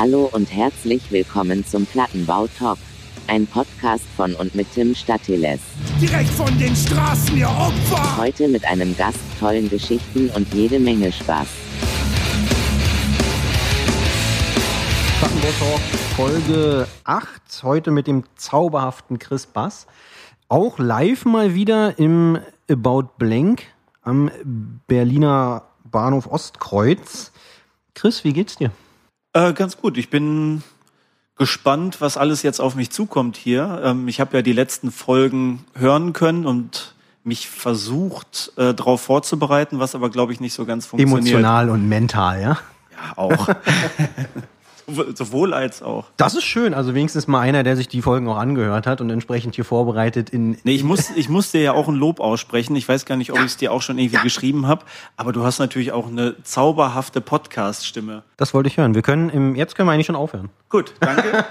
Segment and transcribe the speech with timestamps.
[0.00, 2.78] Hallo und herzlich willkommen zum Plattenbau Talk.
[3.26, 5.60] Ein Podcast von und mit Tim Statiles.
[6.00, 8.16] Direkt von den Straßen, ihr Opfer!
[8.16, 11.48] Heute mit einem Gast, tollen Geschichten und jede Menge Spaß.
[15.18, 15.80] Plattenbau Talk
[16.16, 17.62] Folge 8.
[17.62, 19.86] Heute mit dem zauberhaften Chris Bass.
[20.48, 22.38] Auch live mal wieder im
[22.70, 23.64] About Blank
[24.00, 24.30] am
[24.86, 27.32] Berliner Bahnhof Ostkreuz.
[27.92, 28.70] Chris, wie geht's dir?
[29.32, 29.96] Äh, ganz gut.
[29.96, 30.62] Ich bin
[31.36, 33.80] gespannt, was alles jetzt auf mich zukommt hier.
[33.84, 36.94] Ähm, ich habe ja die letzten Folgen hören können und
[37.24, 41.28] mich versucht, äh, darauf vorzubereiten, was aber, glaube ich, nicht so ganz funktioniert.
[41.28, 42.58] Emotional und mental, ja?
[42.90, 43.48] Ja, auch.
[44.86, 46.06] Sowohl als auch.
[46.16, 46.74] Das ist schön.
[46.74, 50.30] Also wenigstens mal einer, der sich die Folgen auch angehört hat und entsprechend hier vorbereitet
[50.30, 50.56] in.
[50.64, 52.76] Nee, ich muss, ich muss dir ja auch ein Lob aussprechen.
[52.76, 53.44] Ich weiß gar nicht, ob ja.
[53.44, 54.22] ich es dir auch schon irgendwie ja.
[54.22, 54.84] geschrieben habe,
[55.16, 58.22] aber du hast natürlich auch eine zauberhafte Podcast-Stimme.
[58.36, 58.94] Das wollte ich hören.
[58.94, 60.50] Wir können im, jetzt können wir eigentlich schon aufhören.
[60.68, 61.44] Gut, danke.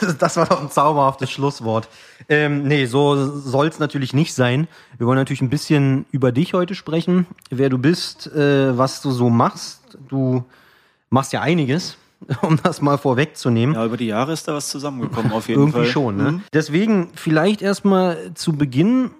[0.18, 1.88] das war doch ein zauberhaftes Schlusswort.
[2.28, 4.68] Ähm, nee, so soll es natürlich nicht sein.
[4.98, 9.10] Wir wollen natürlich ein bisschen über dich heute sprechen, wer du bist, äh, was du
[9.10, 9.80] so machst.
[10.08, 10.44] Du
[11.08, 11.96] machst ja einiges.
[12.42, 13.74] um das mal vorwegzunehmen.
[13.74, 15.80] Ja, über die Jahre ist da was zusammengekommen, auf jeden Irgendwie Fall.
[15.82, 16.32] Irgendwie schon, ne?
[16.32, 16.42] Mhm.
[16.52, 19.10] Deswegen vielleicht erstmal zu Beginn,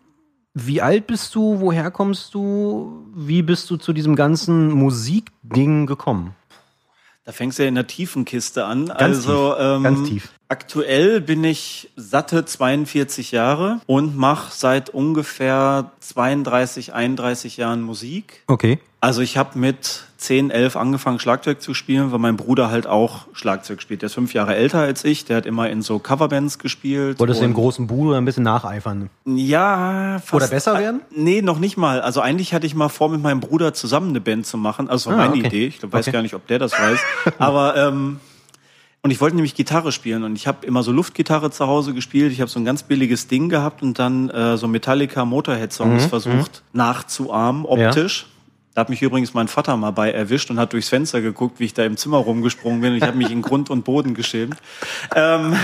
[0.54, 6.34] wie alt bist du, woher kommst du, wie bist du zu diesem ganzen Musikding gekommen?
[7.24, 8.86] Da fängst du ja in der tiefen Kiste an.
[8.86, 9.62] Ganz also tief.
[9.62, 10.32] Ähm, Ganz tief.
[10.48, 18.42] Aktuell bin ich satte 42 Jahre und mache seit ungefähr 32, 31 Jahren Musik.
[18.48, 18.80] Okay.
[19.02, 23.26] Also ich habe mit 10, 11 angefangen Schlagzeug zu spielen, weil mein Bruder halt auch
[23.32, 24.02] Schlagzeug spielt.
[24.02, 27.18] Der ist fünf Jahre älter als ich, der hat immer in so Coverbands gespielt.
[27.18, 29.08] Wolltest du dem großen Bruder ein bisschen nacheifern?
[29.24, 30.34] Ja, fast.
[30.34, 31.00] Oder besser werden?
[31.10, 32.02] Nee, noch nicht mal.
[32.02, 34.90] Also eigentlich hatte ich mal vor, mit meinem Bruder zusammen eine Band zu machen.
[34.90, 35.56] Also das war ah, meine okay.
[35.56, 35.66] Idee.
[35.68, 36.12] Ich weiß okay.
[36.12, 36.98] gar nicht, ob der das weiß.
[37.38, 38.20] Aber ähm,
[39.02, 42.32] und ich wollte nämlich Gitarre spielen und ich habe immer so Luftgitarre zu Hause gespielt.
[42.32, 46.08] Ich habe so ein ganz billiges Ding gehabt und dann äh, so Metallica Motorhead-Songs mhm,
[46.10, 46.78] versucht mhm.
[46.78, 48.26] nachzuahmen, optisch.
[48.28, 48.39] Ja.
[48.74, 51.64] Da hat mich übrigens mein Vater mal bei erwischt und hat durchs Fenster geguckt, wie
[51.64, 52.92] ich da im Zimmer rumgesprungen bin.
[52.92, 54.56] Und ich habe mich in Grund und Boden geschämt.
[55.16, 55.56] Ähm,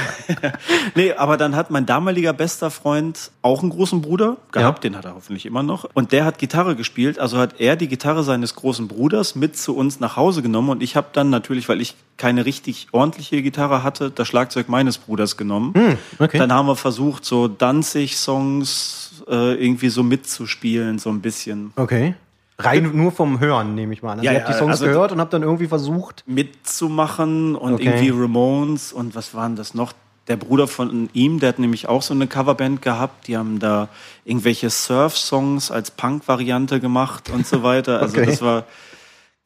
[0.96, 4.90] nee, aber dann hat mein damaliger bester Freund auch einen großen Bruder gehabt, ja.
[4.90, 5.88] den hat er hoffentlich immer noch.
[5.94, 7.20] Und der hat Gitarre gespielt.
[7.20, 10.70] Also hat er die Gitarre seines großen Bruders mit zu uns nach Hause genommen.
[10.70, 14.98] Und ich habe dann natürlich, weil ich keine richtig ordentliche Gitarre hatte, das Schlagzeug meines
[14.98, 15.74] Bruders genommen.
[15.74, 16.38] Hm, okay.
[16.38, 21.72] Dann haben wir versucht, so Danzig-Songs äh, irgendwie so mitzuspielen, so ein bisschen.
[21.76, 22.16] Okay.
[22.58, 24.18] Rein nur vom Hören, nehme ich mal an.
[24.20, 27.74] Also ja, ich habe die Songs also gehört und habe dann irgendwie versucht mitzumachen und
[27.74, 27.84] okay.
[27.84, 29.92] irgendwie Ramones und was waren das noch?
[30.28, 33.28] Der Bruder von ihm, der hat nämlich auch so eine Coverband gehabt.
[33.28, 33.88] Die haben da
[34.24, 38.00] irgendwelche Surf-Songs als Punk-Variante gemacht und so weiter.
[38.00, 38.26] Also okay.
[38.26, 38.64] das war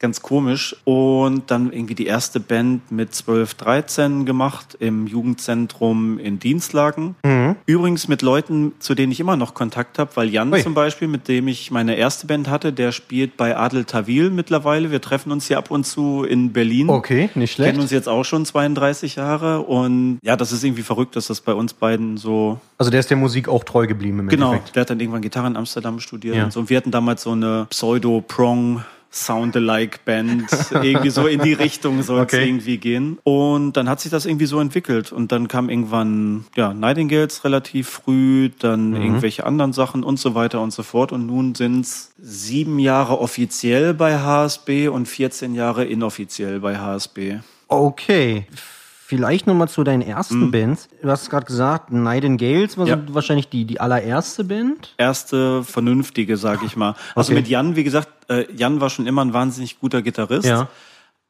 [0.01, 0.75] ganz komisch.
[0.83, 7.15] Und dann irgendwie die erste Band mit 12, 13 gemacht im Jugendzentrum in Dienstlagen.
[7.23, 7.55] Mhm.
[7.65, 10.61] Übrigens mit Leuten, zu denen ich immer noch Kontakt habe, weil Jan Ui.
[10.61, 14.91] zum Beispiel, mit dem ich meine erste Band hatte, der spielt bei Adel Tawil mittlerweile.
[14.91, 16.89] Wir treffen uns hier ab und zu in Berlin.
[16.89, 17.69] Okay, nicht schlecht.
[17.71, 21.41] Kennen uns jetzt auch schon 32 Jahre und ja, das ist irgendwie verrückt, dass das
[21.41, 22.59] bei uns beiden so.
[22.77, 24.75] Also der ist der Musik auch treu geblieben im Genau, Endeffekt.
[24.75, 26.45] der hat dann irgendwann Gitarre in Amsterdam studiert ja.
[26.45, 26.59] und so.
[26.61, 30.47] Und wir hatten damals so eine Pseudo-Prong- Sound-alike-Band.
[30.71, 32.47] irgendwie so in die Richtung soll es okay.
[32.47, 33.19] irgendwie gehen.
[33.23, 35.11] Und dann hat sich das irgendwie so entwickelt.
[35.11, 39.01] Und dann kam irgendwann, ja, Nightingales relativ früh, dann mhm.
[39.01, 41.11] irgendwelche anderen Sachen und so weiter und so fort.
[41.11, 47.39] Und nun sind es sieben Jahre offiziell bei HSB und 14 Jahre inoffiziell bei HSB.
[47.67, 48.45] Okay.
[49.11, 50.51] Vielleicht nochmal zu deinen ersten mhm.
[50.51, 50.87] Bands.
[51.01, 52.95] Du hast gerade gesagt, Nightingales war ja.
[52.95, 54.95] so wahrscheinlich die, die allererste Band.
[54.97, 56.95] Erste vernünftige, sag ich mal.
[57.13, 57.41] Also okay.
[57.41, 60.47] mit Jan, wie gesagt, äh, Jan war schon immer ein wahnsinnig guter Gitarrist.
[60.47, 60.69] Ja.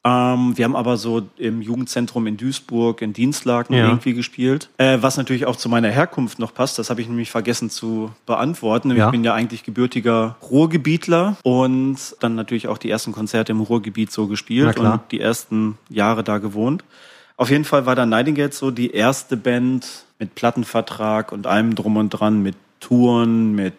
[0.06, 3.88] Ähm, wir haben aber so im Jugendzentrum in Duisburg, in Dienstlagen ja.
[3.88, 4.70] irgendwie gespielt.
[4.78, 8.12] Äh, was natürlich auch zu meiner Herkunft noch passt, das habe ich nämlich vergessen zu
[8.28, 8.96] beantworten.
[8.96, 9.08] Ja.
[9.08, 14.12] Ich bin ja eigentlich gebürtiger Ruhrgebietler und dann natürlich auch die ersten Konzerte im Ruhrgebiet
[14.12, 16.84] so gespielt und die ersten Jahre da gewohnt.
[17.42, 21.98] Auf jeden Fall war dann Nightingale so die erste Band mit Plattenvertrag und allem drum
[21.98, 23.74] und dran, mit Touren, mit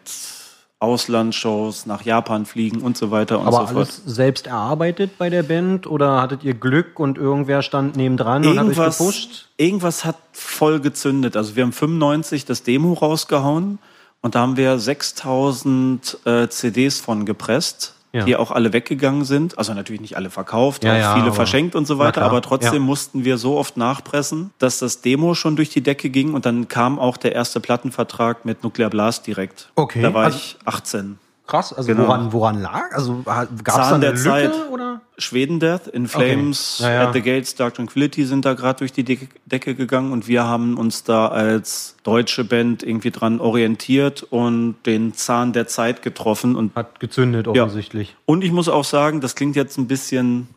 [0.81, 3.77] Auslandsshows, nach Japan fliegen und so weiter und Aber so fort.
[3.77, 8.59] alles selbst erarbeitet bei der Band oder hattet ihr Glück und irgendwer stand nebendran und
[8.59, 9.51] hat euch gepusht?
[9.59, 11.37] Irgendwas hat voll gezündet.
[11.37, 13.79] Also wir haben 95 das Demo rausgehauen
[14.23, 18.25] und da haben wir 6000 äh, CDs von gepresst ja.
[18.25, 19.59] die auch alle weggegangen sind.
[19.59, 22.83] Also natürlich nicht alle verkauft, ja, auch ja, viele verschenkt und so weiter, aber trotzdem
[22.83, 26.69] mussten wir so oft nachpressen, dass das Demo schon durch die Decke ging und dann
[26.69, 29.71] kam auch der erste Plattenvertrag mit Nuclear Blast direkt.
[29.75, 30.03] Okay.
[30.03, 31.19] Da war also, ich 18.
[31.53, 32.07] Krass, also Genau.
[32.09, 32.93] woran, woran lag?
[32.93, 34.53] Also gab es da eine der Lücke Zeit.
[34.71, 35.03] oder?
[35.19, 37.09] Schweden Death, In Flames, Ja, ja.
[37.09, 40.45] At the Gates, Dark Tranquility sind da gerade durch die Decke, Decke gegangen und wir
[40.45, 46.57] haben uns da als deutsche Band irgendwie dran orientiert und den Zahn der Zeit getroffen
[46.57, 48.17] und Hat gezündet offensichtlich.
[48.25, 50.49] Und ich muss auch sagen, das klingt jetzt ein bisschen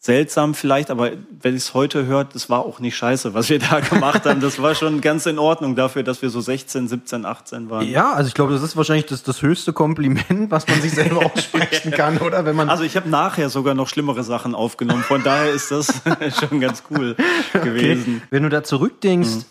[0.00, 1.10] seltsam vielleicht, aber
[1.42, 4.40] wenn ich es heute hört, das war auch nicht scheiße, was wir da gemacht haben.
[4.40, 7.86] Das war schon ganz in Ordnung dafür, dass wir so 16, 17, 18 waren.
[7.88, 11.26] Ja, also ich glaube, das ist wahrscheinlich das, das höchste Kompliment, was man sich selber
[11.34, 12.44] aussprechen kann, oder?
[12.44, 15.02] Wenn man Also ich habe nachher sogar noch schlimmere Sachen aufgenommen.
[15.02, 16.00] Von daher ist das
[16.38, 17.16] schon ganz cool
[17.52, 18.22] gewesen.
[18.30, 19.46] Wenn du da zurückdenkst,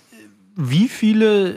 [0.57, 1.53] wie viele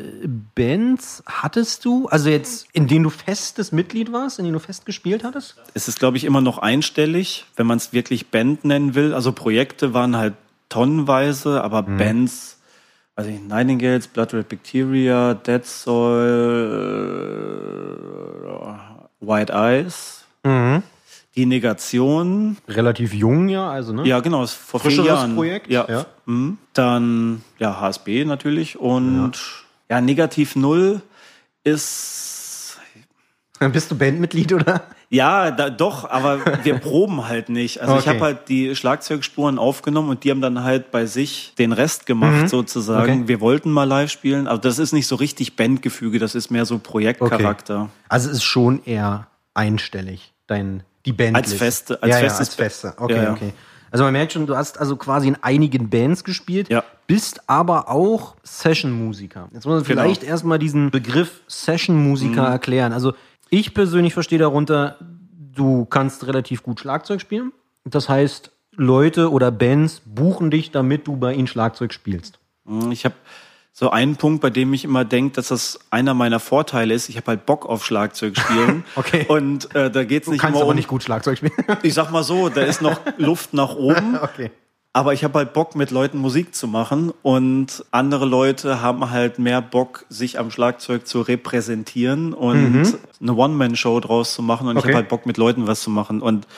[0.55, 2.06] Bands hattest du?
[2.08, 5.56] Also jetzt, in denen du festes Mitglied warst, in denen du fest gespielt hattest?
[5.73, 9.14] Es ist, glaube ich, immer noch einstellig, wenn man es wirklich Band nennen will.
[9.14, 10.35] Also Projekte waren halt
[10.69, 12.58] tonnenweise, aber Bands,
[13.17, 16.37] weiß ich, nicht, Nightingales, Blood Red Bacteria, Dead Soil,
[19.23, 20.25] äh, White Eyes,
[21.37, 24.06] die Negation, Relativ jung, ja, also, ne?
[24.06, 25.35] ja genau, vor vier Frischeres Jahren.
[25.37, 25.87] Projekt, Ja.
[25.88, 26.06] ja.
[26.27, 26.59] Mhm.
[26.75, 29.32] Dann ja HSB natürlich und
[29.88, 31.00] ja, Negativ Null
[31.65, 32.79] ist
[33.73, 34.82] Bist du Bandmitglied, oder?
[35.11, 37.81] Ja, da, doch, aber wir proben halt nicht.
[37.83, 38.09] Also ich Okay.
[38.11, 42.49] habe halt die Schlagzeugspuren aufgenommen und die haben dann halt bei sich den Rest gemacht
[42.49, 43.12] sozusagen.
[43.12, 43.19] Mhm.
[43.23, 43.29] Okay.
[43.29, 46.65] Wir wollten mal live spielen, aber das ist nicht so richtig Bandgefüge, das ist mehr
[46.65, 47.91] so Projektcharakter.
[48.09, 51.37] Also es ist schon eher einstellig, dein, die Band.
[51.37, 52.94] Als feste- als ja, festes ja, als feste.
[52.97, 53.32] Okay, Ja, ja.
[53.32, 53.52] okay.
[53.93, 56.85] Also man merkt schon, du hast also quasi in einigen Bands gespielt, Ja.
[57.08, 59.49] bist aber auch Session-Musiker.
[59.52, 60.02] Jetzt muss man Genau.
[60.02, 62.52] vielleicht erstmal diesen Begriff Session-Musiker Mhm.
[62.52, 62.93] erklären.
[62.93, 63.14] Also
[63.49, 64.97] ich persönlich verstehe darunter,
[65.52, 67.52] du kannst relativ gut Schlagzeug spielen.
[67.85, 72.38] Das heißt, Leute oder Bands buchen dich, damit du bei ihnen Schlagzeug spielst.
[72.91, 73.14] Ich habe
[73.73, 77.09] so einen Punkt, bei dem ich immer denke, dass das einer meiner Vorteile ist.
[77.09, 78.85] Ich habe halt Bock auf Schlagzeug spielen.
[78.97, 79.25] Okay.
[79.29, 80.77] Und äh, da geht's Du nicht kannst immer aber um.
[80.77, 81.53] nicht gut Schlagzeug spielen.
[81.83, 84.17] Ich sag mal so, da ist noch Luft nach oben.
[84.21, 84.51] okay.
[84.93, 89.39] Aber ich habe halt Bock, mit Leuten Musik zu machen und andere Leute haben halt
[89.39, 94.67] mehr Bock, sich am Schlagzeug zu repräsentieren und eine One-Man-Show draus zu machen.
[94.67, 94.89] Und ich Okay.
[94.89, 96.21] habe halt Bock, mit Leuten was zu machen.
[96.21, 96.49] Und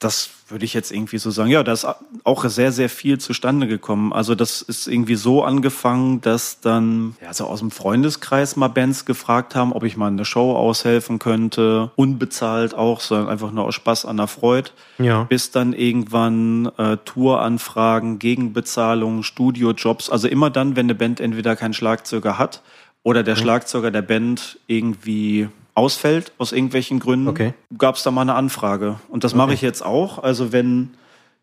[0.00, 1.50] das würde ich jetzt irgendwie so sagen.
[1.50, 1.86] Ja, da ist
[2.24, 4.12] auch sehr, sehr viel zustande gekommen.
[4.12, 9.04] Also das ist irgendwie so angefangen, dass dann ja, so aus dem Freundeskreis mal Bands
[9.04, 11.90] gefragt haben, ob ich mal eine Show aushelfen könnte.
[11.96, 15.24] Unbezahlt auch, sondern einfach nur aus Spaß an der Freude Ja.
[15.24, 20.10] bis dann irgendwann äh, Touranfragen, Gegenbezahlung, Studiojobs.
[20.10, 22.62] Also immer dann, wenn eine Band entweder keinen Schlagzeuger hat
[23.02, 23.24] oder Mhm.
[23.26, 27.54] der Schlagzeuger der Band irgendwie ausfällt aus irgendwelchen Gründen, Okay.
[27.78, 28.96] gab es da mal eine Anfrage.
[29.08, 30.18] Und das mache ich jetzt auch.
[30.22, 30.90] Also wenn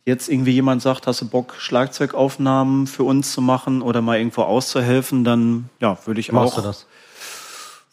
[0.06, 4.42] jetzt irgendwie jemand sagt, hast du Bock, Schlagzeugaufnahmen für uns zu machen oder mal irgendwo
[4.44, 6.86] auszuhelfen, dann ja, würde ich Machst auch du das?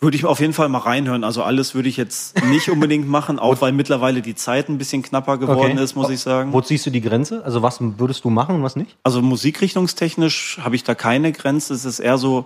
[0.00, 1.24] würde ich auf jeden Fall mal reinhören.
[1.24, 5.02] Also alles würde ich jetzt nicht unbedingt machen, auch weil mittlerweile die Zeit ein bisschen
[5.02, 6.52] knapper geworden ist, muss ich sagen.
[6.52, 7.42] Wo ziehst du die Grenze?
[7.44, 8.96] Also was würdest du machen und was nicht?
[9.02, 11.74] Also musikrichtungstechnisch habe ich da keine Grenze.
[11.74, 12.44] Es ist eher so,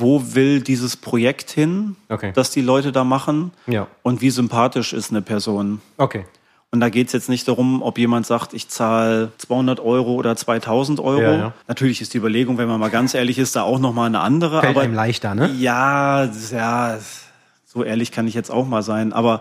[0.00, 2.32] wo will dieses Projekt hin, Okay.
[2.34, 3.86] das die Leute da machen Ja.
[4.02, 5.80] und wie sympathisch ist eine Person.
[5.96, 6.24] Okay.
[6.70, 10.36] Und da geht es jetzt nicht darum, ob jemand sagt, ich zahle 200 Euro oder
[10.36, 11.22] 2000 Euro.
[11.22, 11.52] Ja, ja.
[11.66, 14.20] Natürlich ist die Überlegung, wenn man mal ganz ehrlich ist, da auch noch mal eine
[14.20, 14.60] andere.
[14.60, 15.50] Fällt aber leichter, ne?
[15.58, 16.98] Ja, ja,
[17.64, 19.14] so ehrlich kann ich jetzt auch mal sein.
[19.14, 19.40] Aber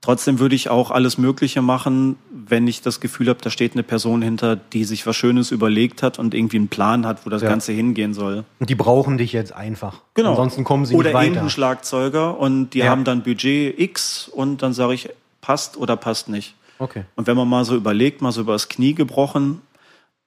[0.00, 3.82] trotzdem würde ich auch alles Mögliche machen, wenn ich das Gefühl habe, da steht eine
[3.82, 7.42] Person hinter, die sich was Schönes überlegt hat und irgendwie einen Plan hat, wo das
[7.42, 7.48] Ja.
[7.48, 8.44] Ganze hingehen soll.
[8.58, 10.00] Und die brauchen dich jetzt einfach.
[10.16, 11.26] Ansonsten kommen sie Oder nicht weiter.
[11.26, 12.86] irgendein Schlagzeuger und die Ja.
[12.90, 15.08] haben dann Budget X und dann sage ich,
[15.40, 16.54] passt oder passt nicht.
[16.78, 17.04] Okay.
[17.16, 19.60] Und wenn man mal so überlegt, mal so übers Knie gebrochen,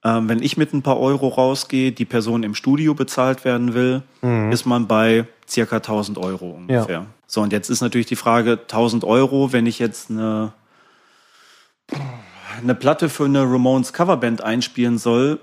[0.04, 4.02] ähm, wenn ich mit ein paar Euro rausgehe, die Person im Studio bezahlt werden will,
[4.52, 7.06] ist man bei circa 1000 Euro ungefähr.
[7.28, 10.54] So, und jetzt ist natürlich die Frage, 1000 Euro, wenn ich jetzt eine,
[12.62, 15.40] eine Platte für eine Ramones Coverband einspielen soll,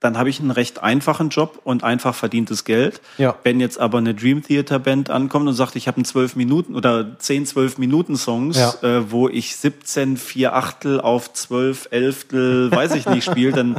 [0.00, 3.00] dann habe ich einen recht einfachen Job und einfach verdientes Geld.
[3.18, 3.34] Ja.
[3.42, 6.76] Wenn jetzt aber eine Dream Theater Band ankommt und sagt, ich habe einen 12 Minuten
[6.76, 8.74] oder 10, 12 Minuten Songs, Ja.
[8.82, 13.76] äh, wo ich 17, 4 Achtel auf 12, Elftel, weiß ich nicht, spiele, dann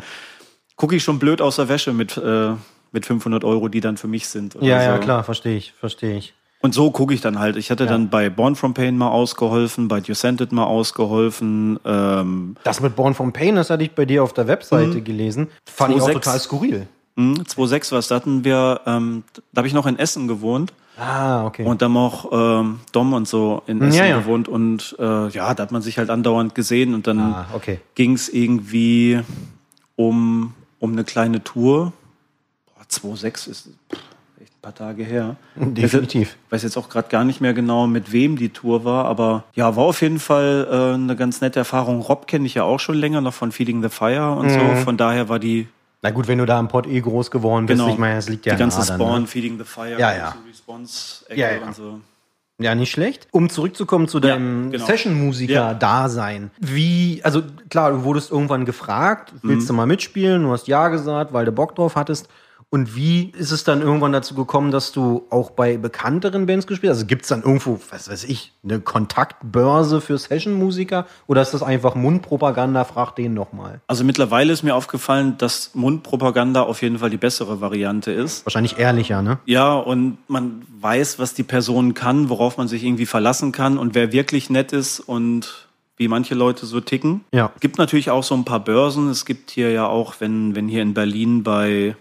[0.75, 2.51] gucke ich schon blöd aus der Wäsche mit, äh,
[2.91, 4.55] mit 500 Euro, die dann für mich sind.
[4.59, 5.01] Ja, ja, so.
[5.01, 6.33] klar, verstehe ich, verstehe ich.
[6.61, 7.55] Und so gucke ich dann halt.
[7.55, 11.79] Ich hatte dann bei Born From Pain mal ausgeholfen, bei Descended mal ausgeholfen.
[11.85, 15.47] Ähm, Das mit Born from Pain, das hatte ich bei dir auf der Webseite gelesen.
[15.65, 16.13] Fand ich auch 2.6.
[16.13, 16.87] total skurril.
[17.15, 19.23] mh, 2.6 was, da hatten wir, ähm,
[19.53, 20.73] da habe ich noch in Essen gewohnt.
[20.97, 21.63] Ah, okay.
[21.63, 24.19] Und dann auch ähm, Dom und so in Essen Ja, ja.
[24.19, 24.49] gewohnt.
[24.49, 26.93] Und äh, ja, da hat man sich halt andauernd gesehen.
[26.93, 27.79] Und dann Ah, okay.
[27.95, 29.21] ging es irgendwie
[29.95, 31.93] um, um eine kleine Tour.
[32.75, 32.83] Boah,
[33.15, 33.99] 2,6 ist pff,
[34.59, 35.37] ein paar Tage her.
[35.55, 36.35] Definitiv.
[36.47, 39.45] Ich weiß jetzt auch gerade gar nicht mehr genau, mit wem die Tour war, aber
[39.55, 42.01] ja, war auf jeden Fall äh, eine ganz nette Erfahrung.
[42.01, 44.59] Rob kenne ich ja auch schon länger, noch von Feeding the Fire und so.
[44.83, 45.67] Von daher war die
[46.01, 47.91] Na gut, wenn du da im Pod eh groß geworden bist, Genau.
[47.91, 49.27] ich meine, das liegt ja die ganze nah dann, Spawn, ne?
[49.27, 50.35] Feeding the Fire, Ja, ja.
[50.49, 51.61] Response-Ecke Ja, ja.
[51.65, 51.99] und so.
[52.61, 53.27] Ja, nicht schlecht.
[53.31, 54.85] Um zurückzukommen zu deinem genau.
[54.85, 56.51] Session-Musiker-Dasein.
[56.59, 59.67] Wie, also klar, du wurdest irgendwann gefragt, willst Mhm.
[59.67, 60.43] du mal mitspielen?
[60.43, 62.27] Du hast Ja gesagt, weil du Bock drauf hattest.
[62.71, 66.91] Und wie ist es dann irgendwann dazu gekommen, dass du auch bei bekannteren Bands gespielt
[66.91, 66.97] hast?
[66.97, 71.07] Also gibt es dann irgendwo, was weiß ich, eine Kontaktbörse für Session-Musiker?
[71.25, 72.83] Oder ist das einfach Mundpropaganda?
[72.83, 73.81] Frag den nochmal.
[73.87, 78.45] Also mittlerweile ist mir aufgefallen, dass Mundpropaganda auf jeden Fall die bessere Variante ist.
[78.45, 79.39] Wahrscheinlich ehrlicher, ne?
[79.45, 83.95] Ja, und man weiß, was die Person kann, worauf man sich irgendwie verlassen kann und
[83.95, 87.21] wer wirklich nett ist und wie manche Leute so ticken.
[87.33, 87.51] Ja.
[87.55, 89.09] Es gibt natürlich auch so ein paar Börsen.
[89.09, 91.95] Es gibt hier ja auch, wenn, wenn hier in Berlin bei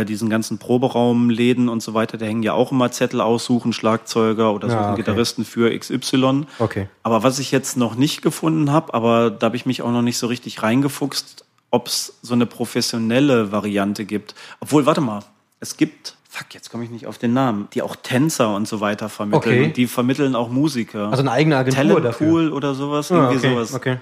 [0.00, 4.52] äh, diesen ganzen Proberaumläden und so weiter, da hängen ja auch immer Zettel aussuchen, Schlagzeuger
[4.52, 4.96] oder suchen okay.
[4.96, 6.46] Gitarristen für XY.
[6.58, 6.88] Okay.
[7.02, 10.02] Aber was ich jetzt noch nicht gefunden habe, aber da habe ich mich auch noch
[10.02, 14.34] nicht so richtig reingefuchst, ob es so eine professionelle Variante gibt.
[14.60, 15.20] Obwohl, warte mal,
[15.60, 18.80] es gibt, fuck, jetzt komme ich nicht auf den Namen, die auch Tänzer und so
[18.80, 19.54] weiter vermitteln.
[19.54, 19.64] Okay.
[19.64, 21.08] Und die vermitteln auch Musiker.
[21.08, 22.26] Also eine eigene Agentur dafür.
[22.26, 23.74] Talentpool oder sowas, Ah, irgendwie okay, sowas.
[23.74, 23.96] okay.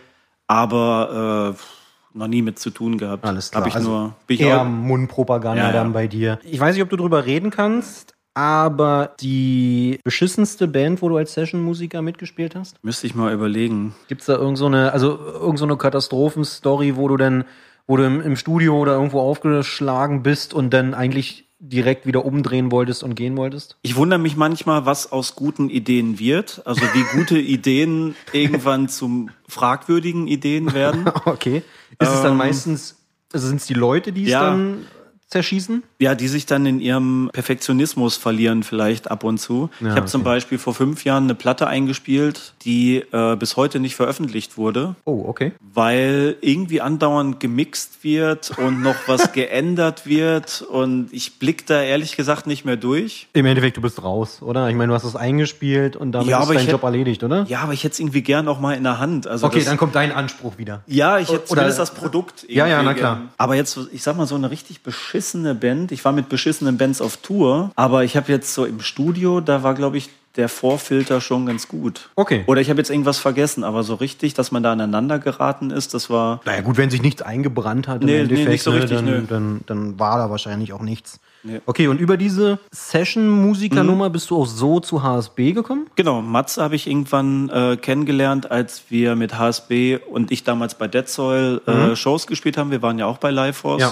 [0.46, 1.81] Aber äh,
[2.14, 3.24] noch nie mit zu tun gehabt.
[3.24, 3.62] Alles klar.
[3.62, 5.72] Hab ich also nur, bin ich eher auch, Mundpropaganda Ja, ja.
[5.72, 6.38] dann bei dir.
[6.44, 11.34] Ich weiß nicht, ob du drüber reden kannst, aber die beschissenste Band, wo du als
[11.34, 12.82] Session-Musiker mitgespielt hast?
[12.82, 13.94] müsste ich mal überlegen.
[14.08, 17.44] Gibt's da irgend so eine, also irgend so eine Katastrophenstory, wo du dann,
[17.86, 22.72] wo du im, im Studio oder irgendwo aufgeschlagen bist und dann eigentlich direkt wieder umdrehen
[22.72, 23.76] wolltest und gehen wolltest?
[23.82, 26.60] Ich wundere mich manchmal, was aus guten Ideen wird.
[26.64, 31.10] Also wie gute Ideen irgendwann zum fragwürdigen Ideen werden.
[31.24, 31.62] Okay.
[31.98, 32.96] Ist es dann Ähm, meistens,
[33.32, 34.50] also sind es die Leute, die es ja.
[34.50, 34.86] dann
[35.32, 35.82] zerschießen?
[35.98, 39.70] Ja, die sich dann in ihrem Perfektionismus verlieren vielleicht ab und zu.
[39.80, 40.30] Ja, ich habe zum okay.
[40.30, 45.24] Beispiel vor fünf Jahren eine Platte eingespielt, die äh, bis heute nicht veröffentlicht wurde, Oh,
[45.26, 45.52] okay.
[45.74, 52.16] weil irgendwie andauernd gemixt wird und noch was geändert wird und ich blick da ehrlich
[52.16, 53.28] gesagt nicht mehr durch.
[53.32, 54.68] Im Endeffekt, du bist raus, oder?
[54.68, 57.24] Ich meine, du hast es eingespielt und damit Ja, ist dein ich hätt- Job erledigt,
[57.24, 57.44] oder?
[57.48, 59.26] Ja, aber ich hätte es irgendwie gern auch mal in der Hand.
[59.26, 60.82] Also Okay, das, dann kommt dein Anspruch wieder.
[60.86, 62.44] Ja, ich hätte Oder- zumindest das Produkt.
[62.48, 63.16] Ja, ja, na klar.
[63.16, 63.28] gern.
[63.38, 65.21] Aber jetzt, ich sag mal, so eine richtig beschissene
[65.54, 65.92] Band.
[65.92, 69.62] Ich war mit beschissenen Bands auf Tour, aber ich habe jetzt so im Studio, da
[69.62, 72.08] war, glaube ich, der Vorfilter schon ganz gut.
[72.16, 72.44] Okay.
[72.46, 75.94] Oder ich habe jetzt irgendwas vergessen, aber so richtig, dass man da aneinander geraten ist,
[75.94, 76.40] das war.
[76.46, 78.96] Naja, gut, wenn sich nichts eingebrannt hat, im Nee, nee, Endeffekt, nicht so ne, richtig,
[78.96, 79.22] dann, nö.
[79.28, 81.20] dann, dann war da wahrscheinlich auch nichts.
[81.44, 81.60] Nee.
[81.66, 85.86] Okay, und über diese Session-Musiker-Nummer bist du auch so zu HSB gekommen?
[85.96, 90.86] Genau, Matze habe ich irgendwann äh, kennengelernt, als wir mit HSB und ich damals bei
[90.86, 92.70] Dead Soil äh, Shows gespielt haben.
[92.70, 93.82] Wir waren ja auch bei Live Force.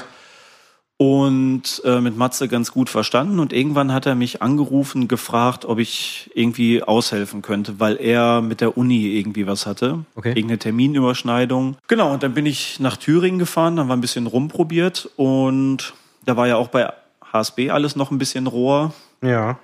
[1.01, 3.39] Und äh, mit Matze ganz gut verstanden.
[3.39, 8.61] Und irgendwann hat er mich angerufen, gefragt, ob ich irgendwie aushelfen könnte, weil er mit
[8.61, 10.05] der Uni irgendwie was hatte.
[10.15, 10.29] Okay.
[10.29, 11.79] Irgendeine Terminüberschneidung.
[11.89, 15.95] Genau, und dann bin ich nach Thüringen gefahren, haben wir ein bisschen rumprobiert und
[16.27, 16.93] da war ja auch bei
[17.33, 18.93] HSB alles noch ein bisschen roher.
[19.23, 19.59] Ja.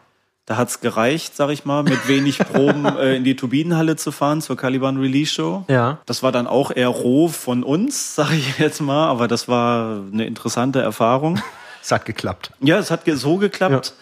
[0.46, 4.40] Da hat's gereicht, sag ich mal, mit wenig Proben äh, in die Turbinenhalle zu fahren
[4.40, 5.64] zur Caliban Release Show.
[5.68, 5.98] Ja.
[6.06, 10.02] Das war dann auch eher roh von uns, sag ich jetzt mal, aber das war
[10.12, 11.40] eine interessante Erfahrung.
[11.82, 12.52] Es hat geklappt.
[12.60, 13.94] Ja, es hat so geklappt.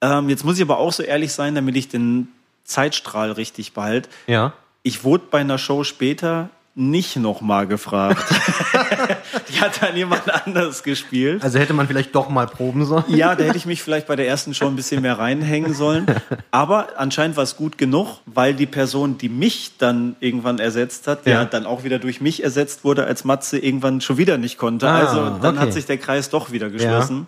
[0.00, 2.28] Ähm, jetzt muss ich aber auch so ehrlich sein, damit ich den
[2.64, 4.08] Zeitstrahl richtig behalte.
[4.26, 4.52] Ja.
[4.82, 8.24] Ich wurde bei einer Show später nicht nochmal gefragt.
[9.48, 11.42] Die hat dann jemand anders gespielt.
[11.42, 13.04] Also hätte man vielleicht doch mal proben sollen.
[13.08, 16.06] Ja, da hätte ich mich vielleicht bei der ersten Show ein bisschen mehr reinhängen sollen.
[16.50, 21.26] Aber anscheinend war es gut genug, weil die Person, die mich dann irgendwann ersetzt hat,
[21.26, 21.38] Ja.
[21.38, 24.88] der dann auch wieder durch mich ersetzt wurde, als Matze irgendwann schon wieder nicht konnte.
[24.88, 25.66] Ah, also dann okay.
[25.66, 27.26] hat sich der Kreis doch wieder geschlossen.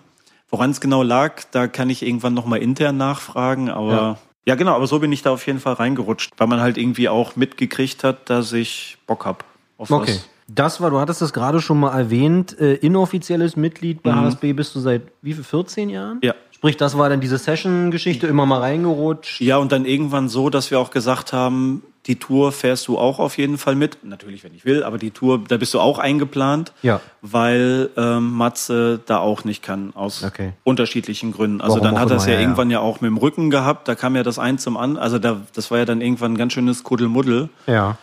[0.51, 3.93] Woran es genau lag, da kann ich irgendwann nochmal intern nachfragen, aber.
[3.93, 4.19] Ja.
[4.45, 4.55] Ja.
[4.57, 7.37] genau, aber so bin ich da auf jeden Fall reingerutscht, weil man halt irgendwie auch
[7.37, 9.45] mitgekriegt hat, dass ich Bock hab
[9.79, 10.13] auf Okay.
[10.13, 10.29] was.
[10.49, 14.75] Das war, du hattest das gerade schon mal erwähnt, äh, inoffizielles Mitglied bei HSB bist
[14.75, 16.19] du seit wie viel, 14 Jahren?
[16.23, 16.35] Ja.
[16.51, 19.41] Sprich, das war dann diese Session-Geschichte, immer mal reingerutscht.
[19.41, 23.19] Ja, und dann irgendwann so, dass wir auch gesagt haben, die Tour fährst du auch
[23.21, 24.05] auf jeden Fall mit.
[24.05, 27.01] Natürlich, wenn ich will, aber die Tour, da bist du auch eingeplant, Ja.
[27.21, 30.53] weil ähm, Matze da auch nicht kann, aus Okay.
[30.65, 31.61] unterschiedlichen Gründen.
[31.61, 32.41] Also Warum dann hat er es ja, ja, ja.
[32.43, 35.19] irgendwann ja auch mit dem Rücken gehabt, da kam ja das ein zum an, also
[35.21, 37.49] da, das war ja dann irgendwann ein ganz schönes Kuddelmuddel.
[37.69, 37.99] Ja.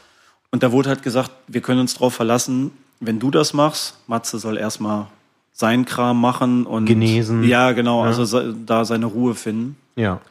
[0.51, 4.39] Und da wurde halt gesagt, wir können uns drauf verlassen, wenn du das machst, Matze
[4.39, 5.07] soll erstmal
[5.51, 7.43] sein Kram machen und Genesen.
[7.43, 9.75] Ja, genau, also se- da seine Ruhe finden.
[9.97, 10.21] Ja.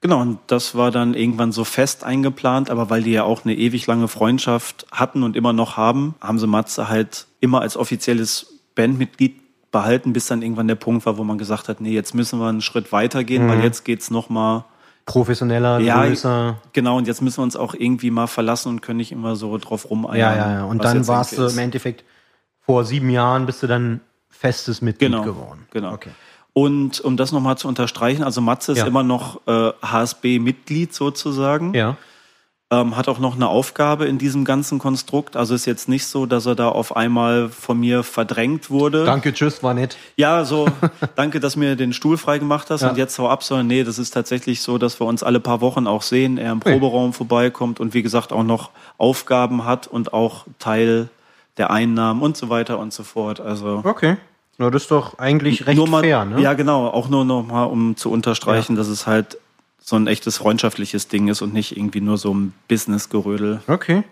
[0.00, 3.54] Genau, und das war dann irgendwann so fest eingeplant, aber weil die ja auch eine
[3.54, 8.60] ewig lange Freundschaft hatten und immer noch haben, haben sie Matze halt immer als offizielles
[8.74, 9.40] Bandmitglied
[9.72, 12.48] behalten, bis dann irgendwann der Punkt war, wo man gesagt hat, nee, jetzt müssen wir
[12.48, 13.50] einen Schritt weitergehen, mhm.
[13.50, 14.64] weil jetzt geht's noch mal
[15.06, 16.60] professioneller, ja, größer.
[16.72, 19.56] Genau, und jetzt müssen wir uns auch irgendwie mal verlassen und können nicht immer so
[19.56, 20.18] drauf rumeiern.
[20.18, 20.64] Ja, ja, ja.
[20.64, 22.04] Und dann warst du im Endeffekt
[22.60, 25.66] vor sieben Jahren bist du dann festes Mitglied genau, geworden.
[25.70, 25.92] Genau.
[25.92, 26.10] Okay.
[26.58, 28.86] Und um das nochmal zu unterstreichen, also Matze ist ja.
[28.86, 31.74] immer noch äh, HSB-Mitglied sozusagen.
[31.74, 31.98] Ja.
[32.70, 35.36] Ähm, hat auch noch eine Aufgabe in diesem ganzen Konstrukt.
[35.36, 39.04] Also ist jetzt nicht so, dass er da auf einmal von mir verdrängt wurde.
[39.04, 39.98] Danke, tschüss, war nett.
[40.16, 40.66] Ja, so,
[41.14, 42.88] danke, dass mir den Stuhl frei gemacht hast ja.
[42.88, 45.60] und jetzt hau ab, sondern nee, das ist tatsächlich so, dass wir uns alle paar
[45.60, 47.18] Wochen auch sehen, er im Proberaum hey.
[47.18, 51.10] vorbeikommt und wie gesagt auch noch Aufgaben hat und auch Teil
[51.58, 53.40] der Einnahmen und so weiter und so fort.
[53.40, 53.82] Also.
[53.84, 54.16] Okay.
[54.58, 56.40] Na, das ist doch eigentlich recht mal, fair, ne?
[56.40, 56.88] Ja, genau.
[56.88, 58.78] Auch nur noch mal, um zu unterstreichen, ja.
[58.78, 59.38] dass es halt
[59.78, 63.60] so ein echtes freundschaftliches Ding ist und nicht irgendwie nur so ein Business-Gerödel.
[63.66, 64.02] Okay.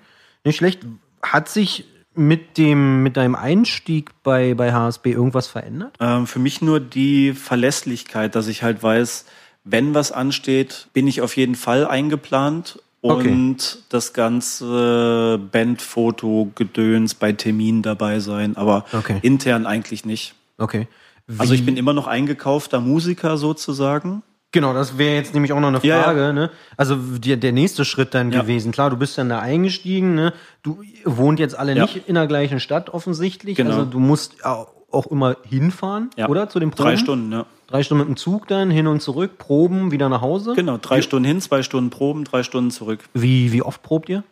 [0.44, 0.80] Nicht schlecht.
[1.22, 5.96] Hat sich mit dem, mit deinem Einstieg bei, bei HSB irgendwas verändert?
[5.98, 9.24] Ähm, für mich nur die Verlässlichkeit, dass ich halt weiß,
[9.64, 13.84] wenn was ansteht, bin ich auf jeden Fall eingeplant und okay.
[13.90, 19.18] das ganze Bandfoto-Gedöns bei Terminen dabei sein, aber okay.
[19.20, 20.34] intern eigentlich nicht.
[20.56, 20.88] Okay.
[21.26, 21.38] Wie?
[21.38, 24.22] Also ich bin immer noch eingekaufter Musiker sozusagen.
[24.52, 26.20] Genau, das wäre jetzt nämlich auch noch eine Frage.
[26.20, 26.32] Ja, ja.
[26.32, 26.50] Ne?
[26.78, 28.40] Also die, der nächste Schritt dann ja.
[28.40, 28.72] gewesen.
[28.72, 30.14] Klar, du bist dann da eingestiegen.
[30.14, 30.32] Ne?
[30.62, 33.58] Du wohnt jetzt alle nicht in der gleichen Stadt offensichtlich.
[33.58, 33.70] Genau.
[33.70, 36.48] Also du musst auch immer hinfahren, oder?
[36.48, 36.88] Zu dem Proben?
[36.88, 37.44] Drei Stunden, ja.
[37.66, 40.54] Drei Stunden mit dem Zug dann, hin und zurück, Proben, wieder nach Hause?
[40.54, 41.02] Genau, drei wie?
[41.02, 43.00] Stunden hin, zwei Stunden Proben, drei Stunden zurück.
[43.14, 44.22] Wie, wie oft probt ihr?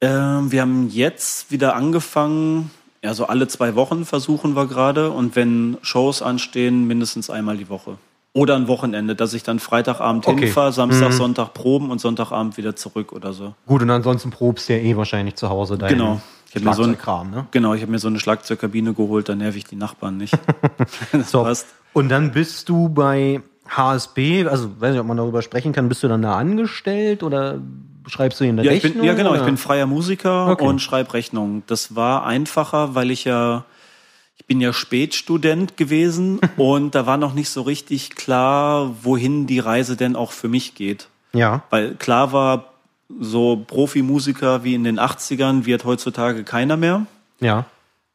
[0.00, 2.70] Ähm, wir haben jetzt wieder angefangen,
[3.02, 5.10] ja, so alle zwei Wochen versuchen wir gerade.
[5.10, 7.98] Und wenn Shows anstehen, mindestens einmal die Woche.
[8.32, 10.44] Oder ein Wochenende, dass ich dann Freitagabend okay.
[10.44, 11.16] hinfahre, Samstag, mhm.
[11.16, 13.54] Sonntag proben und Sonntagabend wieder zurück oder so.
[13.66, 16.20] Gut, und ansonsten probst du ja eh wahrscheinlich zu Hause dein Genau.
[16.48, 17.46] Ich habe mir so ein, ne?
[17.50, 20.36] Genau, ich habe mir so eine Schlagzeugkabine geholt, dann nerv ich die Nachbarn nicht.
[21.26, 21.42] so.
[21.42, 21.66] Passt.
[21.96, 26.02] Und dann bist du bei HSB, also weiß nicht, ob man darüber sprechen kann, bist
[26.02, 27.58] du dann da angestellt oder
[28.06, 28.92] schreibst du in der ja, Rechnung?
[28.92, 29.38] Bin, ja, genau, oder?
[29.38, 30.62] ich bin freier Musiker okay.
[30.62, 31.62] und schreibe Rechnungen.
[31.68, 33.64] Das war einfacher, weil ich ja
[34.36, 39.60] ich bin ja Spätstudent gewesen und da war noch nicht so richtig klar, wohin die
[39.60, 41.08] Reise denn auch für mich geht.
[41.32, 41.62] Ja.
[41.70, 42.74] Weil klar war,
[43.18, 47.06] so Profimusiker wie in den 80ern wird heutzutage keiner mehr.
[47.40, 47.64] Ja.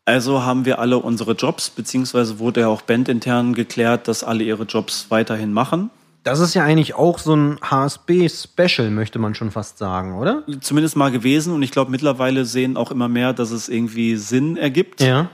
[0.05, 4.63] Also haben wir alle unsere Jobs, beziehungsweise wurde ja auch bandintern geklärt, dass alle ihre
[4.63, 5.89] Jobs weiterhin machen.
[6.23, 10.43] Das ist ja eigentlich auch so ein HSB-Special, möchte man schon fast sagen, oder?
[10.59, 14.55] Zumindest mal gewesen und ich glaube, mittlerweile sehen auch immer mehr, dass es irgendwie Sinn
[14.55, 15.01] ergibt.
[15.01, 15.29] Ja.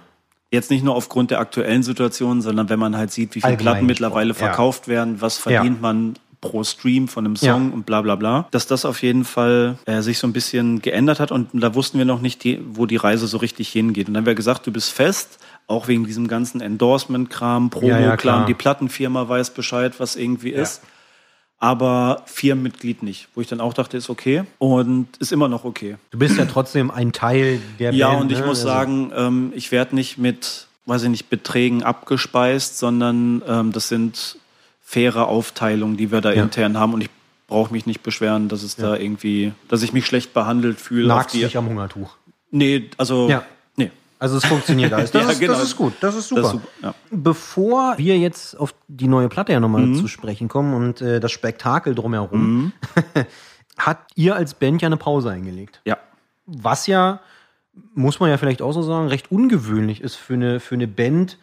[0.49, 3.73] Jetzt nicht nur aufgrund der aktuellen Situation, sondern wenn man halt sieht, wie viele Allgemein
[3.73, 4.93] Platten mittlerweile verkauft ja.
[4.93, 5.81] werden, was verdient ja.
[5.81, 7.73] man pro Stream von einem Song ja.
[7.73, 11.19] und bla bla bla, dass das auf jeden Fall äh, sich so ein bisschen geändert
[11.19, 14.07] hat und da wussten wir noch nicht, die, wo die Reise so richtig hingeht.
[14.07, 18.53] Und dann haben wir gesagt, du bist fest, auch wegen diesem ganzen Endorsement-Kram, Promo-Kram, die
[18.53, 20.81] Plattenfirma weiß Bescheid, was irgendwie ist
[21.59, 23.29] aber Firmenmitglied nicht.
[23.33, 25.97] Wo ich dann auch dachte, ist okay und ist immer noch okay.
[26.11, 28.15] Du bist ja trotzdem ein Teil der ja, Band.
[28.15, 28.45] Ja, und ich ne?
[28.45, 33.71] muss also sagen, ähm, ich werde nicht mit, weiß ich nicht, Beträgen abgespeist, sondern ähm,
[33.71, 34.37] das sind
[34.87, 36.43] faire Aufteilungen, die wir da ja.
[36.43, 37.09] intern haben und ich
[37.47, 38.89] brauche mich nicht beschweren, dass es ja.
[38.89, 41.07] da irgendwie, dass ich mich schlecht behandelt fühle.
[41.07, 42.15] Lagst nicht am Hungertuch?
[42.51, 43.43] Nee, also ja.
[44.19, 45.11] Also es funktioniert alles.
[45.11, 45.53] Das, ja, ist, genau.
[45.53, 46.41] das ist gut, das ist super.
[46.41, 46.95] Das ist super.
[47.11, 49.95] Bevor wir jetzt auf die neue Platte ja nochmal mhm.
[49.95, 52.71] zu sprechen kommen und äh, das Spektakel drumherum, mhm.
[53.77, 55.81] hat ihr als Band ja eine Pause eingelegt.
[55.85, 55.97] Ja.
[56.45, 57.19] Was ja,
[57.93, 61.37] muss man ja vielleicht auch so sagen, recht ungewöhnlich ist für eine, für eine Band,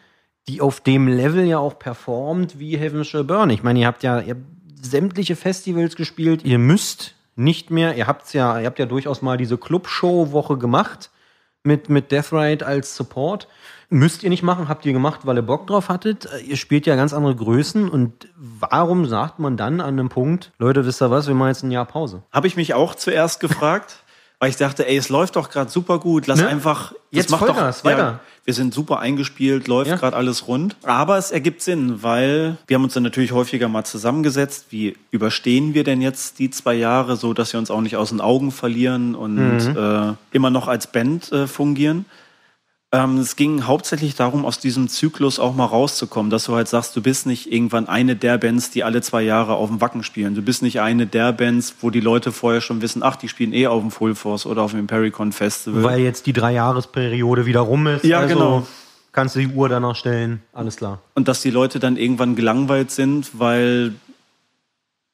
[0.47, 3.49] die auf dem Level ja auch performt wie Heaven Shall Burn.
[3.49, 4.45] Ich meine, ihr habt ja ihr habt
[4.81, 9.37] sämtliche Festivals gespielt, ihr müsst nicht mehr, ihr habt's ja, ihr habt ja durchaus mal
[9.37, 11.09] diese Clubshow-Woche gemacht
[11.63, 13.47] mit, mit Death Ride als Support.
[13.89, 16.27] Müsst ihr nicht machen, habt ihr gemacht, weil ihr Bock drauf hattet.
[16.45, 20.85] Ihr spielt ja ganz andere Größen und warum sagt man dann an einem Punkt, Leute,
[20.85, 22.23] wisst ihr was, wir machen jetzt ein Jahr Pause?
[22.31, 24.03] Habe ich mich auch zuerst gefragt.
[24.39, 26.27] Weil ich dachte, ey, es läuft doch gerade super gut.
[26.27, 26.47] Lass ne?
[26.47, 26.93] einfach.
[27.11, 27.97] Jetzt macht doch, weiter.
[27.97, 29.95] Ja, wir sind super eingespielt, läuft ja.
[29.95, 30.75] gerade alles rund.
[30.83, 34.67] Aber es ergibt Sinn, weil wir haben uns dann natürlich häufiger mal zusammengesetzt.
[34.69, 38.09] Wie überstehen wir denn jetzt die zwei Jahre, so dass wir uns auch nicht aus
[38.09, 39.77] den Augen verlieren und mhm.
[39.77, 42.05] äh, immer noch als Band äh, fungieren?
[42.95, 46.95] Ähm, es ging hauptsächlich darum, aus diesem Zyklus auch mal rauszukommen, dass du halt sagst,
[46.95, 50.33] du bist nicht irgendwann eine der Bands, die alle zwei Jahre auf dem Wacken spielen.
[50.33, 53.51] Du bist nicht eine der Bands, wo die Leute vorher schon wissen, ach, die spielen
[53.51, 55.83] eh auf dem Full Force oder auf dem Impericon Festival.
[55.83, 58.05] Weil jetzt die Dreijahresperiode wieder rum ist.
[58.05, 58.67] Ja, also genau.
[59.11, 61.01] Kannst du die Uhr danach stellen, alles klar.
[61.15, 63.93] Und dass die Leute dann irgendwann gelangweilt sind, weil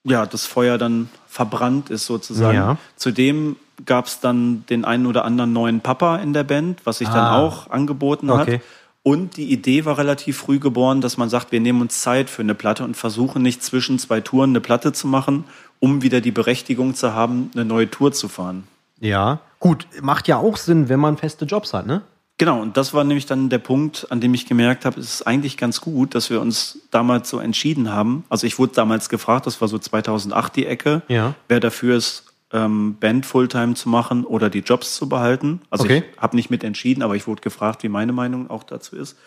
[0.04, 2.58] ja, das Feuer dann verbrannt ist sozusagen.
[2.58, 2.78] Ja.
[2.96, 7.08] Zudem gab es dann den einen oder anderen neuen Papa in der Band, was sich
[7.10, 7.14] ah.
[7.14, 8.56] dann auch angeboten okay.
[8.56, 8.62] hat.
[9.04, 12.44] Und die Idee war relativ früh geboren, dass man sagt, wir nehmen uns Zeit für
[12.44, 15.46] eine Platte und versuchen nicht zwischen zwei Touren eine Platte zu machen,
[15.80, 18.68] um wieder die Berechtigung zu haben, eine neue Tour zu fahren.
[19.00, 22.04] Ja, gut, macht ja auch Sinn, wenn man feste Jobs hat, ne?
[22.38, 25.28] Genau, und das war nämlich dann der Punkt, an dem ich gemerkt habe, es ist
[25.28, 28.24] eigentlich ganz gut, dass wir uns damals so entschieden haben.
[28.30, 31.36] Also ich wurde damals gefragt, das war so 2008 die Ecke, Ja.
[31.48, 35.62] wer dafür ist, ähm, Band Fulltime zu machen oder die Jobs zu behalten.
[35.70, 36.04] Also Okay.
[36.16, 39.18] ich habe nicht mit entschieden, aber ich wurde gefragt, wie meine Meinung auch dazu ist.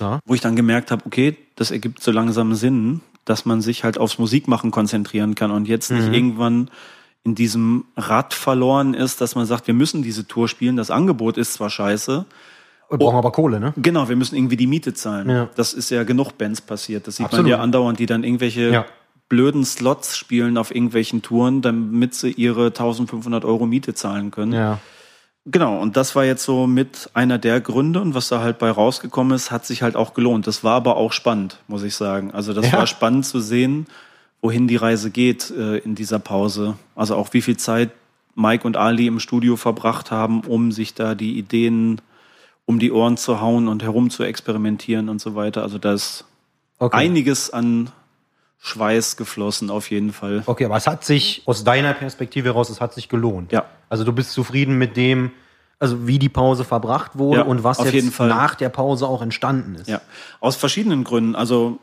[0.00, 0.20] Ja.
[0.26, 3.96] Wo ich dann gemerkt habe, okay, das ergibt so langsam Sinn, dass man sich halt
[3.98, 6.68] aufs Musikmachen konzentrieren kann und jetzt nicht irgendwann
[7.22, 11.38] in diesem Rad verloren ist, dass man sagt, wir müssen diese Tour spielen, das Angebot
[11.38, 12.26] ist zwar scheiße,
[12.90, 13.72] Wir brauchen aber Kohle, ne?
[13.78, 15.30] Genau, wir müssen irgendwie die Miete zahlen.
[15.30, 15.48] Ja.
[15.56, 17.06] Das ist ja genug Bands passiert.
[17.06, 17.44] Das sieht Absolut.
[17.46, 18.84] man ja andauernd, die dann irgendwelche Ja.
[19.28, 24.52] Blöden Slots spielen auf irgendwelchen Touren, damit sie ihre 1500 Euro Miete zahlen können.
[24.52, 24.78] Ja.
[25.46, 28.70] Genau, und das war jetzt so mit einer der Gründe und was da halt bei
[28.70, 30.46] rausgekommen ist, hat sich halt auch gelohnt.
[30.46, 32.30] Das war aber auch spannend, muss ich sagen.
[32.32, 32.78] Also das Ja.
[32.78, 33.86] war spannend zu sehen,
[34.40, 36.76] wohin die Reise geht äh, in dieser Pause.
[36.96, 37.90] Also auch wie viel Zeit
[38.34, 42.00] Mike und Ali im Studio verbracht haben, um sich da die Ideen
[42.66, 45.62] um die Ohren zu hauen und herum zu experimentieren und so weiter.
[45.62, 46.24] Also da ist
[46.78, 46.96] Okay.
[46.96, 47.90] einiges an
[48.64, 50.42] Schweiß geflossen auf jeden Fall.
[50.46, 53.52] Okay, aber es hat sich aus deiner Perspektive heraus, es hat sich gelohnt.
[53.52, 53.66] Ja.
[53.90, 55.32] Also du bist zufrieden mit dem,
[55.78, 59.74] also wie die Pause verbracht wurde Ja, und was jetzt nach der Pause auch entstanden
[59.74, 59.86] ist.
[59.88, 60.00] Ja,
[60.40, 61.36] aus verschiedenen Gründen.
[61.36, 61.78] Also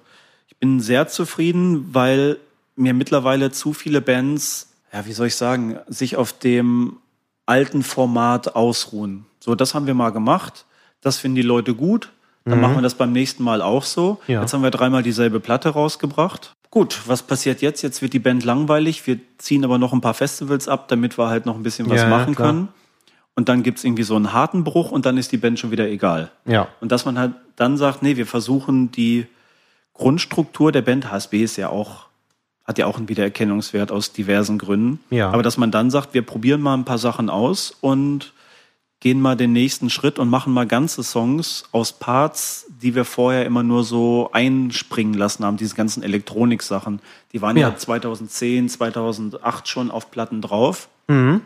[0.48, 2.38] ich bin sehr zufrieden, weil
[2.76, 6.98] mir mittlerweile zu viele Bands, ja, wie soll ich sagen, sich auf dem
[7.46, 9.26] alten Format ausruhen.
[9.40, 10.66] So, das haben wir mal gemacht.
[11.02, 12.12] Das finden die Leute gut.
[12.44, 14.20] Dann machen wir das beim nächsten Mal auch so.
[14.26, 14.34] Mhm.
[14.34, 14.42] Ja.
[14.42, 16.56] Jetzt haben wir dreimal dieselbe Platte rausgebracht.
[16.72, 17.82] Gut, was passiert jetzt?
[17.82, 19.06] Jetzt wird die Band langweilig.
[19.06, 21.98] Wir ziehen aber noch ein paar Festivals ab, damit wir halt noch ein bisschen was
[21.98, 22.48] Ja, ja, machen klar.
[22.50, 22.70] können.
[23.36, 25.88] Und dann gibt's irgendwie so einen harten Bruch und dann ist die Band schon wieder
[25.90, 26.32] egal.
[26.46, 26.70] Ja.
[26.80, 29.28] Und dass man halt dann sagt, nee, wir versuchen die
[29.94, 32.08] Grundstruktur der Band, HSB ist ja auch,
[32.64, 35.00] hat ja auch einen Wiedererkennungswert aus diversen Gründen.
[35.10, 35.30] Ja.
[35.30, 38.34] Aber dass man dann sagt, wir probieren mal ein paar Sachen aus und
[39.02, 43.46] gehen mal den nächsten Schritt und machen mal ganze Songs aus Parts, die wir vorher
[43.46, 47.02] immer nur so einspringen lassen haben, diese ganzen Elektronik-Sachen.
[47.34, 47.76] Die waren ja, Ja.
[47.76, 50.88] 2010, 2008 schon auf Platten drauf.
[51.08, 51.42] Mhm.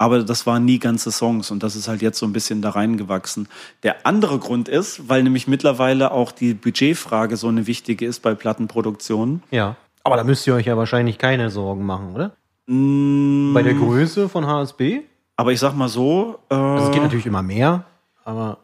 [0.00, 2.70] Aber das waren nie ganze Songs und das ist halt jetzt so ein bisschen da
[2.70, 3.48] reingewachsen.
[3.82, 8.34] Der andere Grund ist, weil nämlich mittlerweile auch die Budgetfrage so eine wichtige ist bei
[8.34, 9.42] Plattenproduktionen.
[9.50, 9.76] Ja.
[10.04, 12.32] Aber da müsst ihr euch ja wahrscheinlich keine Sorgen machen, oder?
[12.66, 15.00] Mm, Bei der Größe von HSB?
[15.38, 17.84] Aber ich sag mal so, äh, Also es geht natürlich immer mehr,
[18.24, 18.58] aber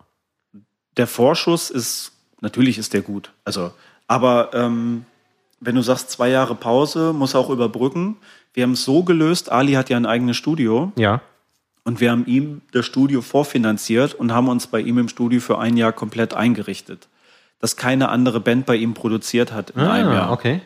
[0.97, 2.11] der Vorschuss ist,
[2.41, 3.31] natürlich ist der gut.
[3.45, 3.71] Also,
[4.09, 5.05] aber ähm,
[5.61, 8.17] wenn du sagst, zwei Jahre Pause, muss auch überbrücken.
[8.55, 11.21] Wir haben es so gelöst, Ali hat ja ein eigenes Studio ja.
[11.85, 15.61] und wir haben ihm das Studio vorfinanziert und haben uns bei ihm im Studio für
[15.61, 17.07] ein Jahr komplett eingerichtet.
[17.61, 20.29] Das keine andere Band bei ihm produziert hat in einem Jahr.
[20.29, 20.61] Ah, okay.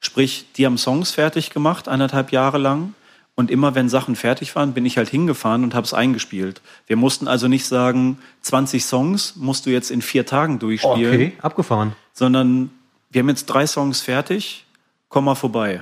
[0.00, 2.94] Sprich, die haben Songs fertig gemacht, eineinhalb Jahre lang.
[3.40, 6.60] Und immer wenn Sachen fertig waren, bin ich halt hingefahren und habe es eingespielt.
[6.86, 11.32] Wir mussten also nicht sagen, 20 Songs musst du jetzt in vier Tagen durchspielen, Okay,
[11.40, 11.94] abgefahren.
[12.12, 12.68] sondern
[13.10, 14.66] wir haben jetzt drei Songs fertig,
[15.08, 15.80] komm mal vorbei.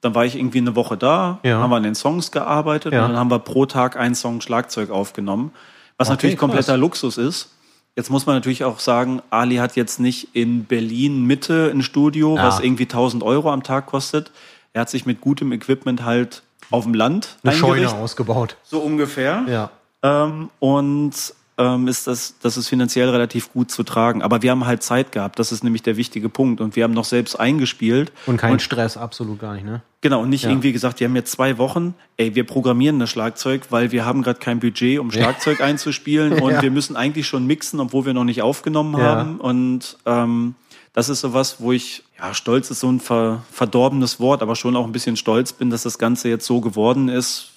[0.00, 1.58] Dann war ich irgendwie eine Woche da, Ja.
[1.60, 3.02] haben wir an den Songs gearbeitet Ja.
[3.04, 5.52] und dann haben wir pro Tag einen Song Schlagzeug aufgenommen,
[5.98, 6.80] was Okay, natürlich kompletter krass.
[6.80, 7.50] Luxus ist.
[7.96, 12.36] Jetzt muss man natürlich auch sagen, Ali hat jetzt nicht in Berlin Mitte ein Studio,
[12.36, 12.44] Ja.
[12.44, 14.30] was irgendwie 1000 Euro am Tag kostet.
[14.72, 18.56] Er hat sich mit gutem Equipment halt auf dem Land Eine Scheune ausgebaut.
[18.64, 19.44] so ungefähr.
[19.48, 19.70] Ja.
[20.02, 21.12] Ähm, und
[21.56, 24.22] ähm, ist das, das ist finanziell relativ gut zu tragen.
[24.22, 26.60] Aber wir haben halt Zeit gehabt, das ist nämlich der wichtige Punkt.
[26.60, 28.10] Und wir haben noch selbst eingespielt.
[28.26, 29.80] Und kein Stress, absolut gar nicht, ne?
[30.00, 30.50] Genau, und nicht Ja.
[30.50, 34.22] irgendwie gesagt, wir haben jetzt zwei Wochen, ey, wir programmieren das Schlagzeug, weil wir haben
[34.22, 36.60] gerade kein Budget, um Schlagzeug einzuspielen und Ja.
[36.62, 39.36] wir müssen eigentlich schon mixen, obwohl wir noch nicht aufgenommen haben.
[39.40, 40.56] Und ähm,
[40.94, 44.76] das ist sowas, wo ich, ja, stolz ist so ein ver, verdorbenes Wort, aber schon
[44.76, 47.50] auch ein bisschen stolz bin, dass das Ganze jetzt so geworden ist,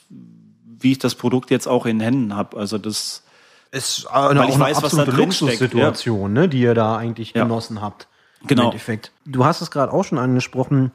[0.79, 2.57] wie ich das Produkt jetzt auch in Händen habe.
[2.57, 3.23] Also das
[3.71, 7.33] Ist eine, Weil ich auch eine weiß, da absolute Luxussituation, ne, die ihr da eigentlich
[7.33, 7.43] Ja.
[7.43, 8.07] genossen habt.
[8.45, 8.63] Genau.
[8.63, 9.11] Im Endeffekt.
[9.25, 10.91] Du hast es gerade auch schon angesprochen,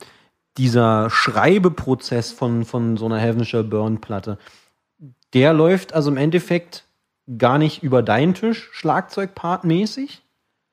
[0.58, 4.38] dieser Schreibeprozess von, von so einer Heavenshire Burn-Platte,
[5.32, 6.84] der läuft also im Endeffekt
[7.38, 10.22] gar nicht über deinen Tisch, Schlagzeugpart-mäßig,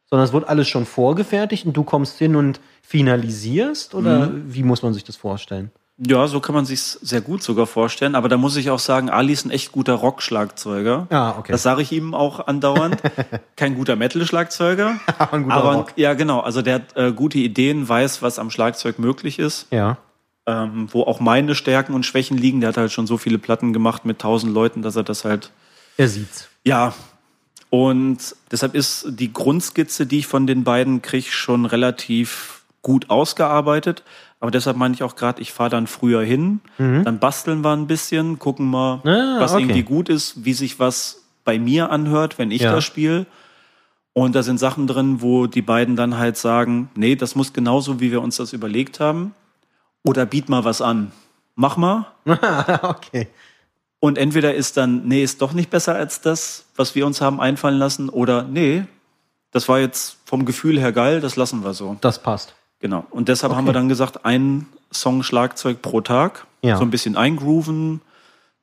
[0.09, 3.95] sondern es wird alles schon vorgefertigt und du kommst hin und finalisierst?
[3.95, 4.53] Oder Mhm.
[4.53, 5.71] wie muss man sich das vorstellen?
[6.01, 8.15] Ja, so kann man sich sehr gut sogar vorstellen.
[8.15, 11.07] Aber da muss ich auch sagen, Ali ist ein echt guter Rock-Schlagzeuger.
[11.09, 11.51] Ah, okay.
[11.51, 13.01] Das sage ich ihm auch andauernd.
[13.57, 14.97] Kein guter Metal-Schlagzeuger.
[15.31, 15.93] Ein guter aber Rock.
[15.97, 16.39] ja, genau.
[16.39, 19.67] Also der hat äh, gute Ideen, weiß, was am Schlagzeug möglich ist.
[19.71, 19.97] Ja.
[20.45, 22.61] Ähm, wo auch meine Stärken und Schwächen liegen.
[22.61, 25.51] Der hat halt schon so viele Platten gemacht mit tausend Leuten, dass er das halt,
[25.97, 26.47] Er sieht's.
[26.63, 26.93] ja.
[27.69, 34.03] Und deshalb ist die Grundskizze, die ich von den beiden kriege, schon relativ gut ausgearbeitet.
[34.39, 37.87] Aber deshalb meine ich auch gerade, ich fahre dann früher hin, dann basteln wir ein
[37.87, 39.63] bisschen, gucken mal, Ah, was okay.
[39.63, 42.71] irgendwie gut ist, wie sich was bei mir anhört, wenn ich Ja.
[42.71, 43.25] das spiele.
[44.13, 47.99] Und da sind Sachen drin, wo die beiden dann halt sagen, nee, das muss genauso,
[47.99, 49.33] wie wir uns das überlegt haben.
[50.03, 51.11] Oder biet mal was an.
[51.55, 52.05] Mach mal.
[52.83, 53.27] okay.
[53.99, 57.41] Und entweder ist dann, nee, ist doch nicht besser als das, was wir uns haben
[57.41, 58.09] einfallen lassen.
[58.09, 58.85] Oder nee,
[59.51, 61.97] das war jetzt vom Gefühl her geil, das lassen wir so.
[62.01, 62.55] Das passt.
[62.79, 63.05] Genau.
[63.09, 66.45] Und deshalb haben wir dann gesagt, ein Song Schlagzeug pro Tag.
[66.61, 66.77] Ja.
[66.77, 68.01] So ein bisschen eingrooven,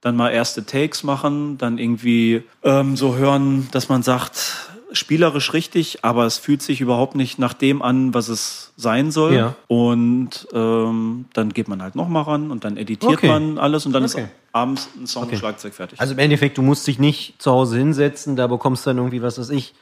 [0.01, 6.05] dann mal erste Takes machen, dann irgendwie ähm, so hören, dass man sagt, spielerisch richtig,
[6.05, 9.35] aber es fühlt sich überhaupt nicht nach dem an, was es sein soll.
[9.35, 9.55] Ja.
[9.66, 13.29] Und ähm, dann geht man halt nochmal ran und dann editiert Okay.
[13.29, 14.22] man alles und dann Okay.
[14.22, 15.37] ist abends ein Song Okay.
[15.37, 16.01] Schlagzeug fertig.
[16.01, 19.23] Also im Endeffekt, du musst dich nicht zu Hause hinsetzen, da bekommst du dann irgendwie,
[19.23, 19.75] was weiß ich,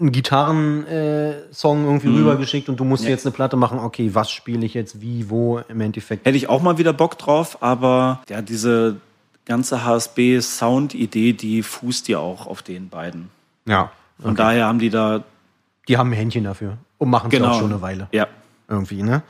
[0.00, 3.10] einen Gitarrensong äh, Song irgendwie rübergeschickt und du musst Ja.
[3.10, 6.26] jetzt eine Platte machen, okay, was spiele ich jetzt wie, wo im Endeffekt.
[6.26, 8.96] Hätte ich auch mal wieder Bock drauf, aber ja, diese
[9.44, 13.30] ganze HSB-Sound-Idee, die fußt ja auch auf den beiden.
[13.66, 13.90] Ja.
[14.20, 15.24] Von daher haben die da
[15.88, 18.08] Die haben ein Händchen dafür und machen es genau auch schon eine Weile.
[18.12, 18.28] Ja.
[18.68, 19.22] Irgendwie, ne?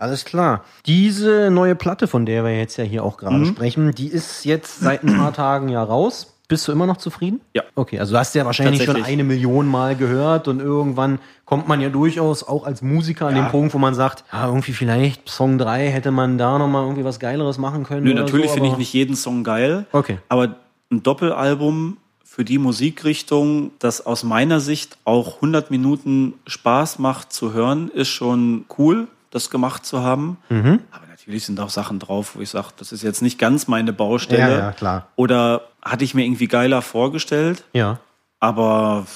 [0.00, 0.64] Alles klar.
[0.86, 4.80] Diese neue Platte, von der wir jetzt ja hier auch gerade sprechen, die ist jetzt
[4.80, 6.34] seit ein paar Tagen ja raus.
[6.48, 7.40] Bist du immer noch zufrieden?
[7.54, 7.62] Ja.
[7.76, 11.80] Okay, also du hast ja wahrscheinlich schon eine Million Mal gehört und irgendwann kommt man
[11.80, 13.42] ja durchaus auch als Musiker an Ja.
[13.44, 17.04] den Punkt, wo man sagt, ja, irgendwie vielleicht Song 3 hätte man da nochmal irgendwie
[17.04, 18.02] was Geileres machen können.
[18.04, 19.86] Nö, natürlich so, finde ich nicht jeden Song geil.
[19.92, 20.18] Okay.
[20.28, 20.56] Aber
[20.90, 27.52] ein Doppelalbum für die Musikrichtung, das aus meiner Sicht auch 100 Minuten Spaß macht zu
[27.52, 30.38] hören, ist schon cool, das gemacht zu haben.
[30.48, 30.80] Mhm.
[30.90, 33.92] Aber natürlich sind auch Sachen drauf, wo ich sage, das ist jetzt nicht ganz meine
[33.92, 34.40] Baustelle.
[34.40, 35.08] Ja, ja, klar.
[35.16, 37.64] Oder hatte ich mir irgendwie geiler vorgestellt.
[37.72, 38.00] Ja.
[38.40, 39.06] Aber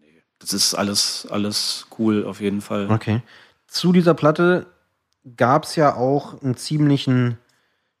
[0.00, 2.90] nee, das ist alles, alles cool auf jeden Fall.
[2.90, 3.22] Okay.
[3.68, 4.66] Zu dieser Platte
[5.36, 7.38] gab es ja auch einen ziemlichen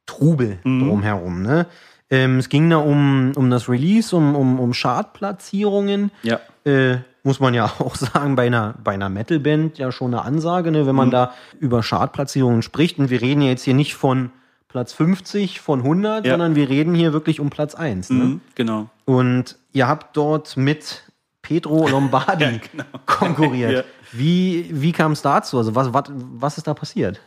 [0.06, 0.88] Trubel Mhm.
[0.88, 1.42] drumherum.
[1.42, 1.66] Ne?
[2.10, 6.10] Ähm, es ging da um, um das Release, um, um, um Chartplatzierungen.
[6.24, 6.40] Ja.
[6.64, 10.70] Äh, muss man ja auch sagen, bei einer, bei einer Metalband ja schon eine Ansage,
[10.70, 11.12] ne, wenn man Mhm.
[11.12, 12.98] da über Chartplatzierungen spricht.
[12.98, 14.30] Und wir reden ja jetzt hier nicht von
[14.68, 16.32] Platz 50 von 100, Ja.
[16.32, 18.10] sondern wir reden hier wirklich um Platz 1.
[18.10, 18.24] Ne?
[18.24, 18.88] Mhm, genau.
[19.04, 21.02] Und ihr habt dort mit
[21.42, 22.84] Pedro Lombardi Ja, genau.
[23.06, 23.72] konkurriert.
[23.72, 23.82] Ja.
[24.12, 25.58] Wie, wie kam es dazu?
[25.58, 27.20] Also was, was, was ist da passiert?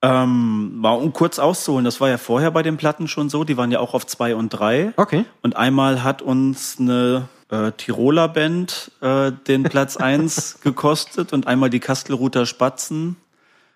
[0.00, 3.56] Ähm, mal um kurz auszuholen, das war ja vorher bei den Platten schon so, die
[3.56, 4.92] waren ja auch auf zwei und drei.
[4.96, 5.24] Okay.
[5.42, 11.70] Und einmal hat uns eine äh, Tiroler Band äh, den Platz eins gekostet und einmal
[11.70, 13.16] die Kastelruther Spatzen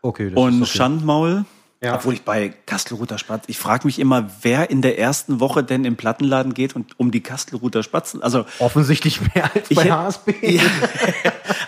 [0.05, 0.31] Okay.
[0.31, 0.71] Das und okay.
[0.79, 1.45] Schandmaul.
[1.81, 1.95] Ja.
[1.97, 5.85] Obwohl ich bei Kastelruther Spatzen, ich frage mich immer, wer in der ersten Woche denn
[5.85, 8.23] im Plattenladen geht und um die Kastelruther Spatzen.
[8.23, 10.33] Also Offensichtlich mehr als Ich bei hätt- HSB.
[10.59, 10.63] Ja.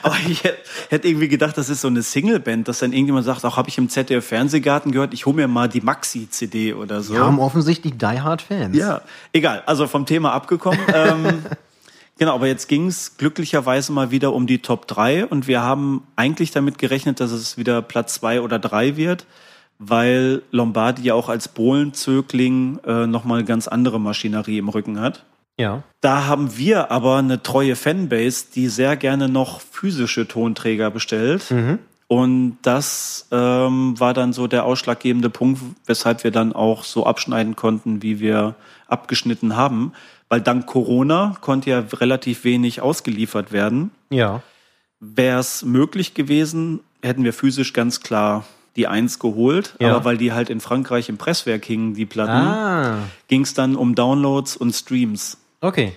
[0.02, 0.58] Aber ich hätte
[0.90, 3.78] hätt irgendwie gedacht, das ist so eine Singleband, dass dann irgendjemand sagt, auch habe ich
[3.78, 7.14] im ZDF-Fernsehgarten gehört, ich hole mir mal die Maxi-CD oder so.
[7.14, 8.76] Die haben offensichtlich Die Hard Fans.
[8.76, 9.00] Ja,
[9.32, 9.62] egal.
[9.66, 10.78] Also vom Thema abgekommen.
[10.92, 11.42] ähm,
[12.18, 16.02] genau, aber jetzt ging es glücklicherweise mal wieder um die Top 3 und wir haben
[16.16, 19.26] eigentlich damit gerechnet, dass es wieder Platz 2 oder 3 wird,
[19.78, 25.24] weil Lombardi ja auch als Bohlenzögling äh, nochmal ganz andere Maschinerie im Rücken hat.
[25.58, 25.82] Ja.
[26.00, 31.48] Da haben wir aber eine treue Fanbase, die sehr gerne noch physische Tonträger bestellt.
[32.06, 37.56] Und das ähm, war dann so der ausschlaggebende Punkt, weshalb wir dann auch so abschneiden
[37.56, 38.54] konnten, wie wir
[38.88, 39.92] abgeschnitten haben.
[40.28, 43.90] Weil dank Corona konnte ja relativ wenig ausgeliefert werden.
[44.10, 44.42] Ja.
[45.00, 48.44] Wäre es möglich gewesen, hätten wir physisch ganz klar
[48.76, 49.76] die Eins geholt.
[49.78, 49.94] Ja.
[49.94, 52.98] Aber weil die halt in Frankreich im Presswerk hingen, die Platten, Ah.
[53.28, 55.36] ging es dann um Downloads und Streams.
[55.60, 55.92] Okay.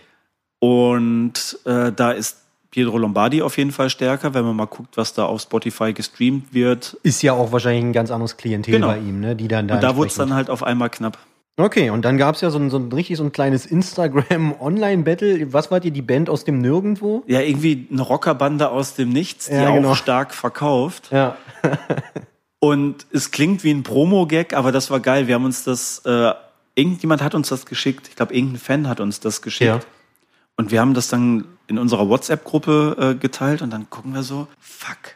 [0.59, 2.37] Und äh, da ist
[2.71, 6.53] Pietro Lombardi auf jeden Fall stärker, wenn man mal guckt, was da auf Spotify gestreamt
[6.53, 6.97] wird.
[7.03, 8.87] Ist ja auch wahrscheinlich ein ganz anderes Klientel Genau.
[8.87, 9.35] bei ihm, ne?
[9.35, 9.75] Die dann da.
[9.75, 11.17] Und da wurde es dann halt auf einmal knapp.
[11.59, 15.51] Okay, und dann gab es ja so ein, so ein richtig so ein kleines Instagram-Online-Battle.
[15.53, 17.23] Was wart ihr, die Band aus dem Nirgendwo?
[17.25, 19.91] Ja, irgendwie eine Rockerbande aus dem Nichts, die Ja, genau.
[19.91, 21.09] auch stark verkauft.
[21.11, 21.35] Ja.
[22.59, 25.27] Und es klingt wie ein Promo-Gag, aber das war geil.
[25.27, 26.31] Wir haben uns das, äh,
[26.75, 28.07] irgendjemand hat uns das geschickt.
[28.07, 29.67] Ich glaube, irgendein Fan hat uns das geschickt.
[29.67, 29.79] Ja.
[30.57, 34.47] Und wir haben das dann in unserer WhatsApp-Gruppe äh, geteilt und dann gucken wir so,
[34.59, 35.15] fuck,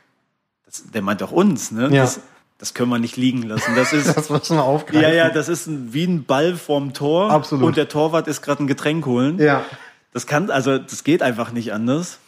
[0.65, 1.83] das, der meint doch uns, ne?
[1.83, 2.03] Ja.
[2.03, 2.19] Das,
[2.61, 3.75] das können wir nicht liegen lassen.
[3.75, 5.01] Das ist, Das müssen wir aufgreifen.
[5.01, 7.29] ja, ja, das ist ein, wie ein Ball vorm Tor.
[7.31, 7.65] Absolut.
[7.65, 9.37] Und der Torwart ist gerade ein Getränk holen.
[9.39, 9.65] Ja.
[10.13, 12.19] Das kann, also das geht einfach nicht anders.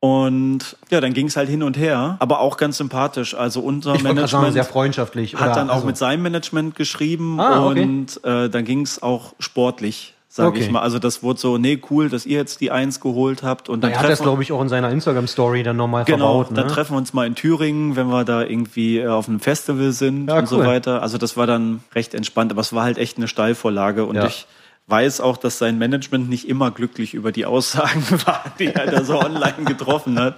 [0.00, 3.34] Und ja, dann ging es halt hin und her, aber auch ganz sympathisch.
[3.34, 5.34] Also unser Ich gerade sagen, Management sehr freundschaftlich.
[5.34, 5.54] hat oder?
[5.56, 7.82] dann auch Also- mit seinem Management geschrieben Ah, okay.
[7.82, 10.60] und äh, dann ging es auch sportlich, sage Okay.
[10.60, 10.80] ich mal.
[10.80, 13.68] Also das wurde so, nee, cool, dass ihr jetzt die Eins geholt habt.
[13.68, 16.56] Und dann Er hat das, glaube ich, auch in seiner Instagram-Story dann nochmal Genau, verbaut.
[16.56, 16.72] dann Ne?
[16.72, 20.28] treffen wir uns mal in Thüringen, wenn wir da irgendwie äh, auf einem Festival sind
[20.28, 20.66] Ja, und so cool.
[20.66, 21.02] weiter.
[21.02, 24.26] Also das war dann recht entspannt, aber es war halt echt eine Steilvorlage und Ja.
[24.26, 24.46] ich
[24.86, 29.04] weiß auch, dass sein Management nicht immer glücklich über die Aussagen war, die er da
[29.04, 30.36] so online getroffen hat.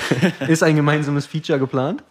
[0.48, 2.02] Ist ein gemeinsames Feature geplant?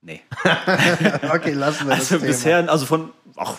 [0.00, 0.20] Nee.
[1.32, 3.54] Okay, lassen wir Also bisher, also von, ach,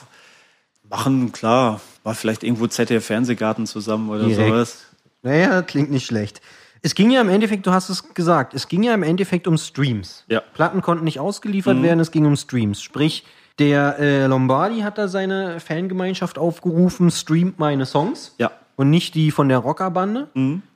[0.93, 4.49] machen, klar, war vielleicht irgendwo ZDF Fernsehgarten zusammen oder Direkt.
[4.49, 4.85] sowas.
[5.23, 6.41] Naja, klingt nicht schlecht.
[6.83, 9.57] Es ging ja im Endeffekt, du hast es gesagt, es ging ja im Endeffekt um
[9.57, 10.25] Streams.
[10.27, 10.41] Ja.
[10.41, 12.81] Platten konnten nicht ausgeliefert werden, es ging um Streams.
[12.81, 13.25] Sprich,
[13.57, 18.35] der äh, Lombardi hat da seine Fangemeinschaft aufgerufen, streamt meine Songs.
[18.37, 18.51] Ja.
[18.75, 20.27] Und nicht die von der Rockerbande.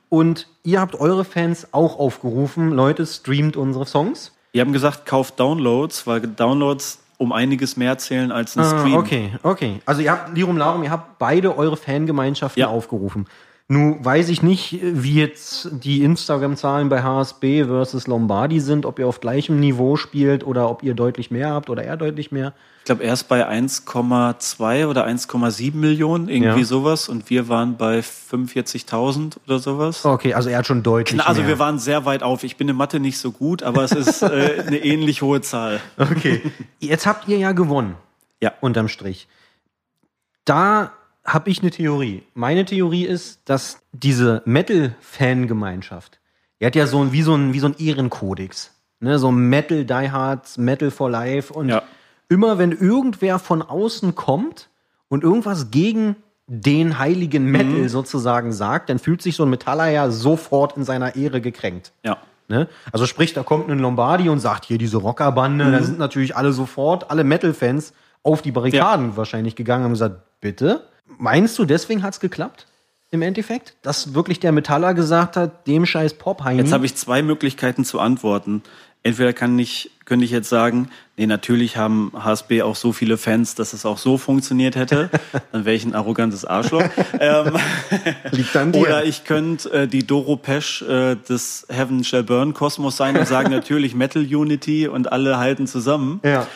[0.08, 4.32] Und ihr habt eure Fans auch aufgerufen, Leute, streamt unsere Songs.
[4.54, 8.94] Die haben gesagt, kauft Downloads, weil Downloads um einiges mehr zählen als ein Ah, Stream.
[8.94, 9.80] okay, okay.
[9.84, 12.68] Also ihr habt, Lirum Larum, ihr habt beide eure Fangemeinschaften Ja.
[12.68, 13.26] aufgerufen.
[13.70, 19.06] Nun weiß ich nicht, wie jetzt die Instagram-Zahlen bei HSB versus Lombardi sind, ob ihr
[19.06, 22.54] auf gleichem Niveau spielt oder ob ihr deutlich mehr habt oder er deutlich mehr.
[22.78, 26.64] Ich glaube, er ist bei 1,2 oder 1,7 Millionen, irgendwie Ja.
[26.64, 27.10] sowas.
[27.10, 30.02] Und wir waren bei 45.000 oder sowas.
[30.06, 31.48] Okay, also er hat schon deutlich Na, also mehr.
[31.50, 32.44] wir waren sehr weit auf.
[32.44, 35.80] Ich bin in Mathe nicht so gut, aber es ist äh, eine ähnlich hohe Zahl.
[35.98, 36.40] Okay.
[36.78, 37.96] Jetzt habt ihr ja gewonnen,
[38.40, 38.52] Ja.
[38.62, 39.28] unterm Strich.
[40.46, 40.92] Da
[41.28, 42.22] habe ich eine Theorie.
[42.34, 46.18] Meine Theorie ist, dass diese Metal-Fangemeinschaft,
[46.60, 48.72] die hat ja so ein, wie so ein, wie so ein Ehrenkodex.
[49.00, 49.18] Ne?
[49.18, 51.52] So Metal Diehards, Metal for Life.
[51.52, 51.82] Und Ja.
[52.28, 54.68] immer wenn irgendwer von außen kommt
[55.08, 60.10] und irgendwas gegen den heiligen Metal sozusagen sagt, dann fühlt sich so ein Metaller ja
[60.10, 61.92] sofort in seiner Ehre gekränkt.
[62.04, 62.16] Ja.
[62.48, 62.68] Ne?
[62.90, 65.72] Also sprich, da kommt ein Lombardi und sagt, hier diese Rockerbande, Mhm.
[65.72, 70.22] da sind natürlich alle sofort, alle Metal-Fans auf die Barrikaden wahrscheinlich gegangen und haben gesagt,
[70.40, 70.84] bitte?
[71.16, 72.66] Meinst du, deswegen hat's geklappt?
[73.10, 73.74] Im Endeffekt?
[73.82, 78.00] Dass wirklich der Metaller gesagt hat, dem scheiß pop Jetzt habe ich zwei Möglichkeiten zu
[78.00, 78.62] antworten.
[79.02, 83.54] Entweder kann ich, könnte ich jetzt sagen, nee, natürlich haben HSB auch so viele Fans,
[83.54, 85.08] dass es auch so funktioniert hätte.
[85.52, 86.82] Dann wäre ich ein arrogantes Arschloch.
[87.20, 87.56] ähm,
[88.32, 88.80] Liegt an dir.
[88.80, 93.26] Oder ich könnte äh, die Doro Pesch äh, des Heaven Shall Burn Kosmos sein und
[93.26, 96.20] sagen natürlich Metal Unity und alle halten zusammen.
[96.22, 96.46] ja.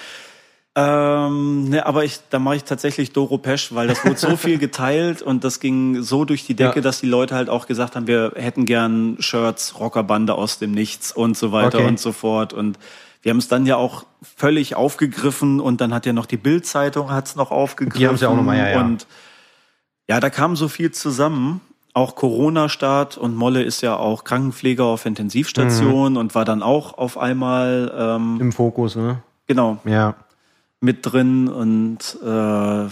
[0.75, 4.57] Ähm, ne, aber ich, da mache ich tatsächlich Doro Pesch, weil das wurde so viel
[4.59, 6.81] geteilt und das ging so durch die Decke, Ja.
[6.83, 11.13] dass die Leute halt auch gesagt haben, wir hätten gern Shirts, Rockerbande aus dem Nichts
[11.13, 11.87] und so weiter Okay.
[11.89, 12.55] und so fort.
[12.55, 12.79] Und
[13.21, 17.11] wir haben es dann ja auch völlig aufgegriffen und dann hat ja noch die Bild-Zeitung
[17.11, 18.01] hat's noch aufgegriffen.
[18.01, 18.81] Die haben's ja auch noch mal, ja, ja.
[18.81, 19.07] Und
[20.09, 21.61] ja, da kam so viel zusammen.
[21.95, 26.17] Auch Corona-Start und Molle ist ja auch Krankenpfleger auf Intensivstation Mhm.
[26.19, 29.23] und war dann auch auf einmal ähm, Im Fokus, ne?
[29.47, 30.15] genau Ja.
[30.83, 32.91] Mit drin und äh, ja,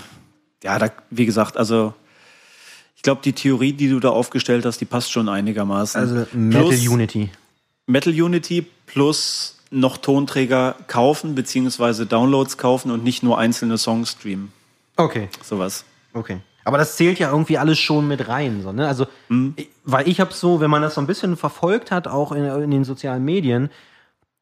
[0.79, 1.93] da, wie gesagt, also
[2.97, 6.01] ich glaube, die Theorie, die du da aufgestellt hast, die passt schon einigermaßen.
[6.01, 7.31] Also Metal plus Unity.
[7.87, 14.53] Metal Unity plus noch Tonträger kaufen, beziehungsweise Downloads kaufen und nicht nur einzelne Songs streamen.
[14.97, 15.29] Okay.
[15.43, 15.85] Sowas.
[16.13, 16.39] Okay.
[16.65, 18.87] Aber das zählt ja irgendwie alles schon mit rein, so, ne?
[18.87, 19.07] Also,
[19.57, 22.45] ich- weil ich habe so, wenn man das so ein bisschen verfolgt hat, auch in,
[22.45, 23.71] in den sozialen Medien,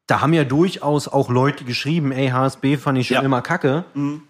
[0.09, 3.21] da haben ja durchaus auch Leute geschrieben, ey, HSB fand ich schon Ja.
[3.21, 3.85] immer kacke,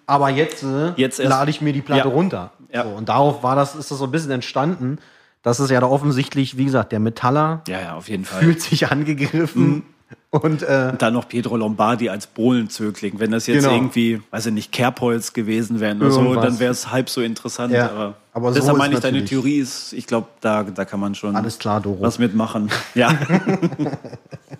[0.05, 2.13] aber jetzt, äh, Jetzt lade ich mir die Platte Ja.
[2.13, 2.51] runter.
[2.73, 2.83] Ja.
[2.83, 4.97] So, und darauf war das, ist das so ein bisschen entstanden,
[5.41, 8.41] dass es ja da offensichtlich, wie gesagt, der Metaller Ja, ja, auf jeden Fall.
[8.43, 9.83] fühlt sich angegriffen
[10.31, 13.19] und äh, Und dann noch Pietro Lombardi als Bohlenzögling.
[13.19, 13.73] Wenn das jetzt Genau.
[13.75, 17.73] irgendwie, weiß ich nicht, Kerbholz gewesen wäre oder so, dann wäre es halb so interessant.
[17.73, 17.89] Ja.
[17.89, 20.99] Aber, Aber so deshalb ist meine ich, deine Theorie ist, ich glaube, da, da kann
[20.99, 22.01] man schon alles klar, Doro.
[22.01, 22.69] was mitmachen.
[22.95, 23.11] Ja.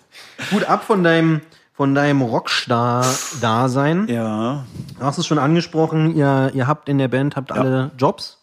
[0.50, 1.40] Gut ab von deinem,
[1.72, 4.08] von deinem Rockstar-Dasein.
[4.08, 4.64] ja.
[4.98, 8.38] Du hast es schon angesprochen, ihr, ihr habt in der Band, habt alle Jobs.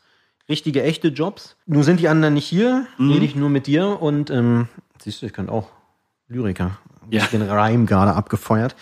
[0.50, 1.56] Richtige, echte Jobs.
[1.68, 3.12] Nun sind die anderen nicht hier, Mhm.
[3.12, 4.70] rede ich nur mit dir und ähm,
[5.04, 5.68] siehst du, ich kann auch
[6.30, 6.78] Lyriker.
[7.10, 7.26] Ja.
[7.28, 8.76] Den Reim gerade abgefeuert.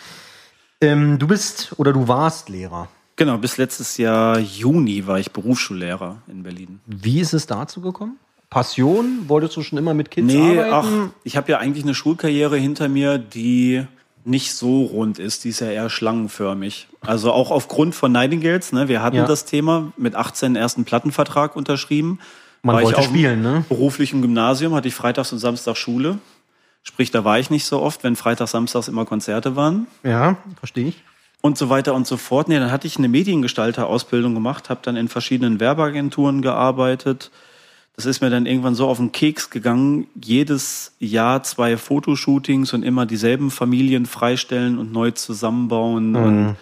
[0.80, 2.88] Ähm, du bist oder du warst Lehrer.
[3.16, 6.80] Genau, bis letztes Jahr Juni war ich Berufsschullehrer in Berlin.
[6.86, 8.16] Wie ist es dazu gekommen?
[8.56, 9.24] Passion?
[9.28, 11.10] Wolltest du schon immer mit Kids Nee, ach, arbeiten?
[11.24, 13.84] ich habe ja eigentlich eine Schulkarriere hinter mir, die
[14.24, 16.88] nicht so rund ist, die ist ja eher schlangenförmig.
[17.02, 18.88] Also auch aufgrund von Nightingales, ne?
[18.88, 19.26] Wir hatten Ja.
[19.26, 22.18] das Thema mit 18 den ersten Plattenvertrag unterschrieben.
[22.62, 23.64] Man War ich wollte auf dem spielen, ne?
[23.68, 26.18] Beruflichen Gymnasium hatte ich freitags und samstags Schule.
[26.82, 30.88] Sprich, da war ich nicht so oft, wenn freitags, samstags immer Konzerte waren Ja, verstehe
[30.88, 31.02] ich.
[31.42, 32.48] und so weiter und so fort.
[32.48, 37.30] Nee, dann hatte ich eine Mediengestalter-Ausbildung gemacht, habe dann in verschiedenen Werbeagenturen gearbeitet.
[37.96, 40.06] Das ist mir dann irgendwann so auf den Keks gegangen.
[40.22, 46.14] Jedes Jahr zwei Fotoshootings und immer dieselben Familien freistellen und neu zusammenbauen.
[46.14, 46.56] Und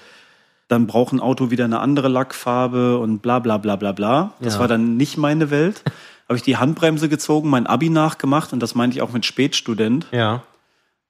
[0.68, 4.32] Dann braucht ein Auto wieder eine andere Lackfarbe und bla bla bla bla bla.
[4.41, 4.61] Das Ja.
[4.61, 5.82] war dann nicht meine Welt.
[6.28, 10.07] Habe ich die Handbremse gezogen, mein Abi nachgemacht und das meinte ich auch mit Spätstudent.
[10.12, 10.43] Ja.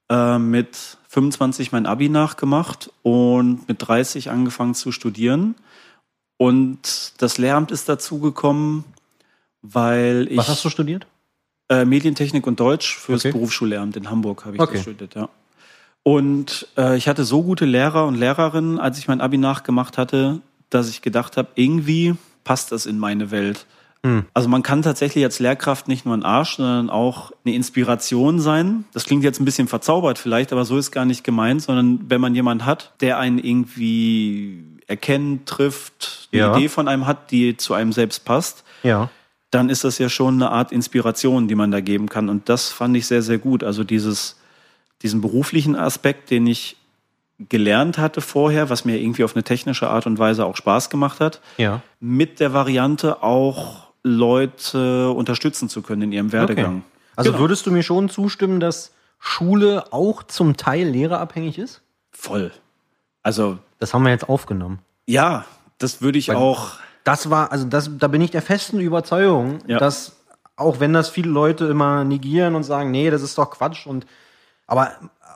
[0.09, 5.55] Äh, mit 25 mein Abi nachgemacht und mit 30 angefangen zu studieren.
[6.37, 8.83] Und das Lehramt ist dazu gekommen,
[9.73, 11.07] weil ich Was hast du studiert?
[11.69, 13.31] äh, Medientechnik und Deutsch fürs Okay.
[13.31, 14.79] Berufsschullehramt in Hamburg habe ich Okay.
[14.81, 15.29] studiert, ja.
[16.03, 20.41] Und äh, ich hatte so gute Lehrer und Lehrerinnen, als ich mein Abi nachgemacht hatte,
[20.69, 23.65] dass ich gedacht habe, irgendwie passt das in meine Welt.
[24.05, 24.25] Hm.
[24.35, 28.85] Also man kann tatsächlich als Lehrkraft nicht nur ein Arsch, sondern auch eine Inspiration sein.
[28.93, 32.21] Das klingt jetzt ein bisschen verzaubert vielleicht, aber so ist gar nicht gemeint, sondern wenn
[32.21, 36.55] man jemand hat, der einen irgendwie erkennt, trifft, eine Ja.
[36.55, 39.09] Idee von einem hat, die zu einem selbst passt, Ja.
[39.55, 42.29] Dann ist das ja schon eine Art Inspiration, die man da geben kann.
[42.29, 43.63] Und das fand ich sehr, sehr gut.
[43.63, 44.37] Also dieses,
[45.01, 46.77] diesen beruflichen Aspekt, den ich
[47.49, 51.19] gelernt hatte vorher, was mir irgendwie auf eine technische Art und Weise auch Spaß gemacht
[51.19, 51.81] hat, Ja.
[51.99, 56.83] mit der Variante auch Leute unterstützen zu können in ihrem Werdegang.
[57.15, 57.41] Also Genau.
[57.41, 61.81] würdest du mir schon zustimmen, dass Schule auch zum Teil lehrerabhängig ist?
[62.11, 62.51] Voll.
[63.23, 64.79] Also, Das haben wir jetzt aufgenommen.
[65.07, 65.45] ja,
[65.77, 66.73] das würde ich auch.
[67.05, 69.77] Das war, also das, da bin ich der festen Überzeugung, Ja.
[69.79, 70.17] dass
[70.57, 74.05] auch wenn das viele Leute immer negieren und sagen, nee, das ist doch Quatsch und
[74.67, 74.91] aber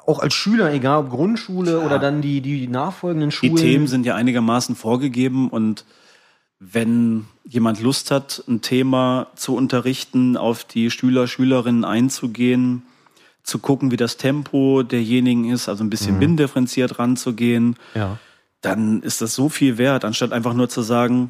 [0.08, 3.56] auch als Schüler, egal ob Grundschule oder dann die, die nachfolgenden Die Schulen.
[3.56, 5.86] Themen sind ja einigermaßen vorgegeben und
[6.60, 12.84] wenn jemand Lust hat, ein Thema zu unterrichten, auf die Schüler, Schülerinnen einzugehen,
[13.44, 18.18] zu gucken, wie das Tempo derjenigen ist, also ein bisschen bindifferenziert ranzugehen, ja.
[18.62, 21.30] dann ist das so viel wert, anstatt einfach nur zu sagen,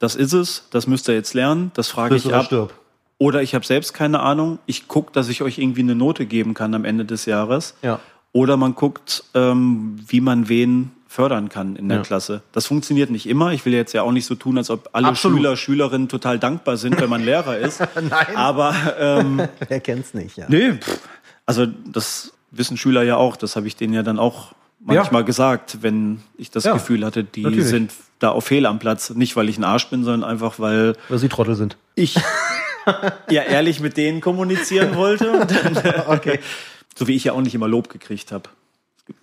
[0.00, 2.46] das ist es, das müsst ihr jetzt lernen, das frage Friss ich ab.
[2.46, 2.74] stirb.
[3.18, 6.54] Oder ich habe selbst keine Ahnung, ich gucke, dass ich euch irgendwie eine Note geben
[6.54, 7.74] kann am Ende des Jahres.
[7.82, 8.00] Ja.
[8.32, 12.02] Oder man guckt, ähm, wie man wen fördern kann in der Ja.
[12.04, 12.42] Klasse.
[12.52, 13.52] Das funktioniert nicht immer.
[13.52, 15.38] Ich will jetzt ja auch nicht so tun, als ob alle Absolut.
[15.38, 17.80] Schüler, Schülerinnen total dankbar sind, wenn man Lehrer ist.
[18.00, 18.36] Nein.
[18.36, 20.46] Aber ähm, Wer kennt's nicht, ja.
[20.48, 21.00] nee, pff,
[21.46, 23.36] also das wissen Schüler ja auch.
[23.36, 27.24] Das habe ich denen ja dann auch manchmal gesagt, wenn ich das Ja, Gefühl hatte,
[27.24, 27.66] die natürlich.
[27.68, 29.10] sind da auf Fehl am Platz.
[29.10, 31.76] Nicht, weil ich ein Arsch bin, sondern einfach, weil Weil sie Trottel sind.
[31.94, 32.14] ich
[33.30, 35.30] ja ehrlich mit denen kommunizieren wollte.
[35.32, 35.76] Und dann,
[36.08, 36.40] Okay.
[36.96, 38.48] so wie ich ja auch nicht immer Lob gekriegt habe.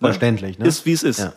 [0.00, 0.66] Verständlich, ne?
[0.66, 1.18] Ist wie es ist.
[1.20, 1.32] Ja.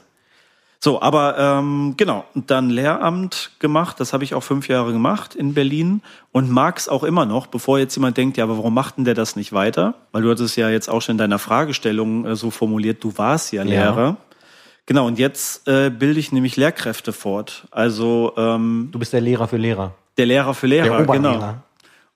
[0.84, 5.54] So, aber ähm, genau, dann Lehramt gemacht, das habe ich auch fünf Jahre gemacht in
[5.54, 6.02] Berlin
[6.32, 9.06] und mag es auch immer noch, bevor jetzt jemand denkt, ja, aber warum macht denn
[9.06, 9.94] der das nicht weiter?
[10.12, 13.52] Weil du hattest ja jetzt auch schon in deiner Fragestellung äh, so formuliert, du warst
[13.54, 14.18] ja Lehrer.
[14.88, 17.68] Genau, und jetzt äh, bilde ich nämlich Lehrkräfte fort.
[17.70, 19.94] Also ähm, Du bist der Lehrer für Lehrer.
[20.18, 21.30] der Lehrer für Der Lehrer, genau.
[21.30, 21.64] Oberlehrer.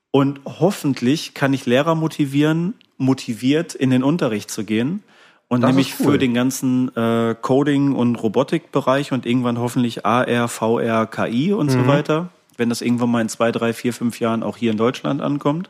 [0.09, 5.03] Und hoffentlich kann ich Lehrer motivieren, motiviert in den Unterricht zu gehen.
[5.47, 6.13] Und Das nämlich cool.
[6.13, 11.71] für den ganzen äh, Coding- und Robotikbereich und irgendwann hoffentlich AR, VR, KI und Mhm.
[11.71, 14.77] so weiter, wenn das irgendwann mal in zwei, drei, vier, fünf Jahren auch hier in
[14.77, 15.69] Deutschland ankommt.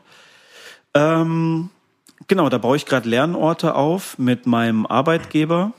[0.94, 1.68] Ähm,
[2.26, 5.72] genau, da baue ich gerade Lernorte auf mit meinem Arbeitgeber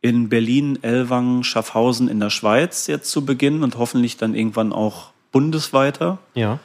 [0.00, 5.10] in Berlin, Ellwangen, Schaffhausen in der Schweiz jetzt zu Beginn und hoffentlich dann irgendwann auch
[5.32, 6.18] bundesweiter.
[6.34, 6.58] Ja.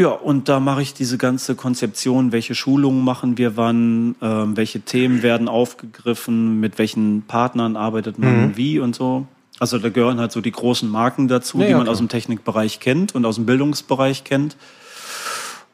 [0.00, 4.80] Ja, und da mache ich diese ganze Konzeption, welche Schulungen machen wir wann, ähm, welche
[4.80, 8.56] Themen werden aufgegriffen, mit welchen Partnern arbeitet man Mhm.
[8.56, 9.26] wie und so.
[9.58, 11.92] Also da gehören halt so die großen Marken dazu, Ja, die man klar.
[11.92, 14.56] aus dem Technikbereich kennt und aus dem Bildungsbereich kennt.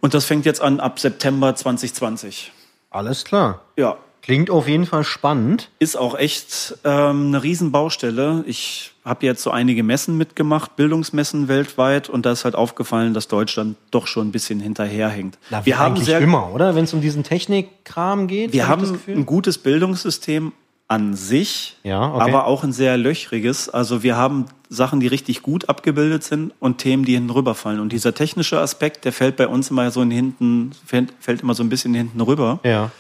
[0.01, 2.51] Und das fängt jetzt an ab September 2020.
[2.91, 3.61] Alles klar.
[3.77, 3.97] Ja,
[4.27, 5.70] Klingt auf jeden Fall spannend.
[5.79, 8.43] ist auch echt ähm, eine Riesenbaustelle.
[8.47, 13.29] Ich habe jetzt so einige Messen mitgemacht, Bildungsmessen weltweit, und da ist halt aufgefallen, dass
[13.29, 15.39] Deutschland doch schon ein bisschen hinterherhängt.
[15.51, 16.74] Na, wir haben sehr, immer, oder?
[16.74, 18.53] Wenn es um diesen Technikkram geht.
[18.53, 20.53] wir haben ein gutes Bildungssystem
[20.89, 22.20] an sich, Ja, okay.
[22.22, 23.68] aber auch ein sehr löchriges.
[23.68, 27.81] Also wir haben Sachen, die richtig gut abgebildet sind und Themen, die hinten rüberfallen.
[27.81, 31.55] Und dieser technische Aspekt, der fällt bei uns immer so in hinten, fällt, fällt immer
[31.55, 32.59] so ein bisschen hinten rüber.
[32.64, 32.91] Ja.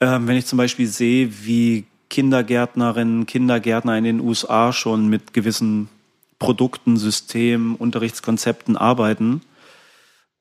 [0.00, 5.88] Ähm, wenn ich zum Beispiel sehe, wie Kindergärtnerinnen, Kindergärtner in den USA schon mit gewissen
[6.38, 9.42] Produkten, Systemen, Unterrichtskonzepten arbeiten,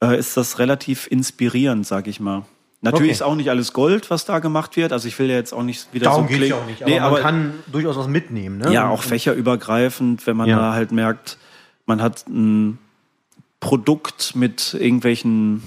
[0.01, 2.43] äh, ist das relativ inspirierend, sag ich mal.
[2.81, 3.11] Natürlich Okay.
[3.11, 4.93] ist auch nicht alles Gold, was da gemacht wird.
[4.93, 6.47] Also ich will ja jetzt auch nicht wieder Darum so klingen.
[6.47, 6.81] ja auch nicht.
[6.81, 8.71] Aber Nee, man aber kann durchaus was mitnehmen, ne?
[8.73, 10.55] ja, auch fächerübergreifend, wenn man Ja.
[10.57, 11.37] da halt merkt,
[11.85, 12.77] man hat ein
[13.59, 15.61] Produkt mit irgendwelchen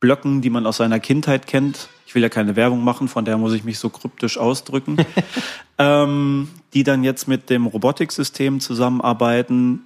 [0.00, 1.88] Blöcken, die man aus seiner Kindheit kennt.
[2.06, 4.96] Ich will ja keine Werbung machen, von der muss ich mich so kryptisch ausdrücken.
[5.78, 9.82] ähm, die dann jetzt mit dem Robotiksystem zusammenarbeiten.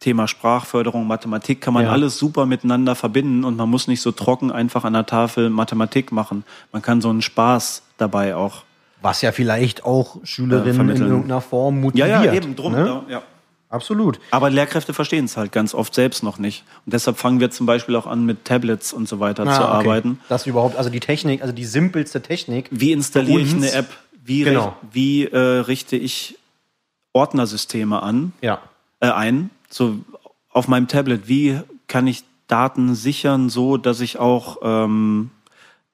[0.00, 1.90] Thema Sprachförderung, Mathematik kann man Ja.
[1.90, 6.12] alles super miteinander verbinden und man muss nicht so trocken einfach an der Tafel Mathematik
[6.12, 6.44] machen.
[6.72, 8.62] Man kann so einen Spaß dabei auch
[9.02, 11.06] Was ja vielleicht auch Schülerinnen in vermitteln.
[11.08, 12.08] irgendeiner Form Ja, motiviert.
[12.24, 12.72] ja, eben drum.
[12.74, 12.86] Ne?
[13.08, 13.22] Ja, ja.
[13.70, 14.18] Absolut.
[14.30, 16.64] Aber Lehrkräfte verstehen es halt ganz oft selbst noch nicht.
[16.86, 19.78] Und deshalb fangen wir zum Beispiel auch an, mit Tablets und so weiter zu Ah,
[19.78, 19.88] okay.
[19.88, 20.20] arbeiten.
[20.30, 22.68] Das überhaupt, also die Technik, also die simpelste Technik.
[22.70, 23.88] Wie installiere ich eine App?
[24.24, 24.74] Wie, Genau.
[24.90, 26.38] wie äh, richte ich
[27.12, 28.60] Ordnersysteme an, Ja.
[29.00, 29.50] äh, ein?
[29.70, 29.98] So
[30.50, 31.28] auf meinem Tablet.
[31.28, 35.30] Wie kann ich Daten sichern, so dass ich auch ähm,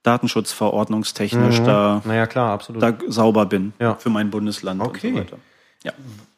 [0.05, 3.73] datenschutzverordnungstechnisch da, Naja, klar, da sauber bin Mhm.
[3.81, 3.95] Ja.
[3.97, 5.09] für mein Bundesland Okay.
[5.09, 5.37] und so weiter.
[5.83, 5.93] Ja.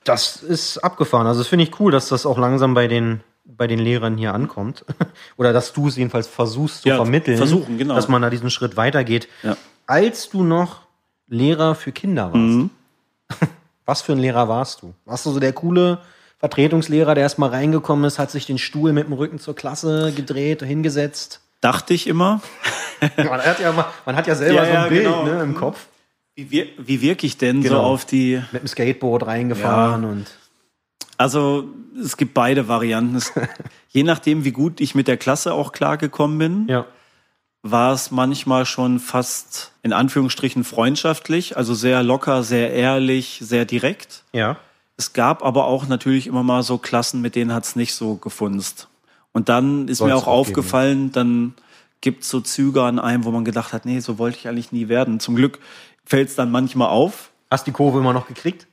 [0.06, 1.26] Das ist abgefahren.
[1.26, 4.32] Also das finde ich cool, dass das auch langsam bei den, bei den Lehrern hier
[4.34, 4.84] ankommt.
[5.36, 7.36] Oder dass du es jedenfalls versuchst zu Ja, vermitteln.
[7.36, 7.94] versuchen, genau.
[7.94, 9.28] Dass man da diesen Schritt weitergeht.
[9.42, 9.56] Ja.
[9.86, 10.80] Als du noch
[11.28, 12.70] Lehrer für Kinder warst, Mhm.
[13.84, 14.94] was für ein Lehrer warst du?
[15.04, 15.98] Warst du so der coole
[16.38, 20.12] Vertretungslehrer, der erst mal reingekommen ist, hat sich den Stuhl mit dem Rücken zur Klasse
[20.14, 21.40] gedreht, hingesetzt?
[21.60, 22.40] Dachte ich immer.
[23.16, 23.72] Man hat ja,
[24.06, 25.24] man hat ja selber Ja, so ein Bild genau.
[25.24, 25.86] ne, im Kopf.
[26.36, 27.82] Wie, wir, wie wirke ich denn so Genau.
[27.82, 30.26] auf die Mit dem Skateboard reingefahren und
[31.16, 31.64] Also
[31.98, 33.16] es gibt beide Varianten.
[33.16, 33.32] Es,
[33.88, 36.84] je nachdem, wie gut ich mit der Klasse auch klargekommen bin, ja.
[37.62, 44.24] war es manchmal schon fast in Anführungsstrichen freundschaftlich, also sehr locker, sehr ehrlich, sehr direkt.
[44.34, 44.58] Ja.
[44.98, 48.88] Es gab aber auch natürlich immer mal so Klassen, mit denen hat's nicht so gefunzt.
[49.32, 51.54] Und dann ist Soll's mir auch auch geben, aufgefallen, dann
[52.00, 54.88] gibt's so Züge an einem, wo man gedacht hat, nee, so wollte ich eigentlich nie
[54.88, 55.18] werden.
[55.18, 55.58] Zum Glück
[56.06, 57.30] fällt's dann manchmal auf.
[57.50, 58.66] Hast die Kurve immer noch gekriegt?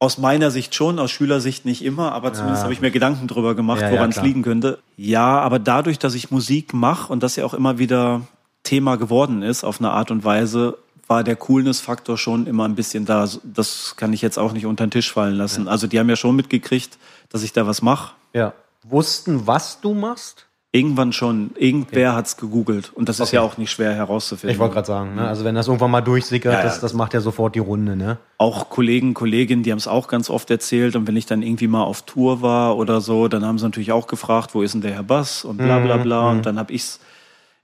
[0.00, 2.64] Aus meiner Sicht schon, aus Schülersicht nicht immer, aber zumindest Ja.
[2.64, 4.26] habe ich mir Gedanken drüber gemacht, Ja, ja, woran es klar.
[4.26, 4.78] liegen könnte.
[4.96, 8.22] Ja, aber dadurch, dass ich Musik mache und das ja auch immer wieder
[8.62, 13.06] Thema geworden ist auf eine Art und Weise, war der Coolness-Faktor schon immer ein bisschen
[13.06, 13.26] da.
[13.42, 15.66] Das kann ich jetzt auch nicht unter den Tisch fallen lassen.
[15.66, 16.98] Also die haben ja schon mitgekriegt,
[17.30, 18.12] dass ich da was mache.
[18.34, 18.52] Ja.
[18.84, 20.46] Wussten, was du machst?
[20.70, 21.52] Irgendwann schon.
[21.56, 22.92] Irgendwer hat's gegoogelt.
[22.92, 23.36] Und das ist Okay.
[23.36, 24.52] ja auch nicht schwer herauszufinden.
[24.54, 25.26] Ich wollte gerade sagen, ne?
[25.26, 26.64] also wenn das irgendwann mal durchsickert, Ja, ja.
[26.64, 28.18] Das, das macht ja sofort die Runde, ne?
[28.36, 30.94] auch Kollegen, Kolleginnen, die haben es auch ganz oft erzählt.
[30.94, 33.92] Und wenn ich dann irgendwie mal auf Tour war oder so, dann haben sie natürlich
[33.92, 36.30] auch gefragt, wo ist denn der Herr Bass und bla bla bla.
[36.30, 37.00] Und dann habe ich es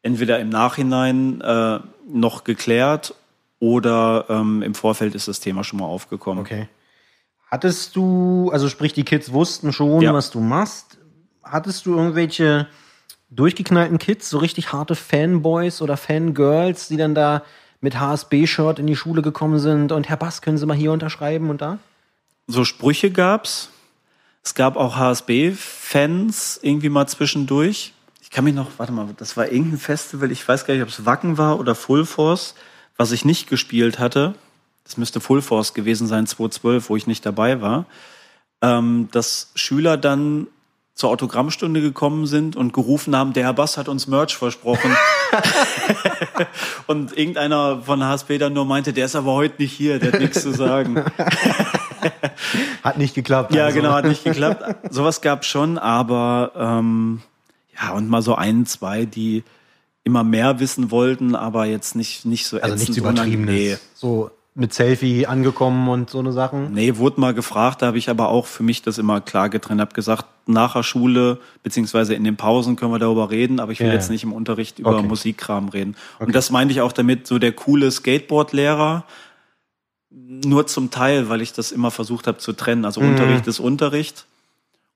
[0.02, 1.80] entweder im Nachhinein äh,
[2.10, 3.14] noch geklärt
[3.60, 6.40] oder ähm, im Vorfeld ist das Thema schon mal aufgekommen.
[6.40, 6.68] Okay.
[7.50, 10.14] Hattest du, also sprich, die Kids wussten schon, Ja.
[10.14, 10.98] was du machst.
[11.42, 12.66] Hattest du irgendwelche
[13.36, 17.42] durchgeknallten Kids, so richtig harte Fanboys oder Fangirls, die dann da
[17.80, 21.50] mit HSB-Shirt in die Schule gekommen sind und Herr Bass, können Sie mal hier unterschreiben
[21.50, 21.78] und da?
[22.46, 23.70] So Sprüche gab's.
[24.42, 27.92] Es gab auch HSB-Fans irgendwie mal zwischendurch.
[28.22, 30.88] Ich kann mich noch, warte mal, das war irgendein Festival, ich weiß gar nicht, ob
[30.88, 32.54] es Wacken war oder Full Force,
[32.96, 34.34] was ich nicht gespielt hatte.
[34.84, 37.86] Das müsste Full Force gewesen sein, 2012, wo ich nicht dabei war.
[38.60, 40.46] Ähm, dass Schüler dann
[40.94, 44.96] zur Autogrammstunde gekommen sind und gerufen haben, der Herr Bass hat uns Merch versprochen.
[46.86, 50.20] und irgendeiner von HSB dann nur meinte, der ist aber heute nicht hier, der hat
[50.20, 51.04] nichts zu sagen.
[52.82, 53.54] Hat nicht geklappt.
[53.54, 53.78] Ja, also.
[53.78, 54.92] genau, hat nicht geklappt.
[54.92, 57.22] Sowas gab schon, aber ähm,
[57.74, 59.42] ja, und mal so ein, zwei, die
[60.02, 63.48] immer mehr wissen wollten, aber jetzt nicht, nicht so Also nichts ätzend Übertriebenes.
[63.48, 63.78] unangenehm.
[63.94, 66.72] So mit Selfie angekommen und so eine Sachen.
[66.72, 69.80] Nee, wurde mal gefragt, da habe ich aber auch für mich das immer klar getrennt,
[69.80, 73.80] habe gesagt, nach der Schule, beziehungsweise in den Pausen können wir darüber reden, aber ich
[73.80, 75.06] will Ja, jetzt nicht im Unterricht über Okay.
[75.08, 75.96] Musikkram reden.
[76.20, 79.04] Und das meinte ich auch damit, so der coole Skateboard-Lehrer,
[80.10, 82.84] nur zum Teil, weil ich das immer versucht habe zu trennen.
[82.84, 83.08] Also Mhm.
[83.08, 84.26] Unterricht ist Unterricht.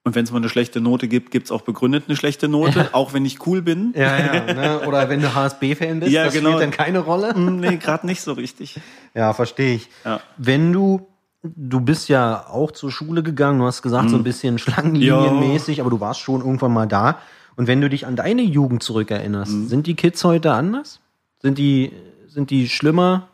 [0.09, 3.13] Und wenn es mal eine schlechte Note gibt, gibt's auch begründet eine schlechte Note, auch
[3.13, 3.93] wenn ich cool bin.
[3.95, 4.55] Ja, ja.
[4.55, 4.81] Ne?
[4.89, 6.53] Oder wenn du HSB-Fan bist, Ja, das genau.
[6.53, 7.35] spielt dann keine Rolle.
[7.35, 8.81] Hm, Nee, gerade nicht so richtig.
[9.13, 9.91] Ja, verstehe ich.
[10.07, 10.21] Ja.
[10.39, 11.07] Wenn du,
[11.43, 15.91] du bist ja auch zur Schule gegangen, du hast gesagt, so ein bisschen schlangenlinienmäßig, aber
[15.91, 17.19] du warst schon irgendwann mal da.
[17.57, 21.01] Und wenn du dich an deine Jugend zurückerinnerst, sind die Kids heute anders?
[21.43, 21.93] Sind die,
[22.29, 23.29] sind die schlimmer?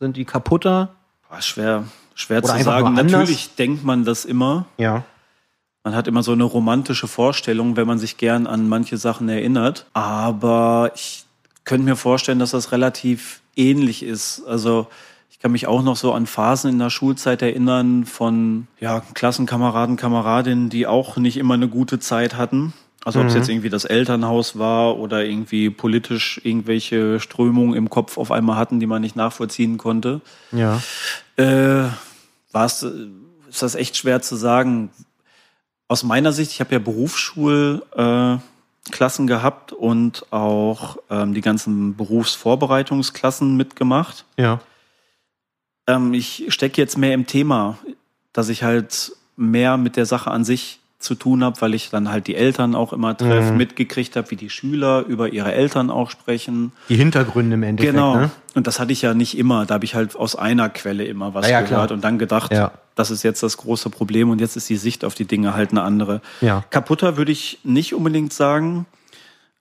[0.00, 0.94] Sind die kaputter?
[1.28, 2.94] Boah, schwer, schwer Oder zu sagen.
[2.94, 4.64] Natürlich denkt man das immer.
[4.78, 5.04] Ja.
[5.86, 9.86] Man hat immer so eine romantische Vorstellung, wenn man sich gern an manche Sachen erinnert.
[9.92, 11.26] Aber ich
[11.62, 14.42] könnte mir vorstellen, dass das relativ ähnlich ist.
[14.48, 14.88] Also
[15.30, 19.94] ich kann mich auch noch so an Phasen in der Schulzeit erinnern von ja, Klassenkameraden,
[19.94, 22.72] Kameradinnen, die auch nicht immer eine gute Zeit hatten.
[23.04, 28.18] Also ob es jetzt irgendwie das Elternhaus war oder irgendwie politisch irgendwelche Strömungen im Kopf
[28.18, 30.20] auf einmal hatten, die man nicht nachvollziehen konnte.
[30.50, 30.82] Ja.
[31.36, 31.84] Äh,
[32.50, 32.90] war's, äh,
[33.48, 34.90] ist das echt schwer zu sagen.
[35.88, 38.40] Aus meiner Sicht, ich habe ja Berufsschulklassen
[39.24, 44.24] äh, gehabt und auch ähm, die ganzen Berufsvorbereitungsklassen mitgemacht.
[44.36, 44.60] Ja.
[45.86, 47.78] Ähm, ich stecke jetzt mehr im Thema,
[48.32, 52.10] dass ich halt mehr mit der Sache an sich zu tun habe, weil ich dann
[52.10, 53.58] halt die Eltern auch immer treffe, Mhm.
[53.58, 56.72] mitgekriegt habe, wie die Schüler über ihre Eltern auch sprechen.
[56.88, 57.94] Die Hintergründe im Endeffekt.
[57.94, 58.16] Genau.
[58.16, 58.30] Ne?
[58.54, 59.66] Und das hatte ich ja nicht immer.
[59.66, 61.90] Da habe ich halt aus einer Quelle immer was Ja, gehört klar.
[61.92, 62.72] und dann gedacht, Ja.
[62.94, 65.70] das ist jetzt das große Problem und jetzt ist die Sicht auf die Dinge halt
[65.72, 66.22] eine andere.
[66.40, 66.64] Ja.
[66.70, 68.86] Kaputter würde ich nicht unbedingt sagen.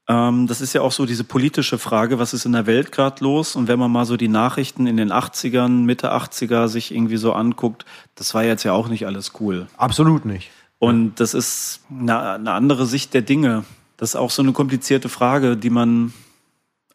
[0.08, 3.24] Ähm, das ist ja auch so diese politische Frage, was ist in der Welt gerade
[3.24, 3.56] los?
[3.56, 7.34] Und wenn man mal so die Nachrichten in den 80ern, Mitte 80er sich irgendwie so
[7.34, 9.66] anguckt, das war jetzt ja auch nicht alles cool.
[9.78, 10.52] Absolut nicht.
[10.86, 13.66] Und das ist eine, eine andere Sicht der Dinge.
[13.98, 16.14] Das ist auch so eine komplizierte Frage, die man,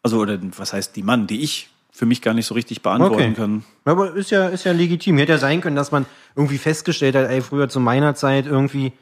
[0.03, 3.15] also, oder was heißt die Mann, die ich für mich gar nicht so richtig beantworten
[3.15, 3.33] Okay.
[3.33, 3.63] kann.
[3.85, 5.17] Aber ist ja, ist ja legitim.
[5.17, 8.93] Hätte ja sein können, dass man irgendwie festgestellt hat, ey, früher zu meiner Zeit irgendwie,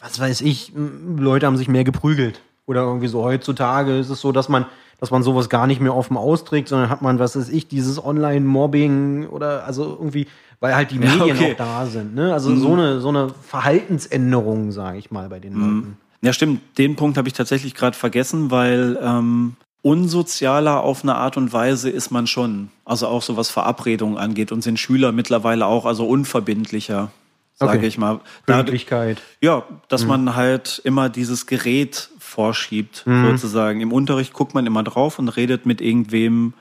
[0.00, 2.42] was weiß ich, Leute haben sich mehr geprügelt.
[2.66, 4.66] Oder irgendwie so heutzutage ist es so, dass man,
[5.00, 8.02] dass man sowas gar nicht mehr offen austrägt, sondern hat man, was weiß ich, dieses
[8.02, 10.26] Online-Mobbing oder also irgendwie,
[10.60, 11.52] weil halt die Ja, Medien okay.
[11.52, 12.14] auch da sind.
[12.14, 12.32] Ne?
[12.32, 15.96] Also so eine, so eine Verhaltensänderung, sage ich mal, bei den Leuten.
[16.22, 16.60] Ja, stimmt.
[16.78, 21.90] Den Punkt habe ich tatsächlich gerade vergessen, weil ähm, unsozialer auf eine Art und Weise
[21.90, 22.70] ist man schon.
[22.84, 27.10] Also auch so was Verabredungen angeht und sind Schüler mittlerweile auch also unverbindlicher,
[27.54, 27.86] sage Okay.
[27.88, 28.20] ich mal.
[28.46, 29.20] Pünktlichkeit.
[29.40, 33.80] ja, dass man halt immer dieses Gerät vorschiebt, sozusagen.
[33.80, 36.54] Im Unterricht guckt man immer drauf und redet mit irgendwem,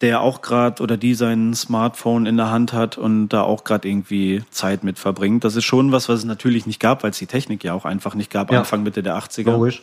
[0.00, 3.88] der auch gerade oder die sein Smartphone in der Hand hat und da auch gerade
[3.88, 5.44] irgendwie Zeit mit verbringt.
[5.44, 7.84] Das ist schon was, was es natürlich nicht gab, weil es die Technik ja auch
[7.84, 8.58] einfach nicht gab, Ja.
[8.58, 9.52] Anfang Mitte der 80er.
[9.52, 9.82] Logisch.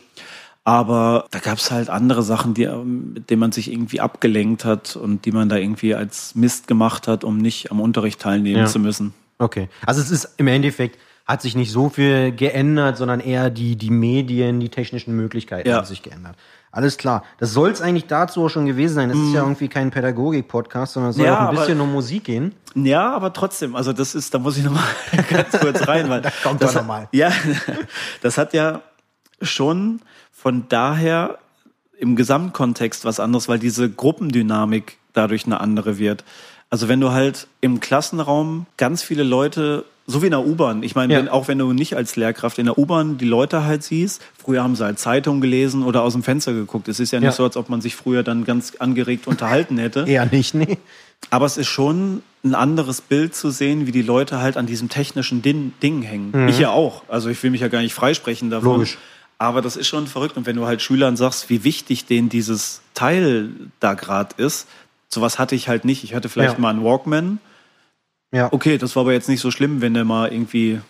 [0.66, 4.96] Aber da gab es halt andere Sachen, die, mit denen man sich irgendwie abgelenkt hat
[4.96, 8.66] und die man da irgendwie als Mist gemacht hat, um nicht am Unterricht teilnehmen Ja.
[8.66, 9.12] zu müssen.
[9.38, 9.68] Okay.
[9.84, 13.90] Also es ist im Endeffekt, hat sich nicht so viel geändert, sondern eher die, die
[13.90, 15.76] Medien, die technischen Möglichkeiten Ja.
[15.76, 16.36] haben sich geändert.
[16.70, 17.22] Alles klar.
[17.38, 19.08] Das soll es eigentlich dazu auch schon gewesen sein.
[19.10, 21.24] Es ist ja irgendwie kein Pädagogik-Podcast, sondern es soll.
[21.26, 22.52] Ja, auch ein aber- bisschen um Musik gehen.
[22.74, 24.82] Ja, aber trotzdem, also das ist, da muss ich noch mal
[25.30, 27.08] ganz kurz rein, weil Da kommt das er hat- noch mal.
[27.12, 27.30] Ja,
[28.22, 28.82] das hat ja
[29.40, 30.00] schon
[30.32, 31.38] von daher
[31.96, 36.24] im Gesamtkontext was anderes, weil diese Gruppendynamik dadurch eine andere wird.
[36.70, 40.94] Also wenn du halt im Klassenraum ganz viele Leute, so wie in der U-Bahn, ich
[40.94, 41.18] meine, Ja.
[41.20, 44.62] wenn, auch wenn du nicht als Lehrkraft in der U-Bahn die Leute halt siehst, früher
[44.62, 46.88] haben sie halt Zeitung gelesen oder aus dem Fenster geguckt.
[46.88, 47.32] Es ist ja nicht Ja.
[47.32, 50.04] so, als ob man sich früher dann ganz angeregt unterhalten hätte.
[50.06, 50.76] Eher nicht, nee.
[51.30, 54.90] Aber es ist schon ein anderes Bild zu sehen, wie die Leute halt an diesem
[54.90, 56.48] technischen Din Ding hängen.
[56.48, 57.02] Ich ja auch.
[57.08, 58.68] Also ich will mich ja gar nicht freisprechen davon.
[58.68, 58.74] Mhm.
[58.74, 58.98] Logisch.
[59.38, 60.36] Aber das ist schon verrückt.
[60.36, 63.48] Und wenn du halt Schülern sagst, wie wichtig denen dieses Teil
[63.80, 64.68] da gerade ist,
[65.08, 66.04] sowas hatte ich halt nicht.
[66.04, 66.60] Ich hatte vielleicht Ja.
[66.60, 67.38] mal einen Walkman.
[68.34, 68.48] Ja.
[68.52, 70.80] Okay, das war aber jetzt nicht so schlimm, wenn der mal irgendwie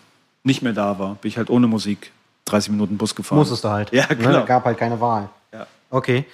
[0.43, 1.15] nicht mehr da war.
[1.15, 2.11] Bin ich halt ohne Musik
[2.45, 3.37] 30 Minuten Bus gefahren.
[3.37, 3.91] Musstest du halt.
[3.91, 4.15] Ja, Ne?
[4.15, 4.45] klar.
[4.45, 5.29] Gab halt keine Wahl.
[5.53, 5.67] Ja.
[5.91, 6.25] Okay.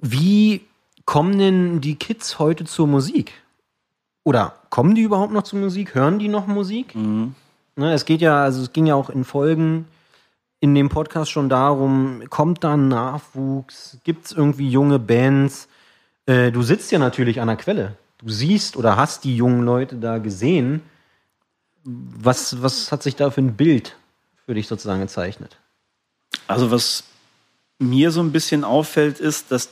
[0.00, 0.60] Wie
[1.06, 3.32] kommen denn die Kids heute zur Musik?
[4.22, 5.94] Oder kommen die überhaupt noch zur Musik?
[5.94, 6.94] Hören die noch Musik?
[6.94, 7.34] Mhm.
[7.76, 9.86] Ne, es geht ja, also es ging ja auch in Folgen
[10.60, 13.98] in dem Podcast schon darum, kommt da ein Nachwuchs?
[14.04, 15.68] Gibt es irgendwie junge Bands?
[16.26, 17.96] Äh, du sitzt ja natürlich an der Quelle.
[18.24, 20.80] Du siehst oder hast die jungen Leute da gesehen.
[21.84, 23.96] Was, was hat sich da für ein Bild
[24.46, 25.58] für dich sozusagen gezeichnet?
[26.46, 27.04] Also was
[27.78, 29.68] mir so ein bisschen auffällt, ist, dass,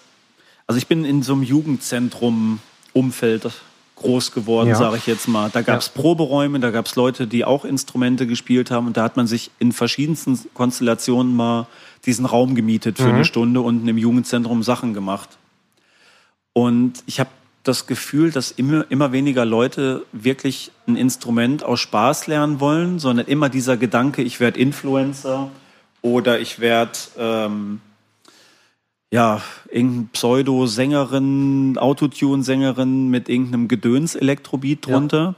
[0.66, 3.50] also ich bin in so einem Jugendzentrum-Umfeld
[3.96, 4.74] groß geworden, Ja.
[4.74, 5.48] sage ich jetzt mal.
[5.50, 9.04] Da gab es Proberäume, da gab es Leute, die auch Instrumente gespielt haben und da
[9.04, 11.68] hat man sich in verschiedensten Konstellationen mal
[12.04, 15.38] diesen Raum gemietet für eine Stunde und im Jugendzentrum Sachen gemacht.
[16.52, 17.30] Und ich habe
[17.62, 23.26] das Gefühl, dass immer, immer weniger Leute wirklich ein Instrument aus Spaß lernen wollen, sondern
[23.26, 25.50] immer dieser Gedanke, ich werde Influencer
[26.00, 27.80] oder ich werde ähm,
[29.12, 29.40] ja
[29.70, 34.92] irgendeine Pseudo-Sängerin, Autotune-Sängerin mit irgendeinem Gedöns-Elektrobeat Ja.
[34.92, 35.34] drunter.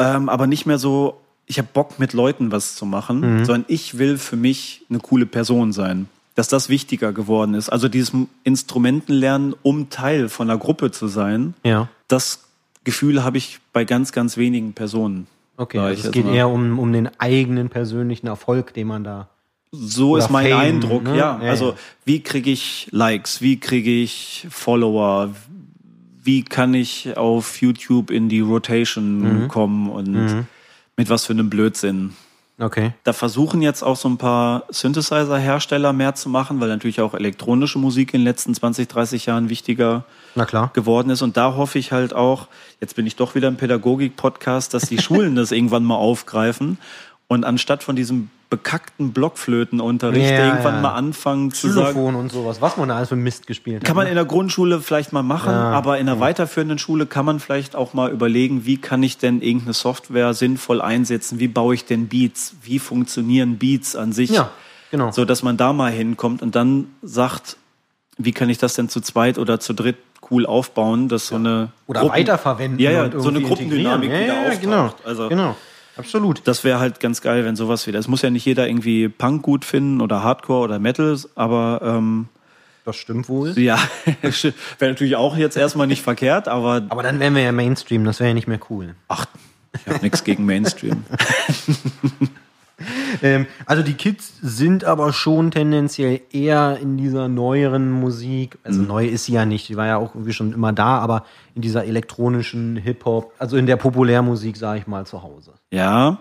[0.00, 3.98] Ähm, aber nicht mehr so, ich habe Bock mit Leuten was zu machen, sondern ich
[3.98, 6.08] will für mich eine coole Person sein.
[6.38, 7.68] Dass das wichtiger geworden ist.
[7.68, 8.12] Also dieses
[8.44, 11.88] Instrumentenlernen, um Teil von einer Gruppe zu sein, Ja.
[12.06, 12.44] das
[12.84, 15.26] Gefühl habe ich bei ganz, ganz wenigen Personen.
[15.56, 16.34] Okay, also es geht mal.
[16.36, 19.28] eher um, um den eigenen persönlichen Erfolg, den man da.
[19.72, 21.16] So ist mein Fame, Eindruck, ne?
[21.16, 21.40] ja.
[21.42, 21.74] Ja, Also
[22.04, 25.30] wie kriege ich Likes, wie kriege ich Follower,
[26.22, 29.48] wie kann ich auf YouTube in die Rotation Mhm.
[29.48, 30.46] kommen und
[30.96, 32.14] mit was für einem Blödsinn.
[32.60, 32.92] Okay.
[33.04, 37.78] Da versuchen jetzt auch so ein paar Synthesizer-Hersteller mehr zu machen, weil natürlich auch elektronische
[37.78, 40.04] Musik in den letzten 20, 30 Jahren wichtiger
[40.72, 41.22] geworden ist.
[41.22, 42.48] Und da hoffe ich halt auch,
[42.80, 46.78] jetzt bin ich doch wieder im Pädagogik-Podcast, dass die Schulen das irgendwann mal aufgreifen
[47.28, 50.80] und anstatt von diesem bekackten Blockflötenunterricht Ja, irgendwann ja.
[50.80, 51.88] mal anfangen zu sagen.
[51.90, 53.96] Xylophon und sowas, was man da alles für Mist gespielt Kann hat.
[53.96, 54.10] man ne?
[54.10, 57.76] in der Grundschule vielleicht mal machen, Ja, aber in der weiterführenden Schule kann man vielleicht
[57.76, 61.38] auch mal überlegen, wie kann ich denn irgendeine Software sinnvoll einsetzen?
[61.40, 62.54] Wie baue ich denn Beats?
[62.62, 64.30] Wie funktionieren Beats an sich?
[64.30, 64.50] Ja,
[64.90, 65.10] genau.
[65.10, 67.56] So, dass man da mal hinkommt und dann sagt,
[68.16, 69.96] wie kann ich das denn zu zweit oder zu dritt
[70.30, 72.80] cool aufbauen, dass so eine Oder Gruppen- weiterverwenden.
[72.80, 74.60] Ja, ja, so eine Gruppendynamik wieder auftaucht.
[74.60, 75.56] Genau, Also- genau.
[75.98, 76.42] Absolut.
[76.46, 77.98] Das wäre halt ganz geil, wenn sowas wieder.
[77.98, 82.28] Es muss ja nicht jeder irgendwie Punk gut finden oder Hardcore oder Metal, aber ähm,
[82.84, 83.58] Das stimmt wohl.
[83.58, 83.78] ja,
[84.22, 88.20] wäre natürlich auch jetzt erstmal nicht verkehrt, aber Aber dann wären wir ja Mainstream, das
[88.20, 88.94] wäre ja nicht mehr cool.
[89.08, 89.26] ach,
[89.74, 91.04] ich habe nichts gegen Mainstream.
[93.22, 99.06] Ähm, also die Kids sind aber schon tendenziell eher in dieser neueren Musik, also neu
[99.06, 101.24] ist sie ja nicht, die war ja auch irgendwie schon immer da, aber
[101.56, 105.54] in dieser elektronischen Hip-Hop, also in der Populärmusik, sage ich mal, zu Hause.
[105.72, 106.18] Ja,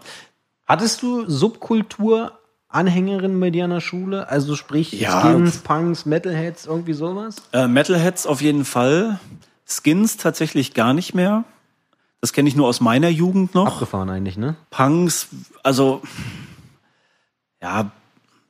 [0.65, 4.29] Hattest du Subkultur-Anhängerin bei dir an der Schule?
[4.29, 5.21] Also sprich Ja.
[5.21, 7.35] Skins, Punks, Metalheads, irgendwie sowas?
[7.53, 9.19] äh, Metalheads auf jeden Fall.
[9.65, 11.43] Skins tatsächlich gar nicht mehr.
[12.21, 13.67] Das kenne ich nur aus meiner Jugend noch.
[13.67, 14.55] Abgefahren eigentlich, ne?
[14.71, 15.27] Punks,
[15.63, 16.01] also
[17.61, 17.91] ja,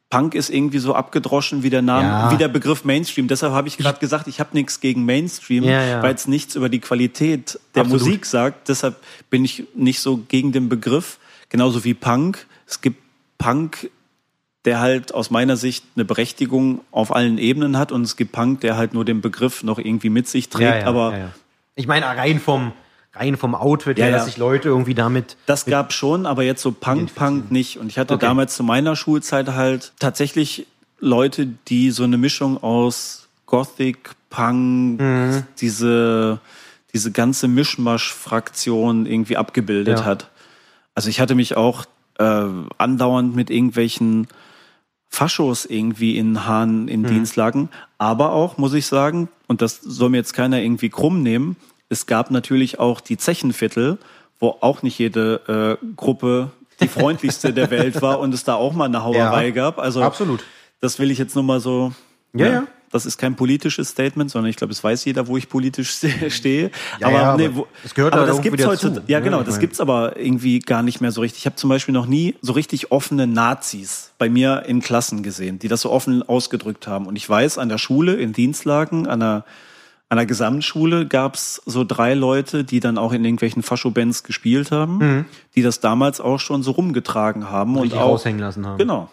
[0.09, 2.31] Punk ist irgendwie so abgedroschen wie der Name, Ja.
[2.31, 3.27] wie der Begriff Mainstream.
[3.27, 6.01] Deshalb habe ich gerade gesagt, ich habe nichts gegen Mainstream, Ja, ja.
[6.01, 8.03] weil es nichts über die Qualität der Absolut.
[8.05, 8.69] Musik sagt.
[8.69, 8.95] Deshalb
[9.29, 11.19] bin ich nicht so gegen den Begriff.
[11.49, 12.47] Genauso wie Punk.
[12.65, 13.01] Es gibt
[13.37, 13.89] Punk,
[14.63, 18.61] der halt aus meiner Sicht eine Berechtigung auf allen Ebenen hat und es gibt Punk,
[18.61, 20.85] der halt nur den Begriff noch irgendwie mit sich trägt.
[20.85, 21.31] aber.
[21.75, 22.71] Ich meine, rein vom,
[23.13, 25.37] rein vom Outfit Ja, her, dass sich Leute irgendwie damit.
[25.45, 27.77] Das gab schon, aber jetzt so Punk, Punk nicht.
[27.79, 28.25] Und ich hatte Okay.
[28.25, 30.67] damals zu meiner Schulzeit halt tatsächlich
[30.99, 35.43] Leute, die so eine Mischung aus Gothic, Punk, Mhm.
[35.59, 36.39] diese,
[36.93, 40.05] diese ganze Mischmasch-Fraktion irgendwie abgebildet Ja.
[40.05, 40.29] hat.
[40.95, 41.85] Also ich hatte mich auch
[42.19, 42.45] äh,
[42.79, 44.27] andauernd mit irgendwelchen
[45.07, 46.87] Faschos irgendwie in Mhm.
[46.87, 47.69] in Dienstlagen.
[47.99, 51.55] Aber auch, muss ich sagen, und das soll mir jetzt keiner irgendwie krumm nehmen,
[51.89, 53.97] es gab natürlich auch die Zechenviertel,
[54.39, 58.73] wo auch nicht jede äh, Gruppe die freundlichste der Welt war und es da auch
[58.73, 59.51] mal eine Hauerei Ja.
[59.53, 59.79] gab.
[59.79, 60.43] Also Absolut.
[60.79, 61.93] das will ich jetzt nur mal so.
[62.33, 62.67] Ja, ja.
[62.89, 66.71] Das ist kein politisches Statement, sondern ich glaube, es weiß jeder, wo ich politisch stehe.
[66.99, 69.03] Ja, aber ja, nee, wo, es gehört aber halt das gibt's dazu, heute.
[69.07, 69.25] Ja, ne?
[69.25, 71.39] genau, das mein- gibt's aber irgendwie gar nicht mehr so richtig.
[71.39, 75.59] Ich habe zum Beispiel noch nie so richtig offene Nazis bei mir in Klassen gesehen,
[75.59, 77.07] die das so offen ausgedrückt haben.
[77.07, 79.45] Und ich weiß, an der Schule, in Dienstlagen, an der
[80.09, 85.25] an der Gesamtschule gab's so drei Leute, die dann auch in irgendwelchen Fascho-Bands gespielt haben,
[85.55, 87.77] die das damals auch schon so rumgetragen haben Mhm.
[87.79, 88.77] Richtig und auch raushängen lassen haben.
[88.77, 89.09] Genau.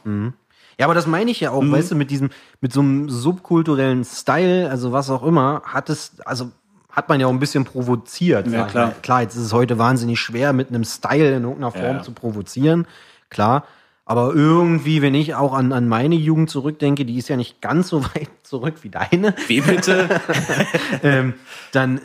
[0.79, 1.57] Ja, aber das meine ich ja Mhm.
[1.57, 2.31] auch, weißt du, mit diesem,
[2.61, 6.51] mit so einem subkulturellen Style, also was auch immer, hat es, also
[6.91, 8.47] hat man ja auch ein bisschen provoziert.
[8.47, 8.93] Ja, klar.
[9.03, 12.03] Klar, jetzt ist es heute wahnsinnig schwer, mit einem Style in irgendeiner Form Ja.
[12.03, 12.87] zu provozieren.
[13.31, 13.65] Klar.
[14.07, 17.89] Aber irgendwie, wenn ich auch an, an meine Jugend zurückdenke, die ist ja nicht ganz
[17.89, 20.09] so weit zurück wie deine, Wie bitte?
[21.03, 21.35] ähm,
[21.73, 22.01] dann,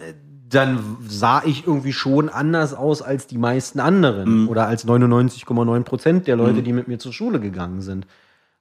[0.49, 4.43] dann sah ich irgendwie schon anders aus als die meisten anderen.
[4.43, 4.49] Mhm.
[4.49, 8.07] Oder als 99,9 Prozent der Leute, die mit mir zur Schule gegangen sind.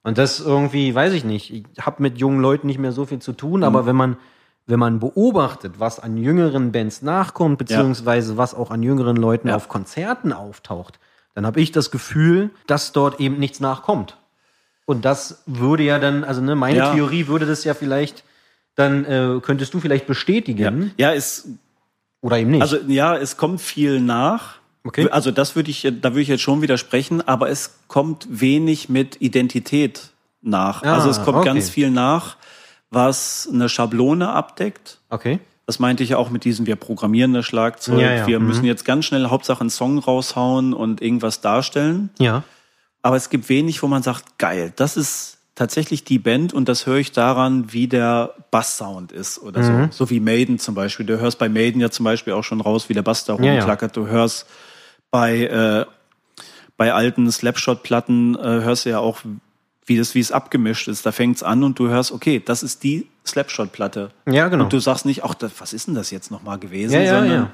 [0.03, 1.51] Und das irgendwie, weiß ich nicht.
[1.53, 3.63] Ich habe mit jungen Leuten nicht mehr so viel zu tun, Mhm.
[3.65, 4.17] aber wenn man,
[4.67, 9.55] wenn man beobachtet, was an jüngeren Bands nachkommt, beziehungsweise was auch an jüngeren Leuten Ja.
[9.55, 10.99] auf Konzerten auftaucht,
[11.35, 14.17] dann habe ich das Gefühl, dass dort eben nichts nachkommt.
[14.85, 16.93] Und das würde ja dann, also ne, meine Ja.
[16.93, 18.23] Theorie würde das ja vielleicht,
[18.75, 21.47] dann äh, könntest du vielleicht bestätigen ja, ist
[22.21, 22.61] oder eben nicht.
[22.61, 24.55] Also ja, es kommt viel nach.
[24.83, 25.09] Okay.
[25.09, 29.21] Also das würde ich, da würde ich jetzt schon widersprechen, aber es kommt wenig mit
[29.21, 30.09] Identität
[30.41, 30.83] nach.
[30.83, 31.49] Ah, also es kommt okay.
[31.49, 32.37] ganz viel nach,
[32.89, 34.99] was eine Schablone abdeckt.
[35.09, 35.39] okay.
[35.69, 38.47] Das meinte ich ja auch mit diesem, wir programmieren das Schlagzeug, Ja, ja, wir mhm.
[38.47, 42.09] müssen jetzt ganz schnell Hauptsache einen Song raushauen und irgendwas darstellen.
[42.17, 42.41] Ja.
[43.03, 46.87] Aber es gibt wenig, wo man sagt, geil, das ist tatsächlich die Band und das
[46.87, 49.91] höre ich daran, wie der Basssound ist oder Mhm.
[49.91, 50.05] so.
[50.05, 51.05] So wie Maiden zum Beispiel.
[51.05, 53.95] Du hörst bei Maiden ja zum Beispiel auch schon raus, wie der Bass da rumklackert.
[53.95, 54.47] Du hörst
[55.11, 55.85] bei, äh,
[56.77, 59.19] bei alten Slapshot-Platten, äh, hörst du ja auch,
[59.85, 61.05] wie das, wie es abgemischt ist.
[61.05, 64.11] Da fängt's an und du hörst, okay, das ist die Slapshot-Platte.
[64.29, 64.65] Ja, genau.
[64.65, 66.93] Und du sagst nicht, ach, das, was ist denn das jetzt nochmal gewesen?
[66.93, 67.51] Ja, ja, sondern, ja.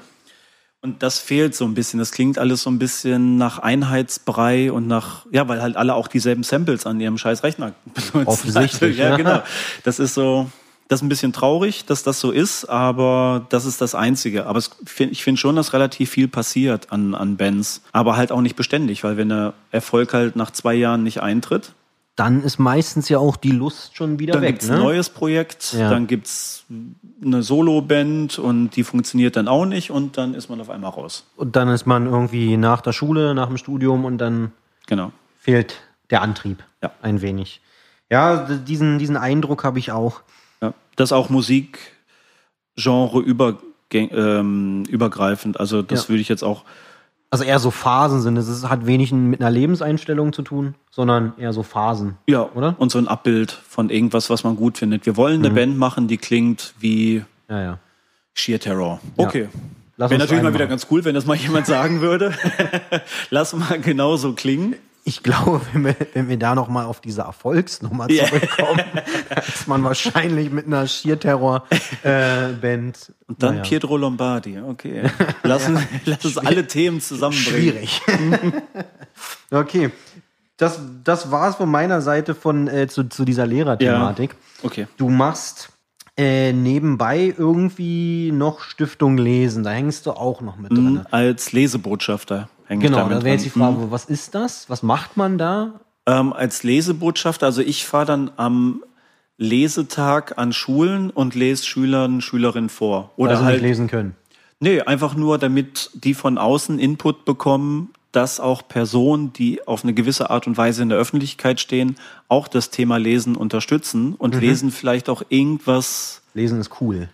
[0.82, 1.98] Und das fehlt so ein bisschen.
[1.98, 6.06] Das klingt alles so ein bisschen nach Einheitsbrei und nach, ja, weil halt alle auch
[6.06, 8.26] dieselben Samples an ihrem scheiß Rechner benutzen.
[8.26, 9.42] Offensichtlich, Also, ja, genau.
[9.82, 10.48] Das ist so,
[10.88, 14.46] das ist ein bisschen traurig, dass das so ist, aber das ist das Einzige.
[14.46, 17.82] Aber es, ich finde schon, dass relativ viel passiert an, an Bands.
[17.90, 21.72] Aber halt auch nicht beständig, weil wenn der Erfolg halt nach zwei Jahren nicht eintritt,
[22.16, 24.52] Dann ist meistens ja auch die Lust schon wieder dann weg.
[24.54, 24.76] gibt's ne?
[24.76, 25.90] ein neues Projekt, Ja.
[25.90, 26.64] dann gibt's
[27.22, 31.24] eine Solo-Band und die funktioniert dann auch nicht und dann ist man auf einmal raus.
[31.36, 34.52] Und dann ist man irgendwie nach der Schule, nach dem Studium und dann
[34.86, 35.12] Genau.
[35.38, 35.76] fehlt
[36.10, 36.64] der Antrieb.
[36.82, 36.92] Ja.
[37.02, 37.60] Ein wenig.
[38.10, 40.22] Ja, diesen, diesen Eindruck habe ich auch.
[40.62, 40.72] Ja.
[40.96, 43.58] Das auch Musikgenre über,
[43.92, 45.60] ähm, übergreifend.
[45.60, 46.08] Also das Ja.
[46.10, 46.64] würde ich jetzt auch.
[47.30, 48.36] Also eher so Phasen sind.
[48.36, 48.68] es.
[48.68, 52.16] Hat wenig mit einer Lebenseinstellung zu tun, sondern eher so Phasen.
[52.26, 52.76] Ja, Oder?
[52.78, 55.06] Und so ein Abbild von irgendwas, was man gut findet.
[55.06, 57.78] Wir wollen eine Band machen, die klingt wie Ja, ja.
[58.34, 59.00] Sheer Terror.
[59.18, 59.26] Ja.
[59.26, 59.48] Okay.
[59.96, 62.34] Lass Wäre natürlich mal wieder ganz cool, wenn das mal jemand sagen würde.
[63.30, 64.76] Lass mal genau so klingen.
[65.08, 68.24] Ich glaube, wenn wir, wenn wir da noch mal auf diese Erfolgsnummer Ja.
[68.26, 68.82] zurückkommen,
[69.46, 73.12] ist man wahrscheinlich mit einer Sheer-Terror-Band.
[73.28, 74.58] Und dann Pietro Lombardi.
[74.58, 75.04] Okay.
[75.44, 77.86] Lassen, lass uns alle Themen zusammenbringen.
[77.86, 78.02] Schwierig.
[79.52, 79.90] okay.
[80.56, 84.34] Das, das war es von meiner Seite von, äh, zu, zu dieser Lehrerthematik.
[84.64, 84.88] Okay.
[84.96, 85.68] Du machst
[86.16, 89.62] äh, nebenbei irgendwie noch Stiftung lesen.
[89.62, 91.06] Da hängst du auch noch mit drin.
[91.12, 93.50] Als Lesebotschafter hänge ich Genau, damit da wäre jetzt die.
[93.50, 94.68] Frage, was ist das?
[94.68, 95.80] Was macht man da?
[96.06, 98.82] Ähm, als Lesebotschafter, also ich fahre dann am
[99.38, 103.10] Lesetag an Schulen und lese Schülern, Schülerinnen vor.
[103.16, 104.14] Oder Oder sie halt, nicht lesen können.
[104.60, 109.92] nee, einfach nur, damit die von außen Input bekommen, dass auch Personen, die auf eine
[109.92, 111.96] gewisse Art und Weise in der Öffentlichkeit stehen,
[112.28, 116.22] auch das Thema Lesen unterstützen und lesen vielleicht auch irgendwas.
[116.32, 117.10] Lesen ist cool.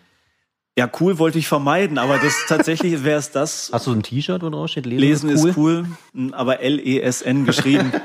[0.79, 3.70] Ja, cool wollte ich vermeiden, aber das tatsächlich wäre es das.
[3.73, 4.87] Hast du ein T-Shirt, wo drauf steht?
[4.87, 5.85] Lesen, Lesen ist cool,
[6.33, 7.93] aber L-E-S-N geschrieben.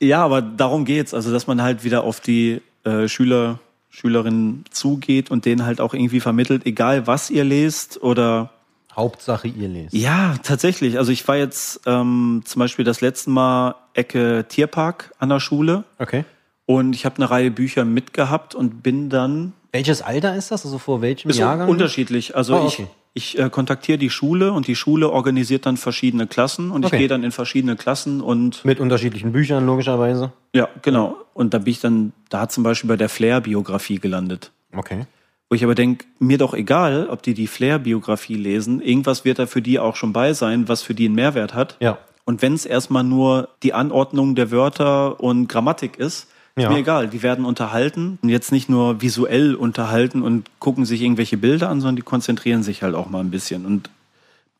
[0.00, 1.14] ja, aber darum geht's.
[1.14, 3.58] Also, dass man halt wieder auf die äh, Schüler,
[3.90, 8.50] Schülerinnen zugeht und denen halt auch irgendwie vermittelt, egal was ihr lest oder
[8.94, 9.92] Hauptsache ihr lest.
[9.94, 10.96] ja, tatsächlich.
[10.98, 15.84] Also ich war jetzt ähm, zum Beispiel das letzte Mal Ecke Tierpark an der Schule
[15.98, 16.24] Okay.
[16.64, 20.64] und ich habe eine Reihe Bücher mitgehabt und bin dann Welches Alter ist das?
[20.64, 21.68] Also vor welchem Ist Jahrgang?
[21.68, 22.34] unterschiedlich.
[22.36, 22.86] Also Oh, okay.
[23.14, 26.96] ich, ich äh, kontaktiere die Schule und die Schule organisiert dann verschiedene Klassen und Okay.
[26.96, 30.32] ich gehe dann in verschiedene Klassen und Mit unterschiedlichen Büchern, logischerweise.
[30.54, 31.16] ja, genau.
[31.34, 34.52] Und da bin ich dann da zum Beispiel bei der Flair-Biografie gelandet.
[34.74, 35.06] Okay.
[35.48, 39.46] Wo ich aber denke, mir doch egal, ob die die Flair-Biografie lesen, irgendwas wird da
[39.46, 41.76] für die auch schon bei sein, was für die einen Mehrwert hat.
[41.80, 41.98] Ja.
[42.24, 46.70] Und wenn es erstmal nur die Anordnung der Wörter und Grammatik ist, ist Ja.
[46.70, 47.08] mir egal.
[47.08, 51.80] Die werden unterhalten und jetzt nicht nur visuell unterhalten und gucken sich irgendwelche Bilder an,
[51.80, 53.90] sondern die konzentrieren sich halt auch mal ein bisschen und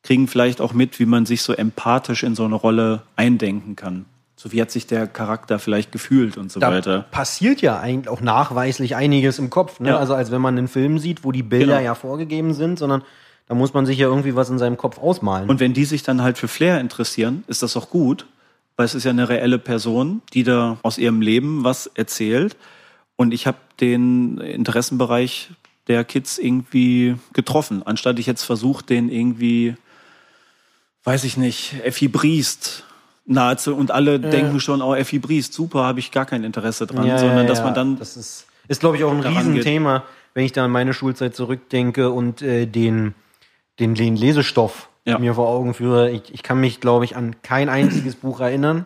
[0.03, 4.05] kriegen vielleicht auch mit, wie man sich so empathisch in so eine Rolle eindenken kann.
[4.37, 7.07] So wie hat sich der Charakter vielleicht gefühlt und so Da weiter.
[7.11, 9.81] passiert ja eigentlich auch nachweislich einiges im Kopf.
[9.81, 9.89] Ne?
[9.89, 9.99] Ja.
[9.99, 11.85] Also als wenn man einen Film sieht, wo die Bilder Genau.
[11.85, 13.03] ja vorgegeben sind, sondern
[13.49, 15.49] da muss man sich ja irgendwie was in seinem Kopf ausmalen.
[15.49, 18.27] Und wenn die sich dann halt für Flair interessieren, ist das auch gut,
[18.77, 22.57] weil es ist ja eine reelle Person, die da aus ihrem Leben was erzählt.
[23.17, 25.51] Und ich habe den Interessenbereich
[25.89, 29.77] der Kids irgendwie getroffen, anstatt ich jetzt versuche, den irgendwie,
[31.05, 32.85] weiß ich nicht, Effi Briest
[33.25, 37.07] nahezu und alle denken schon, oh, Effi Briest, super, habe ich gar kein Interesse dran,
[37.07, 37.65] Ja, sondern ja, dass ja.
[37.65, 40.05] man dann Das ist, ist glaube ich, auch ein Riesenthema,
[40.35, 43.15] wenn ich da an meine Schulzeit zurückdenke und äh, den,
[43.79, 45.19] den, den Lesestoff Ja.
[45.19, 46.11] mir vor Augen führe.
[46.11, 48.85] Ich, ich kann mich, glaube ich, an kein einziges Buch erinnern,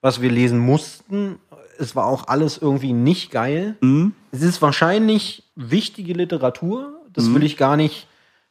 [0.00, 1.38] was wir lesen mussten.
[1.78, 3.76] Es war auch alles irgendwie nicht geil.
[3.80, 4.12] Mhm.
[4.30, 6.94] Es ist wahrscheinlich wichtige Literatur.
[7.12, 7.34] Das Mhm.
[7.36, 8.06] will ich gar nicht,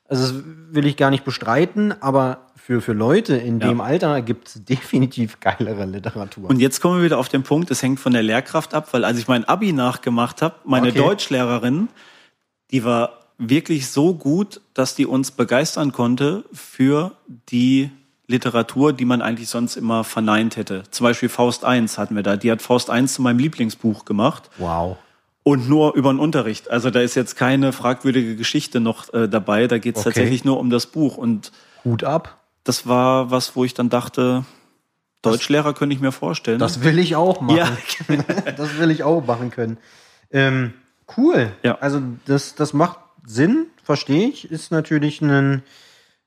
[0.08, 0.34] also
[0.72, 3.68] will ich gar nicht bestreiten, aber für, für Leute in Ja.
[3.70, 6.50] dem Alter gibt es definitiv geilere Literatur.
[6.50, 9.04] Und jetzt kommen wir wieder auf den Punkt, es hängt von der Lehrkraft ab, weil
[9.06, 10.98] als ich mein Abi nachgemacht habe, meine Okay.
[11.00, 11.88] Deutschlehrerin,
[12.72, 13.20] die war
[13.50, 17.14] wirklich so gut, dass die uns begeistern konnte für
[17.50, 17.89] die
[18.28, 20.84] Literatur, die man eigentlich sonst immer verneint hätte.
[20.92, 22.38] Zum Beispiel Faust 1 hatten wir da.
[22.38, 24.96] Die hat Faust 1 zu meinem Lieblingsbuch gemacht wow.
[25.44, 26.70] und nur über den Unterricht.
[26.70, 29.68] Also da ist jetzt keine fragwürdige Geschichte noch äh, dabei.
[29.68, 30.10] Da geht es Okay.
[30.14, 31.18] tatsächlich nur um das Buch.
[31.18, 31.52] Und
[31.84, 32.38] Hut ab.
[32.64, 34.46] das war was, wo ich dann dachte,
[35.24, 36.60] Deutschlehrer könnte ich mir vorstellen.
[36.60, 37.58] Das will ich auch machen.
[37.58, 39.78] ja, das will ich auch machen können.
[40.32, 40.74] Ähm,
[41.18, 41.52] cool.
[41.64, 41.78] Ja.
[41.80, 44.50] Also das, das macht Sinn, verstehe ich.
[44.50, 45.64] Ist natürlich ein,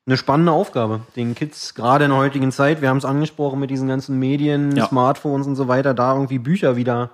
[0.05, 1.01] eine spannende Aufgabe.
[1.15, 4.75] Den Kids, gerade in der heutigen Zeit, wir haben es angesprochen mit diesen ganzen Medien,
[4.75, 4.87] Ja.
[4.87, 7.09] Smartphones und so weiter, da irgendwie Bücher wieder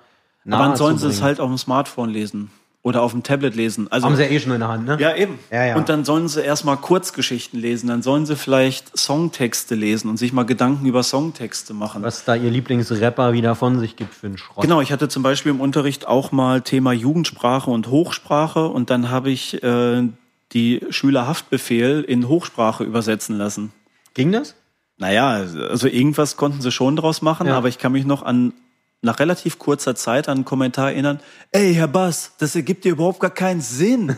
[0.46, 2.52] Aber nahe sollen sie es halt auf dem Smartphone lesen
[2.84, 3.92] oder auf dem Tablet lesen.
[3.92, 4.98] Also Haben sie ja eh schon in der Hand, ne?
[5.00, 5.38] ja eben.
[5.52, 5.76] Ja, ja.
[5.76, 10.34] Und dann sollen sie erstmal Kurzgeschichten lesen, dann sollen sie vielleicht Songtexte lesen und sich
[10.34, 12.02] mal Gedanken über Songtexte machen.
[12.02, 14.64] Was da ihr Lieblingsrapper wieder von sich gibt für einen Schrott.
[14.64, 19.12] Genau, ich hatte zum Beispiel im Unterricht auch mal Thema Jugendsprache und Hochsprache und dann
[19.12, 20.08] habe ich äh,
[20.54, 23.72] die Schülerhaftbefehl in Hochsprache übersetzen lassen.
[24.16, 24.56] Ging das?
[24.98, 27.58] Naja, also irgendwas konnten sie schon draus machen, Ja.
[27.58, 28.54] aber ich kann mich noch an
[29.02, 31.20] nach relativ kurzer Zeit an einen Kommentar erinnern,
[31.52, 34.16] ey, Herr Bass, das ergibt dir überhaupt gar keinen Sinn.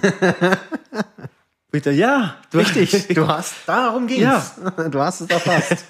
[1.71, 4.21] Bitte, ja, du Richtig, du hast, darum ging's.
[4.21, 4.43] Ja.
[4.89, 5.85] Du hast es erfasst.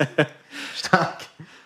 [0.76, 1.26] Stark.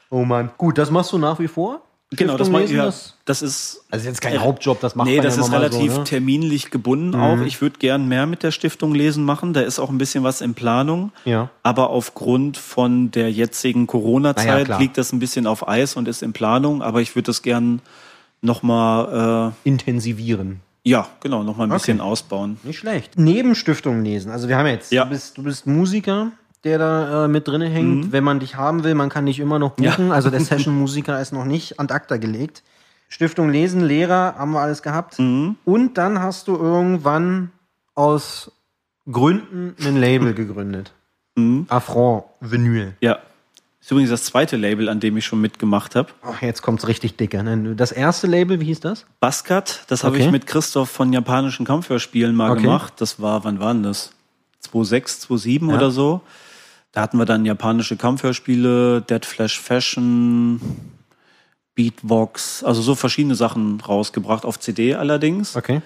[0.10, 0.52] Oh Mann.
[0.58, 1.87] Gut, das machst du nach wie vor?
[2.12, 2.86] Genau, das, Stiftung lesen, ja,
[3.26, 5.98] das- ist Also jetzt kein Hauptjob, das macht nee, man das ja ist relativ so,
[6.00, 6.04] ne?
[6.06, 7.42] terminlich gebunden auch.
[7.42, 9.52] Ich würde gern mehr mit der Stiftung lesen machen.
[9.54, 11.12] Da ist auch ein bisschen was in Planung.
[11.26, 11.50] Ja.
[11.64, 14.80] Aber aufgrund von der jetzigen Na ja, Corona-Zeit klar.
[14.80, 16.82] liegt das ein bisschen auf Eis und ist in Planung.
[16.82, 17.82] Aber ich würde das gern
[18.42, 20.62] nochmal, Intensivieren.
[20.86, 22.10] äh, ja, genau, nochmal ein bisschen Okay.
[22.10, 22.58] ausbauen.
[22.64, 23.14] Nicht schlecht.
[23.18, 24.32] Neben Stiftungen lesen.
[24.32, 25.04] Also wir haben jetzt, Ja.
[25.04, 26.32] du, bist, du bist Musiker,
[26.64, 28.12] der da äh, mit drin hängt.
[28.12, 30.08] Wenn man dich haben will, man kann dich immer noch buchen.
[30.08, 30.14] Ja.
[30.14, 32.64] Also der Session-Musiker ist noch nicht an acta gelegt.
[33.10, 35.18] Stiftung Lesen, Lehrer, haben wir alles gehabt.
[35.20, 37.52] Und dann hast du irgendwann
[37.96, 38.52] aus
[39.10, 40.92] Gründen ein Label gegründet.
[41.70, 42.94] Affront Vinyl.
[43.00, 43.20] Ja.
[43.80, 46.10] Ist übrigens das zweite Label, an dem ich schon mitgemacht habe.
[46.22, 47.42] Ach, jetzt kommt's richtig dicker.
[47.44, 47.76] ne?
[47.76, 49.06] Das erste Label, wie hieß das?
[49.22, 50.26] Baskat, das habe Okay.
[50.26, 52.64] ich mit Christoph von japanischen Kampfhörspielen mal Okay.
[52.64, 52.94] gemacht.
[52.98, 54.12] Das war, wann waren das?
[54.60, 55.76] 2006, 2007 Ja.
[55.76, 56.20] oder so.
[56.98, 60.60] Da hatten wir dann japanische Kampfhörspiele, Dead Flash Fashion,
[61.76, 65.56] Beatbox, also so verschiedene Sachen rausgebracht, auf CD allerdings.
[65.56, 65.84] Okay.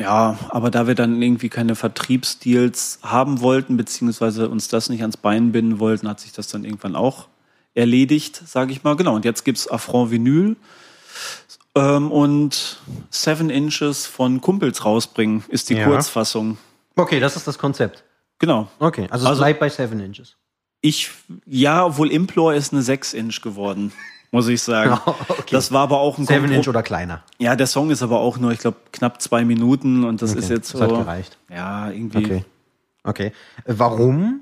[0.00, 5.16] Ja, aber da wir dann irgendwie keine Vertriebsdeals haben wollten, beziehungsweise uns das nicht ans
[5.16, 7.28] Bein binden wollten, hat sich das dann irgendwann auch
[7.74, 8.96] erledigt, sage ich mal.
[8.96, 10.56] Genau, und jetzt gibt's Affront Vinyl
[11.76, 12.80] ähm, und
[13.10, 15.84] Seven Inches von Kumpels rausbringen, ist die Ja.
[15.86, 16.58] Kurzfassung.
[16.96, 18.02] Okay, das ist das Konzept.
[18.40, 18.66] Genau.
[18.80, 20.34] Okay, also, es Also- bleibt bei Seven Inches.
[20.80, 21.10] Ich,
[21.46, 23.92] ja, obwohl Implore ist eine 6 Inch geworden,
[24.30, 24.98] muss ich sagen.
[25.28, 25.56] Okay.
[25.56, 27.22] Das war aber auch ein Seven Kompro- Inch oder kleiner.
[27.38, 30.38] Ja, der Song ist aber auch nur, ich glaube, knapp zwei Minuten und das Okay,
[30.40, 30.78] ist jetzt so.
[30.78, 31.38] das hat gereicht.
[31.50, 32.18] Ja, irgendwie.
[32.18, 32.44] Okay.
[33.02, 33.32] Okay.
[33.66, 34.40] Warum?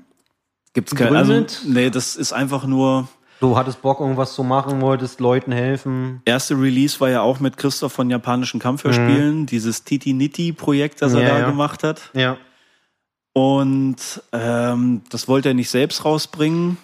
[0.73, 3.07] Gibt's kein, also, nee, das ist einfach nur,
[3.39, 6.21] Du hattest Bock, irgendwas zu machen, wolltest Leuten helfen.
[6.25, 11.13] erste Release war ja auch mit Christoph von japanischen Kampfhörspielen, dieses Titi Nitti Projekt, das
[11.13, 11.25] er Mhm.
[11.25, 11.49] Ja, da ja.
[11.49, 12.01] gemacht hat.
[12.13, 12.37] Ja.
[13.39, 13.95] Und
[14.33, 16.77] ähm, das wollte er nicht selbst rausbringen,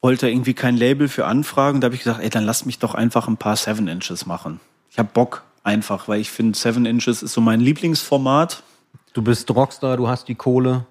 [0.00, 1.80] wollte er irgendwie kein Label für anfragen.
[1.80, 4.58] Da habe ich gesagt, ey, dann lass mich doch einfach ein paar Seven Inches machen.
[4.90, 8.64] Ich habe Bock einfach, weil ich finde, Seven Inches ist so mein Lieblingsformat.
[9.12, 10.84] Du bist Rockstar, du hast die Kohle.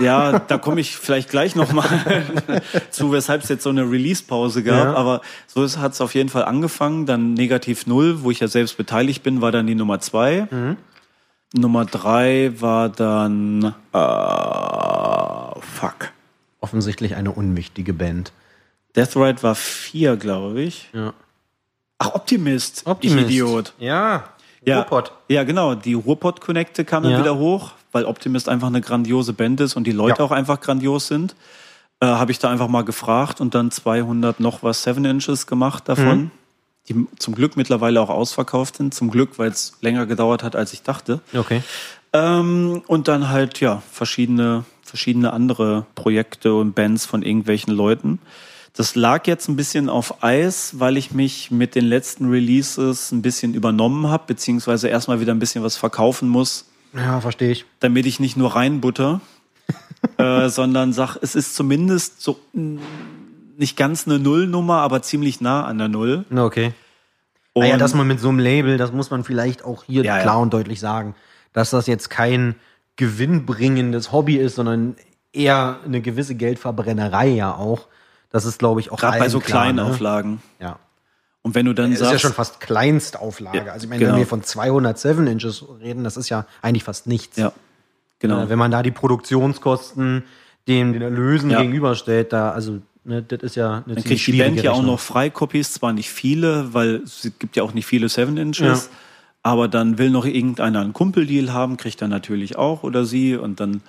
[0.00, 1.86] Ja, da komme ich vielleicht gleich nochmal
[2.90, 4.84] zu, weshalb es jetzt so eine Release-Pause gab.
[4.84, 4.94] Ja.
[4.94, 7.06] Aber so hat es auf jeden Fall angefangen.
[7.06, 10.48] Dann Negativ Null, wo ich ja selbst beteiligt bin, war dann die Nummer zwei.
[11.54, 16.10] Nummer drei war dann äh, fuck.
[16.60, 18.32] Offensichtlich eine unwichtige Band.
[18.96, 20.88] Death Ride war vier, glaube ich.
[20.92, 21.14] Ja.
[21.98, 22.86] Ach, Optimist.
[22.86, 23.18] Optimist.
[23.18, 23.72] Ich Idiot.
[23.78, 24.24] Ja.
[24.64, 25.12] Ja, Ruhrpott.
[25.28, 25.74] ja, genau.
[25.76, 27.20] Die Ruhrpott Connecte kam dann Ja.
[27.20, 30.24] wieder hoch, weil Optimist einfach eine grandiose Band ist und die Leute Ja.
[30.24, 31.34] auch einfach grandios sind.
[32.00, 35.88] Äh, Habe ich da einfach mal gefragt und dann 200 noch was Seven Inches gemacht
[35.88, 36.30] davon, Mhm.
[36.88, 38.94] Die zum Glück mittlerweile auch ausverkauft sind.
[38.94, 41.20] Zum Glück, weil es länger gedauert hat, als ich dachte.
[41.34, 41.62] Okay.
[42.12, 48.18] Ähm, und dann halt, ja, verschiedene, verschiedene andere Projekte und Bands von irgendwelchen Leuten.
[48.74, 53.22] Das lag jetzt ein bisschen auf Eis, weil ich mich mit den letzten Releases ein
[53.22, 57.64] bisschen übernommen habe, beziehungsweise erstmal wieder ein bisschen was verkaufen muss, Ja, verstehe ich.
[57.80, 59.20] damit ich nicht nur reinbutter,
[60.16, 62.80] äh, sondern sag, es ist zumindest so mh,
[63.58, 66.24] nicht ganz eine Nullnummer, aber ziemlich nah an der Null.
[66.34, 66.72] Okay.
[67.52, 70.16] Und Naja, dass man mit so einem Label, das muss man vielleicht auch hier Ja,
[70.16, 70.22] ja.
[70.22, 71.14] klar und deutlich sagen,
[71.52, 72.54] dass das jetzt kein
[72.96, 74.96] gewinnbringendes Hobby ist, sondern
[75.32, 77.86] eher eine gewisse Geldverbrennerei ja auch.
[78.30, 79.84] Das ist, glaube ich, auch gerade bei so klar, kleinen ne?
[79.84, 80.42] Auflagen.
[80.60, 80.78] Ja.
[81.42, 83.58] Und wenn du dann Das ist ja sagst, schon fast Kleinstauflage.
[83.58, 84.12] Ja, also ich meine, genau.
[84.12, 87.36] wenn wir von 207 Inches reden, das ist ja eigentlich fast nichts.
[87.38, 87.52] ja,
[88.18, 88.42] genau.
[88.42, 90.24] Äh, Wenn man da die Produktionskosten
[90.66, 91.60] den, den Erlösen Ja.
[91.62, 95.00] gegenüberstellt, da, also, ne, das ist ja eine Dann kriegt die Band ja auch noch
[95.00, 98.90] Freikopies, zwar nicht viele, weil es gibt ja auch nicht viele Seven Inches, Ja.
[99.42, 103.58] aber dann will noch irgendeiner einen Kumpeldeal haben, kriegt er natürlich auch oder sie und
[103.60, 103.82] dann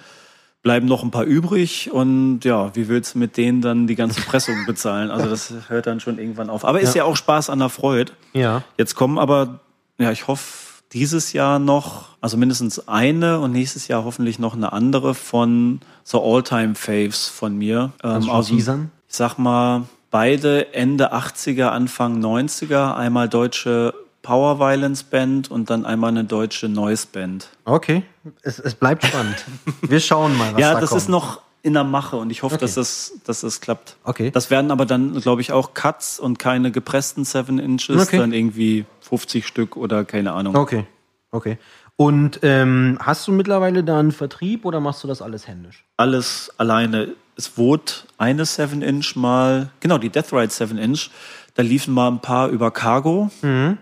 [0.61, 4.21] bleiben noch ein paar übrig und ja, wie willst du mit denen dann die ganze
[4.21, 5.09] Pressung bezahlen?
[5.11, 6.65] Also das hört dann schon irgendwann auf.
[6.65, 8.11] Aber ist ja, auch Spaß an der Freude.
[8.33, 8.63] Ja.
[8.77, 9.61] Jetzt kommen aber,
[9.97, 10.43] ja, ich hoffe,
[10.91, 16.21] dieses Jahr noch, also mindestens eine und nächstes Jahr hoffentlich noch eine andere von so
[16.23, 17.91] All-Time-Faves von mir.
[18.01, 18.89] Kannst du aus dem-?
[19.09, 25.85] Ich sag mal, beide Ende 80er, Anfang 90er, einmal deutsche Power Violence Band und dann
[25.85, 27.49] einmal eine deutsche Noise Band.
[27.65, 28.03] Okay,
[28.43, 29.43] es, es bleibt spannend.
[29.81, 31.01] Wir schauen mal, was ja, da das kommt.
[31.01, 32.65] ist noch in der Mache und ich hoffe, Okay.
[32.65, 33.97] dass, das, dass das klappt.
[34.03, 34.31] Okay.
[34.31, 38.17] Das werden aber dann, glaube ich, auch Cuts und keine gepressten Seven Inches, Okay.
[38.17, 40.55] dann irgendwie 50 Stück oder keine Ahnung.
[40.55, 40.85] Okay,
[41.31, 41.57] okay.
[41.95, 45.85] Und ähm, hast du mittlerweile da einen Vertrieb oder machst du das alles händisch?
[45.97, 47.09] alles alleine.
[47.39, 51.09] Es wurde eine 7-Inch mal, genau, die Death Ride 7-Inch,
[51.55, 53.31] da liefen mal ein paar über Cargo.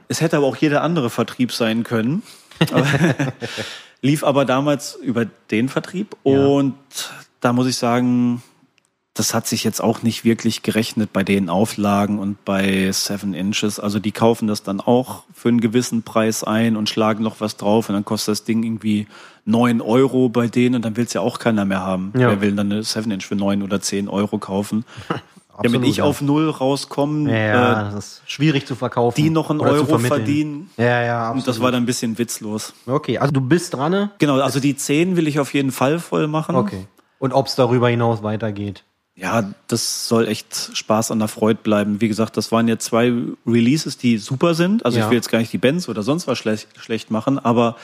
[0.08, 2.22] Es hätte aber auch jeder andere Vertrieb sein können.
[2.72, 2.86] Aber
[4.04, 6.76] lief aber damals über den Vertrieb und
[7.42, 8.44] da muss ich sagen,
[9.20, 13.80] das hat sich jetzt auch nicht wirklich gerechnet bei den Auflagen und bei Seven Inches.
[13.80, 17.58] Also die kaufen das dann auch für einen gewissen Preis ein und schlagen noch was
[17.58, 19.08] drauf und dann kostet das Ding irgendwie
[19.46, 22.14] neun Euro bei denen und dann will es ja auch keiner mehr haben.
[22.18, 22.30] Ja.
[22.30, 24.86] Wer will dann eine Seven Inch für neun oder zehn Euro kaufen?
[25.58, 26.04] Absolut, ich ja.
[26.04, 29.20] auf null rauskomme, Ja, äh, das ist schwierig zu verkaufen.
[29.20, 30.70] die noch einen Euro verdienen.
[30.78, 31.38] Ja, ja, absolut.
[31.40, 32.76] Und das war dann ein bisschen witzlos.
[32.86, 33.92] Okay, also du bist dran.
[33.92, 34.12] ne?
[34.20, 36.56] Genau, also die zehn will ich auf jeden Fall voll machen.
[36.56, 36.86] Okay.
[37.18, 38.84] Und ob es darüber hinaus weitergeht.
[39.20, 42.00] Ja, das soll echt Spaß an der Freude bleiben.
[42.02, 43.12] Wie gesagt, das waren jetzt zwei
[43.48, 44.86] Releases, die super sind.
[44.86, 45.06] Also Ja.
[45.06, 47.76] ich will jetzt gar nicht die Bands oder sonst was schlecht, schlecht machen, aber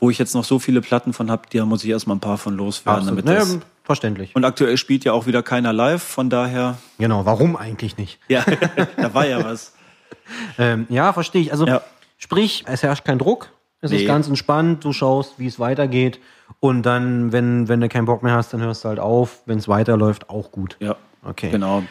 [0.00, 2.36] wo ich jetzt noch so viele Platten von habe, da muss ich erstmal ein paar
[2.36, 3.02] von loswerden.
[3.08, 3.24] Absolut.
[3.28, 4.34] Damit Naja, verständlich.
[4.34, 8.18] und aktuell spielt ja auch wieder keiner live, von daher, Genau, warum eigentlich nicht?
[8.28, 8.44] ja,
[8.96, 9.74] da war ja was.
[10.58, 11.52] Ähm, ja, verstehe ich.
[11.52, 11.82] Also Ja.
[12.18, 13.50] sprich, es herrscht kein Druck.
[13.80, 14.06] Es ist Nee.
[14.06, 14.84] ganz entspannt.
[14.84, 16.18] Du schaust, wie es weitergeht.
[16.60, 19.42] Und dann, wenn, wenn du keinen Bock mehr hast, dann hörst du halt auf.
[19.46, 20.76] Wenn es weiterläuft, auch gut.
[20.80, 21.50] Ja, Okay.
[21.50, 21.82] genau.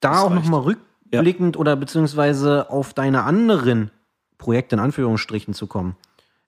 [0.00, 3.90] Da Das auch nochmal rückblickend oder beziehungsweise auf deine anderen
[4.38, 5.96] Projekte in Anführungsstrichen zu kommen.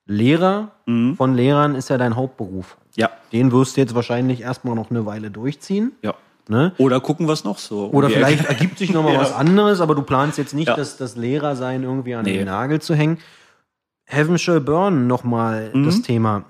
[0.05, 1.15] Lehrer Mhm.
[1.15, 2.77] von Lehrern ist ja dein Hauptberuf.
[2.95, 5.93] Ja, Den wirst du jetzt wahrscheinlich erstmal noch eine Weile durchziehen.
[6.01, 6.13] ja.
[6.49, 6.73] Ne?
[6.79, 7.89] Oder gucken was noch so.
[7.91, 9.21] Oder vielleicht ergibt sich noch mal Ja.
[9.21, 10.75] was anderes, aber du planst jetzt nicht, Ja.
[10.75, 12.33] das, das Lehrersein irgendwie an Nee.
[12.39, 13.19] den Nagel zu hängen.
[14.05, 15.85] Heaven Shall Burn nochmal Mhm.
[15.85, 16.43] das Thema.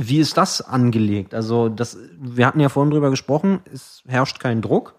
[0.00, 1.34] Wie ist das angelegt?
[1.34, 4.94] Also, das, wir hatten ja vorhin drüber gesprochen, es herrscht kein Druck.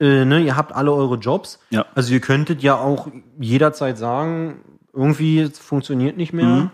[0.00, 1.60] Äh, ne, ihr habt alle eure Jobs.
[1.70, 1.86] Ja.
[1.94, 3.06] Also ihr könntet ja auch
[3.38, 6.46] jederzeit sagen, irgendwie es funktioniert nicht mehr.
[6.46, 6.70] Mhm.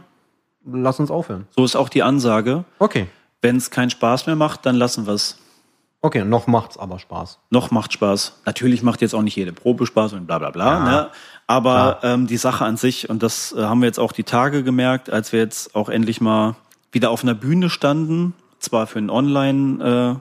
[0.64, 1.47] Lass uns aufhören.
[1.55, 2.64] So ist auch die Ansage.
[2.79, 3.09] Okay.
[3.43, 5.39] Wenn es keinen Spaß mehr macht, dann lassen wir es.
[6.01, 7.41] Okay, noch macht's aber Spaß.
[7.51, 8.41] Noch macht Spaß.
[8.47, 10.66] Natürlich macht jetzt auch nicht jede Probe Spaß und bla bla bla.
[10.66, 11.11] Ja, ne?
[11.47, 14.62] Aber ähm, die Sache an sich, und das äh, haben wir jetzt auch die Tage
[14.62, 16.57] gemerkt, als wir jetzt auch endlich mal
[16.93, 20.20] wieder auf einer Bühne standen, zwar für ein Online-Projekt,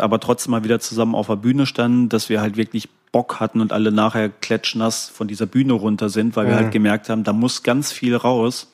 [0.00, 3.60] aber trotzdem mal wieder zusammen auf der Bühne standen, dass wir halt wirklich Bock hatten
[3.60, 6.58] und alle nachher klatschnass von dieser Bühne runter sind, weil wir Mhm.
[6.58, 8.68] halt gemerkt haben, da muss ganz viel raus.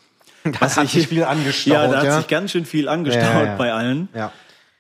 [0.61, 2.19] Das hat sich viel angestaut, Ja, da hat ja?
[2.19, 3.57] sich ganz schön viel angestaut Ja, ja.
[3.57, 4.09] bei allen.
[4.15, 4.31] Ja.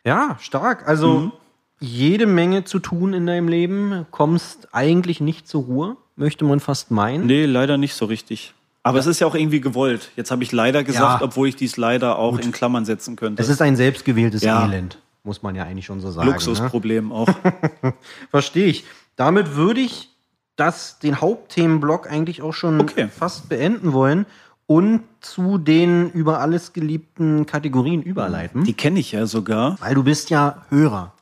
[0.04, 0.86] Ja, stark.
[0.86, 1.32] Also Mhm.
[1.80, 6.90] jede Menge zu tun in deinem Leben, kommst eigentlich nicht zur Ruhe, möchte man fast
[6.92, 7.26] meinen.
[7.26, 8.54] Nee, leider nicht so richtig.
[8.86, 10.10] Aber es ist ja auch irgendwie gewollt.
[10.16, 11.24] Jetzt habe ich leider gesagt, Ja.
[11.26, 13.42] obwohl ich dies leider auch in Klammern setzen könnte.
[13.42, 14.64] Es ist ein selbstgewähltes Ja.
[14.64, 16.26] Elend, muss man ja eigentlich schon so sagen.
[16.28, 16.32] Ne?
[16.34, 17.28] Luxusproblem auch.
[18.30, 18.84] Verstehe ich.
[19.16, 20.10] Damit würde ich
[20.56, 23.08] das, den Hauptthemenblock eigentlich auch schon Okay.
[23.08, 24.26] fast beenden wollen
[24.66, 28.64] und zu den über alles geliebten Kategorien überleiten.
[28.64, 29.76] Die kenne ich ja sogar.
[29.80, 31.12] weil du bist ja Hörer.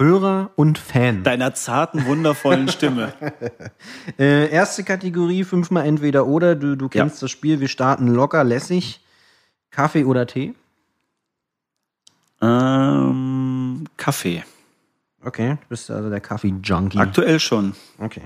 [0.00, 1.22] Ja, Hörer und Fan.
[1.22, 3.12] deiner zarten, wundervollen Stimme.
[4.18, 6.54] Äh, erste Kategorie, fünfmal entweder oder.
[6.54, 7.60] Du, du kennst das Spiel.
[7.60, 9.00] Wir starten locker, lässig.
[9.70, 10.54] Kaffee oder Tee?
[12.42, 14.44] ähm, Kaffee.
[15.22, 16.98] Okay, du bist also der Kaffee-Junkie.
[16.98, 17.74] Aktuell schon.
[17.98, 18.22] Okay.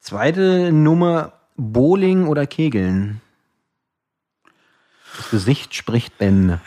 [0.00, 3.20] Zweite Nummer, Bowling oder Kegeln?
[5.16, 6.60] Das Gesicht spricht Bände.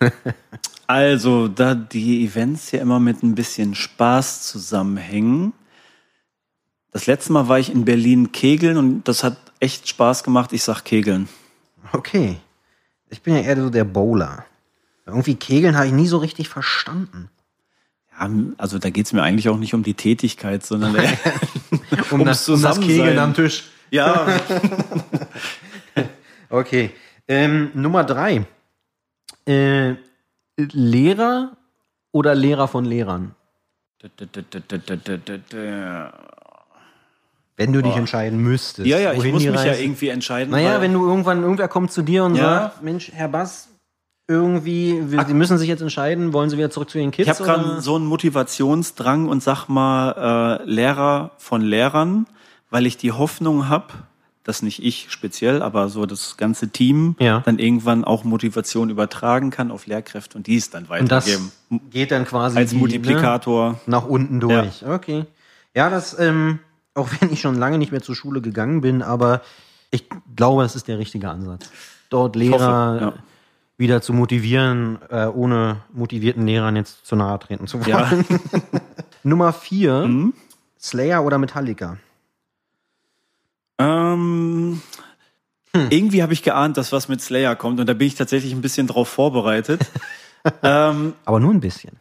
[0.90, 5.52] Also, da die Events ja immer mit ein bisschen Spaß zusammenhängen.
[6.90, 10.52] Das letzte Mal war ich in Berlin kegeln und das hat echt Spaß gemacht.
[10.52, 11.28] Ich sag kegeln.
[11.92, 12.38] Okay.
[13.08, 14.44] Ich bin ja eher so der Bowler.
[15.06, 17.30] Irgendwie Kegeln habe ich nie so richtig verstanden.
[18.18, 18.28] Ja,
[18.58, 20.96] also da geht's mir eigentlich auch nicht um die Tätigkeit, sondern
[22.10, 23.62] Um, das, um das Kegeln am Tisch.
[23.90, 24.26] ja,
[26.50, 26.90] Okay.
[27.28, 28.44] Ähm, Nummer drei.
[29.46, 29.94] Äh,
[30.72, 31.56] Lehrer
[32.12, 33.34] oder Lehrer von Lehrern?
[37.56, 38.88] Wenn du dich entscheiden müsstest.
[38.88, 40.50] Ja, ja, ich muss die mich ja irgendwie entscheiden.
[40.50, 42.60] Naja, wenn du irgendwann, irgendwer kommt zu dir und Ja.
[42.62, 43.68] sagt, Mensch, Herr Bass,
[44.28, 47.28] irgendwie, wir, Sie müssen sich jetzt entscheiden, wollen Sie wieder zurück zu Ihren Kids?
[47.28, 52.26] ich habe gerade so einen Motivationsdrang und sag mal äh, Lehrer von Lehrern,
[52.70, 53.92] weil ich die Hoffnung habe,
[54.50, 57.40] dass nicht ich speziell, aber so das ganze Team Ja.
[57.46, 61.52] dann irgendwann auch Motivation übertragen kann auf Lehrkräfte und die es dann und das weitergeben.
[61.90, 63.70] geht dann quasi Als die, Multiplikator.
[63.72, 64.84] Ne, nach unten durch.
[64.86, 65.24] Okay.
[65.74, 66.58] Ja, das, ähm,
[66.94, 69.40] auch wenn ich schon lange nicht mehr zur Schule gegangen bin, aber
[69.92, 70.06] ich
[70.36, 71.70] glaube, das ist der richtige Ansatz.
[72.10, 73.12] Dort Lehrer hoffe, ja.
[73.78, 77.88] wieder zu motivieren, äh, ohne motivierten Lehrern jetzt zu nahe treten zu wollen.
[77.88, 78.10] Ja.
[79.22, 80.34] Nummer vier, Mhm.
[80.80, 81.98] Slayer oder Metallica?
[83.80, 84.82] Ähm,
[85.72, 85.86] Hm.
[85.90, 88.60] Irgendwie habe ich geahnt, dass was mit Slayer kommt und da bin ich tatsächlich ein
[88.60, 89.80] bisschen drauf vorbereitet.
[90.64, 91.92] ähm, Aber nur ein bisschen.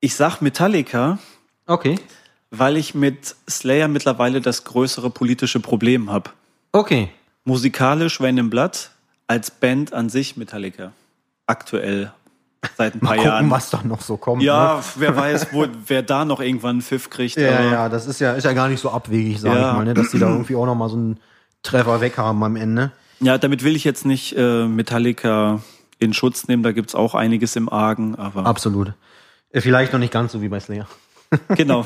[0.00, 1.18] ich sag Metallica,
[1.66, 1.98] Okay.
[2.50, 6.30] weil ich mit Slayer mittlerweile das größere politische Problem habe.
[6.72, 7.08] Okay.
[7.44, 8.90] Musikalisch When im Blatt,
[9.28, 10.92] als Band an sich Metallica.
[11.46, 12.12] Aktuell.
[12.76, 13.50] Seit ein paar Mal gucken, Jahren.
[13.50, 14.42] was da noch so kommt.
[14.42, 14.82] ja, ne?
[14.96, 17.36] wer weiß, wo, wer da noch irgendwann einen Pfiff kriegt.
[17.36, 19.70] ja, aber- ja, das ist ja, ist ja gar nicht so abwegig, sag Ja.
[19.70, 19.94] ich mal, ne?
[19.94, 21.20] dass die da irgendwie auch noch mal so einen
[21.62, 22.92] Treffer weg haben am Ende.
[23.20, 25.60] ja, damit will ich jetzt nicht äh, Metallica
[25.98, 26.62] in Schutz nehmen.
[26.62, 28.92] Da gibt's auch einiges im Argen, aber Absolut.
[29.50, 30.86] Äh, Vielleicht noch nicht ganz so wie bei Slayer.
[31.56, 31.84] genau.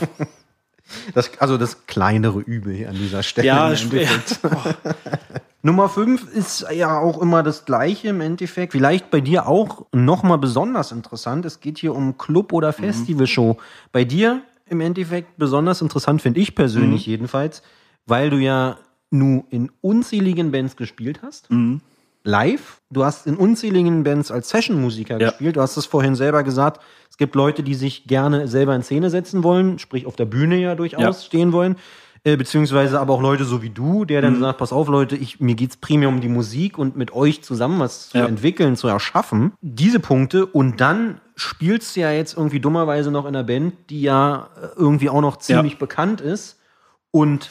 [1.15, 3.47] Das, also das kleinere Übel hier an dieser Stelle.
[3.47, 4.41] Ja, im Endeffekt.
[5.63, 8.73] Nummer 5 ist ja auch immer das gleiche im Endeffekt.
[8.73, 11.45] Vielleicht bei dir auch nochmal besonders interessant.
[11.45, 13.59] Es geht hier um Club- oder Festivalshow.
[13.93, 17.63] Bei dir im Endeffekt besonders interessant, finde ich persönlich jedenfalls,
[18.07, 18.79] weil du ja
[19.11, 21.49] nu in unzähligen Bands gespielt hast.
[22.23, 22.81] Live.
[22.91, 25.29] Du hast in unzähligen Bands als Session-Musiker Ja.
[25.31, 25.57] gespielt.
[25.57, 26.81] Du hast es vorhin selber gesagt.
[27.11, 30.57] Es gibt Leute, die sich gerne selber in Szene setzen wollen, sprich auf der Bühne
[30.59, 31.13] ja durchaus Ja.
[31.27, 31.77] stehen wollen.
[32.23, 34.25] Äh, beziehungsweise aber auch Leute so wie du, der Mhm.
[34.25, 37.43] dann sagt, pass auf Leute, ich, mir geht's primär um die Musik und mit euch
[37.43, 38.27] zusammen was zu Ja.
[38.27, 39.53] entwickeln, zu erschaffen.
[39.63, 44.03] Diese Punkte und dann spielst du ja jetzt irgendwie dummerweise noch in einer Band, die
[44.03, 46.59] ja äh, irgendwie auch noch ziemlich bekannt ist
[47.11, 47.49] und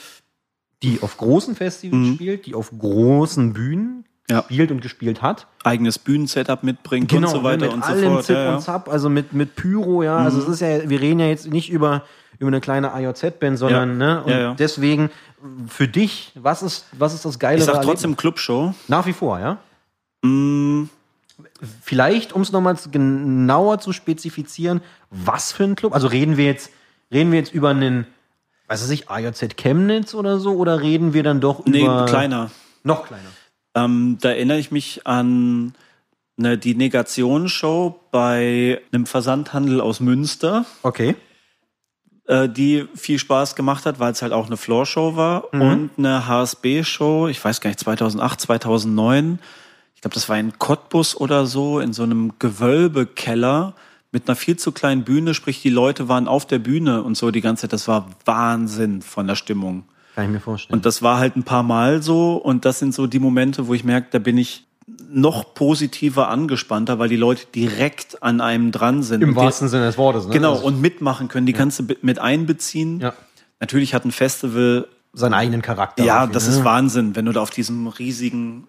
[0.83, 2.13] die auf großen Festivals Mhm.
[2.15, 4.43] spielt, die auf großen Bühnen Ja.
[4.43, 5.47] spielt und gespielt hat.
[5.63, 8.23] Eigenes Bühnensetup mitbringt und so weiter Genau, mit und so allem fort.
[8.25, 8.55] Zip Ja, ja.
[8.55, 10.17] und Zap, also mit, mit Pyro, ja.
[10.17, 12.03] Also es ist ja, wir reden ja jetzt nicht über,
[12.39, 14.15] über eine kleine AJZ-Band, sondern, Ja.
[14.15, 14.23] ne?
[14.23, 14.53] Und Ja, ja.
[14.57, 15.09] deswegen,
[15.67, 18.73] für dich, was ist, was ist das geile Ich sag trotzdem Clubshow.
[18.87, 19.57] Nach wie vor, ja?
[20.27, 20.85] Mm,
[21.81, 25.93] Vielleicht, um es nochmal genauer zu spezifizieren, was für ein Club?
[25.93, 26.69] Also reden wir jetzt,
[27.13, 28.05] reden wir jetzt über einen,
[28.67, 32.05] weiß ich nicht, AJZ Chemnitz oder so, oder reden wir dann doch nee, über.
[32.05, 32.51] kleiner.
[32.83, 33.29] Noch kleiner.
[33.75, 35.73] Ähm, da erinnere ich mich an
[36.37, 41.15] ne, die Negationsshow bei einem Versandhandel aus Münster, Okay.
[42.29, 45.61] Äh, die viel Spaß gemacht hat, weil es halt auch eine Floorshow war Mhm.
[45.61, 49.39] und eine HSB-Show, ich weiß gar nicht, 2008, 2009.
[49.95, 53.73] Ich glaube, das war in Cottbus oder so, in so einem Gewölbekeller
[54.11, 57.29] mit einer viel zu kleinen Bühne, sprich die Leute waren auf der Bühne und so
[57.31, 57.73] die ganze Zeit.
[57.73, 59.83] Das war Wahnsinn von der Stimmung.
[60.15, 60.75] Kann ich mir vorstellen.
[60.77, 62.35] Und das war halt ein paar Mal so.
[62.35, 64.65] Und das sind so die Momente, wo ich merke, da bin ich
[65.11, 69.21] noch positiver angespannter, weil die Leute direkt an einem dran sind.
[69.23, 70.33] Im die- wahrsten Sinne des Wortes, ne?
[70.33, 71.45] Genau, Also und mitmachen können.
[71.45, 72.99] Die kannst du mit einbeziehen.
[72.99, 73.13] Ja.
[73.59, 76.03] Natürlich hat ein Festival, seinen eigenen Charakter.
[76.03, 76.53] ja, das ne?
[76.55, 78.67] ist Wahnsinn, wenn du da auf diesem riesigen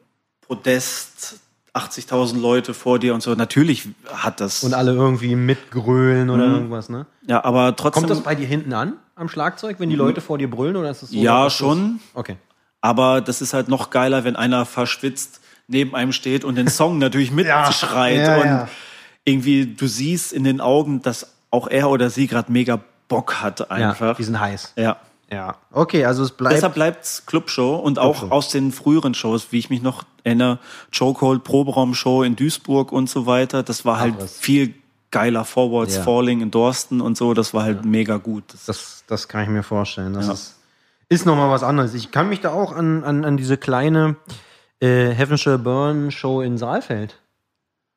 [0.48, 1.36] Podest
[1.74, 3.34] 80.000 Leute vor dir und so.
[3.34, 4.64] Natürlich hat das.
[4.64, 6.55] Und alle irgendwie mitgrölen oder Mhm.
[6.55, 7.06] irgendwas, ne?
[7.28, 8.02] ja, aber trotzdem.
[8.02, 10.90] Kommt das bei dir hinten an am Schlagzeug, wenn die Leute vor dir brüllen oder
[10.90, 11.16] ist es so?
[11.16, 12.01] Ja, das- schon.
[12.14, 12.36] Okay.
[12.80, 15.40] Aber das ist halt noch geiler, wenn einer verschwitzt
[15.70, 18.16] neben einem steht und den Song natürlich mitschreit.
[18.26, 18.68] Ja, und ja.
[19.24, 23.60] irgendwie, du siehst in den Augen, dass auch er oder sie gerade mega Bock hat
[23.60, 24.16] Ja, einfach.
[24.16, 24.74] die sind heiß.
[24.76, 24.97] Ja.
[25.32, 25.55] Ja.
[25.70, 26.56] Okay, also es bleibt.
[26.56, 28.34] Deshalb bleibt's Clubshow und auch Clubshow.
[28.34, 30.59] aus den früheren Shows, wie ich mich noch erinnere,
[30.97, 33.62] Chokehold, Proberaumshow in Duisburg und so weiter.
[33.62, 34.38] Das war halt was.
[34.38, 34.74] viel
[35.12, 35.44] geiler.
[35.44, 36.02] Forwards, Ja.
[36.02, 37.32] Falling in Dorsten und so.
[37.32, 38.42] Das war halt mega gut.
[38.52, 40.14] Das, das, das kann ich mir vorstellen.
[40.14, 40.32] Das Ja.
[40.32, 40.56] ist,
[41.09, 41.94] ist nochmal was anderes.
[41.94, 44.16] Ich kann mich da auch an, an, an diese kleine
[44.81, 47.19] äh, Heaven Shall Burn Show in Saalfeld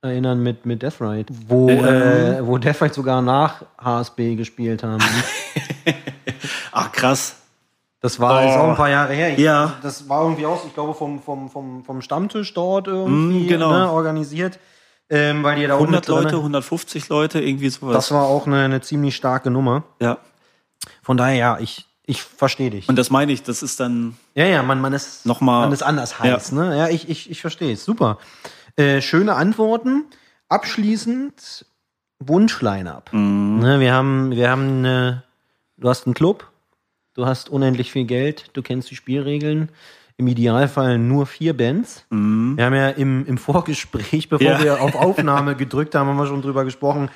[0.01, 1.85] erinnern mit, mit Death Ride, wo, Ähm.
[1.85, 5.01] äh, wo Death Ride sogar nach HSB gespielt haben.
[6.71, 7.37] Ach, krass.
[8.01, 9.31] Das war jetzt auch ein paar Jahre her.
[9.31, 9.75] Ich, Ja.
[9.81, 13.71] Das war irgendwie auch, ich glaube, vom, vom, vom, vom Stammtisch dort irgendwie Mm, genau.
[13.71, 14.59] ne, organisiert.
[15.09, 17.93] Ähm, weil die da auch 100 mit drin- Leute, 150 Leute, irgendwie sowas.
[17.93, 19.83] Das war auch eine, eine ziemlich starke Nummer.
[20.01, 20.17] ja.
[21.01, 22.89] Von daher, ja, ich, ich verstehe dich.
[22.89, 25.83] Und das meine ich, das ist dann, Ja, ja, man, man ist Nochmal- man ist
[25.83, 26.77] anders heiß, ne?
[26.77, 27.85] Ja, ich, ich, ich verstehe es.
[27.85, 28.17] Super.
[28.75, 30.05] Äh, schöne Antworten.
[30.49, 31.65] Abschließend
[32.19, 33.11] Wunsch-Line-Up.
[33.13, 33.59] Mhm.
[33.59, 35.23] Ne, wir haben, wir haben eine,
[35.77, 36.49] du hast einen Club,
[37.13, 39.69] du hast unendlich viel Geld, du kennst die Spielregeln.
[40.17, 42.05] Im Idealfall nur vier Bands.
[42.11, 42.17] Wir
[42.65, 44.53] haben ja im, im Vorgespräch, bevor Mhm.
[44.59, 44.63] Ja.
[44.63, 47.09] wir auf Aufnahme gedrückt haben, haben wir schon drüber gesprochen.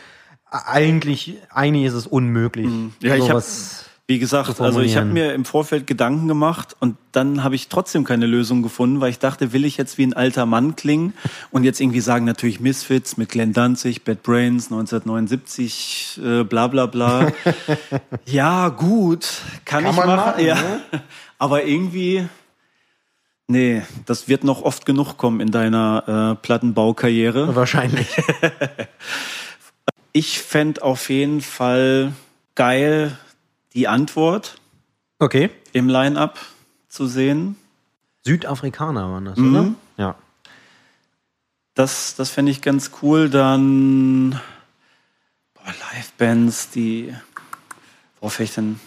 [0.49, 2.67] Eigentlich, eigentlich ist es unmöglich.
[2.67, 2.93] Mhm.
[3.01, 6.95] Ja, ich hab- sowas- wie gesagt, also ich habe mir im Vorfeld Gedanken gemacht und
[7.11, 10.13] dann habe ich trotzdem keine Lösung gefunden, weil ich dachte, will ich jetzt wie ein
[10.13, 11.13] alter Mann klingen
[11.51, 16.85] und jetzt irgendwie sagen, natürlich Misfits mit Glenn Danzig, Bad Brains 1979, äh, bla bla
[16.85, 17.33] bla.
[18.25, 19.27] ja, gut,
[19.65, 20.15] kann, Kann ich machen.
[20.15, 20.55] machen, ja.
[20.55, 20.81] ne?
[21.37, 22.29] Aber irgendwie,
[23.47, 27.55] nee, das wird noch oft genug kommen in deiner äh, Plattenbaukarriere.
[27.55, 28.07] Wahrscheinlich.
[30.13, 32.11] Ich fänd auf jeden Fall
[32.55, 33.15] geil,
[33.77, 34.57] die Antwort
[35.19, 35.49] Okay.
[35.71, 36.37] im Line-Up
[36.89, 37.55] zu sehen.
[38.25, 39.55] Südafrikaner waren das, Mhm.
[39.55, 39.73] oder?
[39.97, 40.15] Ja.
[41.75, 43.29] Das, das fände ich ganz cool.
[43.29, 44.31] Dann
[45.53, 47.13] boah, Live-Bands, die.
[48.19, 48.79] Worauf ich denn?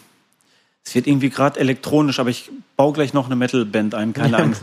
[0.84, 4.62] Es wird irgendwie gerade elektronisch, aber ich baue gleich noch eine Metal-Band ein, keine Angst.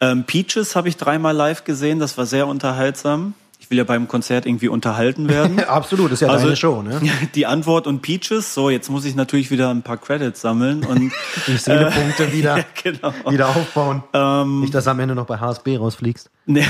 [0.00, 3.34] Ähm, Peaches habe ich dreimal live gesehen, das war sehr unterhaltsam.
[3.58, 5.58] Ich will ja beim Konzert irgendwie unterhalten werden.
[5.68, 7.00] Absolut, ist ja Also- deine Show, ne?
[7.34, 8.52] Die Antwort und Peaches.
[8.52, 11.12] So, jetzt muss ich natürlich wieder ein paar Credits sammeln und
[11.46, 13.12] Die Szenepunkte wieder, genau.
[13.28, 14.02] wieder aufbauen.
[14.12, 16.30] Ähm, Nicht, dass du am Ende noch bei HSB rausfliegst.
[16.46, 16.66] Nee.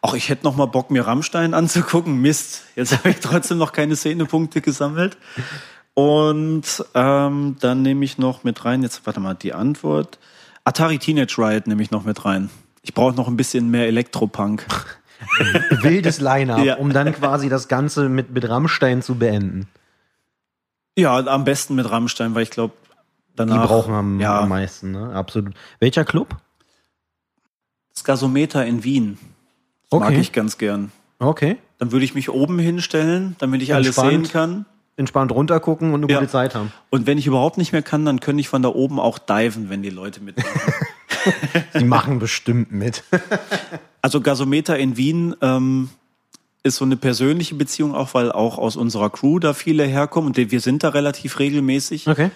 [0.00, 2.20] Auch ich hätte noch mal Bock, mir Rammstein anzugucken.
[2.20, 5.16] Mist, jetzt habe ich trotzdem noch keine Szenepunkte gesammelt.
[5.94, 10.18] Und ähm, dann nehme ich noch mit rein, jetzt warte mal, die Antwort.
[10.64, 12.50] Atari Teenage Riot nehme ich noch mit rein.
[12.82, 14.66] Ich brauche noch ein bisschen mehr Elektropunk.
[15.82, 16.76] Wildes Line-Up, Ja.
[16.76, 19.68] um dann quasi das Ganze mit, mit Rammstein zu beenden.
[20.98, 22.74] Ja, am besten mit Rammstein, weil ich glaube,
[23.30, 23.66] Die danach...
[23.66, 25.12] brauchen am, ja, am meisten, ne?
[25.14, 25.54] Absolut.
[25.80, 26.36] Welcher Club?
[27.94, 29.16] das Gasometer in Wien.
[29.90, 30.20] Das mag Okay.
[30.20, 30.92] ich ganz gern.
[31.18, 31.56] Okay.
[31.78, 34.10] Dann würde ich mich oben hinstellen, damit ich alles Entspannt.
[34.26, 34.66] sehen kann.
[34.98, 36.18] Entspannt runtergucken und eine Ja.
[36.20, 36.72] gute Zeit haben.
[36.90, 39.70] Und wenn ich überhaupt nicht mehr kann, dann könnte ich von da oben auch diven,
[39.70, 40.50] wenn die Leute mitmachen.
[41.78, 43.02] Die machen bestimmt mit.
[44.06, 45.88] Also Gasometer in Wien ähm,
[46.62, 50.36] ist so eine persönliche Beziehung auch, weil auch aus unserer Crew da viele herkommen und
[50.36, 52.06] wir sind da relativ regelmäßig.
[52.06, 52.30] Okay.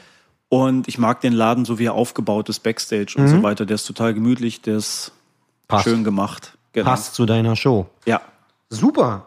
[0.48, 3.66] Und ich mag den Laden, so wie er aufgebaut ist, Backstage und so weiter.
[3.66, 5.68] Der ist total gemütlich, der ist Mhm.
[5.68, 5.84] Passt.
[5.84, 6.58] schön gemacht.
[6.72, 6.90] Genau.
[6.90, 7.86] Passt zu deiner Show.
[8.04, 8.20] Ja.
[8.68, 9.26] Super.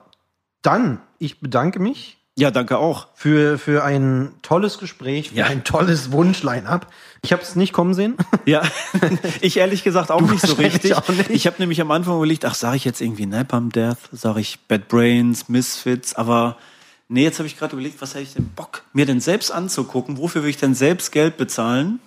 [0.64, 3.08] Dann, ich bedanke mich Ja, danke auch.
[3.14, 5.46] für, für ein tolles Gespräch, für Ja.
[5.46, 6.88] ein tolles Wunschline-up.
[7.22, 8.16] Ich habe es nicht kommen sehen.
[8.46, 8.64] Ja,
[9.40, 10.94] ich ehrlich gesagt auch nicht so richtig.
[11.10, 11.30] nicht.
[11.30, 14.60] Ich habe nämlich am Anfang überlegt, ach, sage ich jetzt irgendwie Napalm Death, sage ich
[14.68, 16.58] Bad Brains, Misfits, aber
[17.08, 20.18] nee, jetzt habe ich gerade überlegt, was hätte ich denn Bock, mir denn selbst anzugucken?
[20.18, 22.00] Wofür will ich denn selbst Geld bezahlen?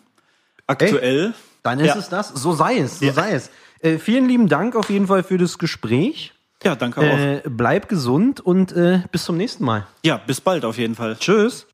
[0.67, 1.33] Aktuell.
[1.63, 1.97] Dann ist Ja.
[1.99, 2.29] es das.
[2.31, 3.13] So sei es, so Ja.
[3.13, 3.51] sei es.
[3.81, 6.33] Äh, vielen lieben Dank auf jeden Fall für das Gespräch.
[6.65, 7.05] Ja, danke auch.
[7.05, 9.87] Äh, bleib gesund und äh, bis zum nächsten Mal.
[10.05, 11.17] Ja, bis bald auf jeden Fall.
[11.17, 11.67] Tschüss.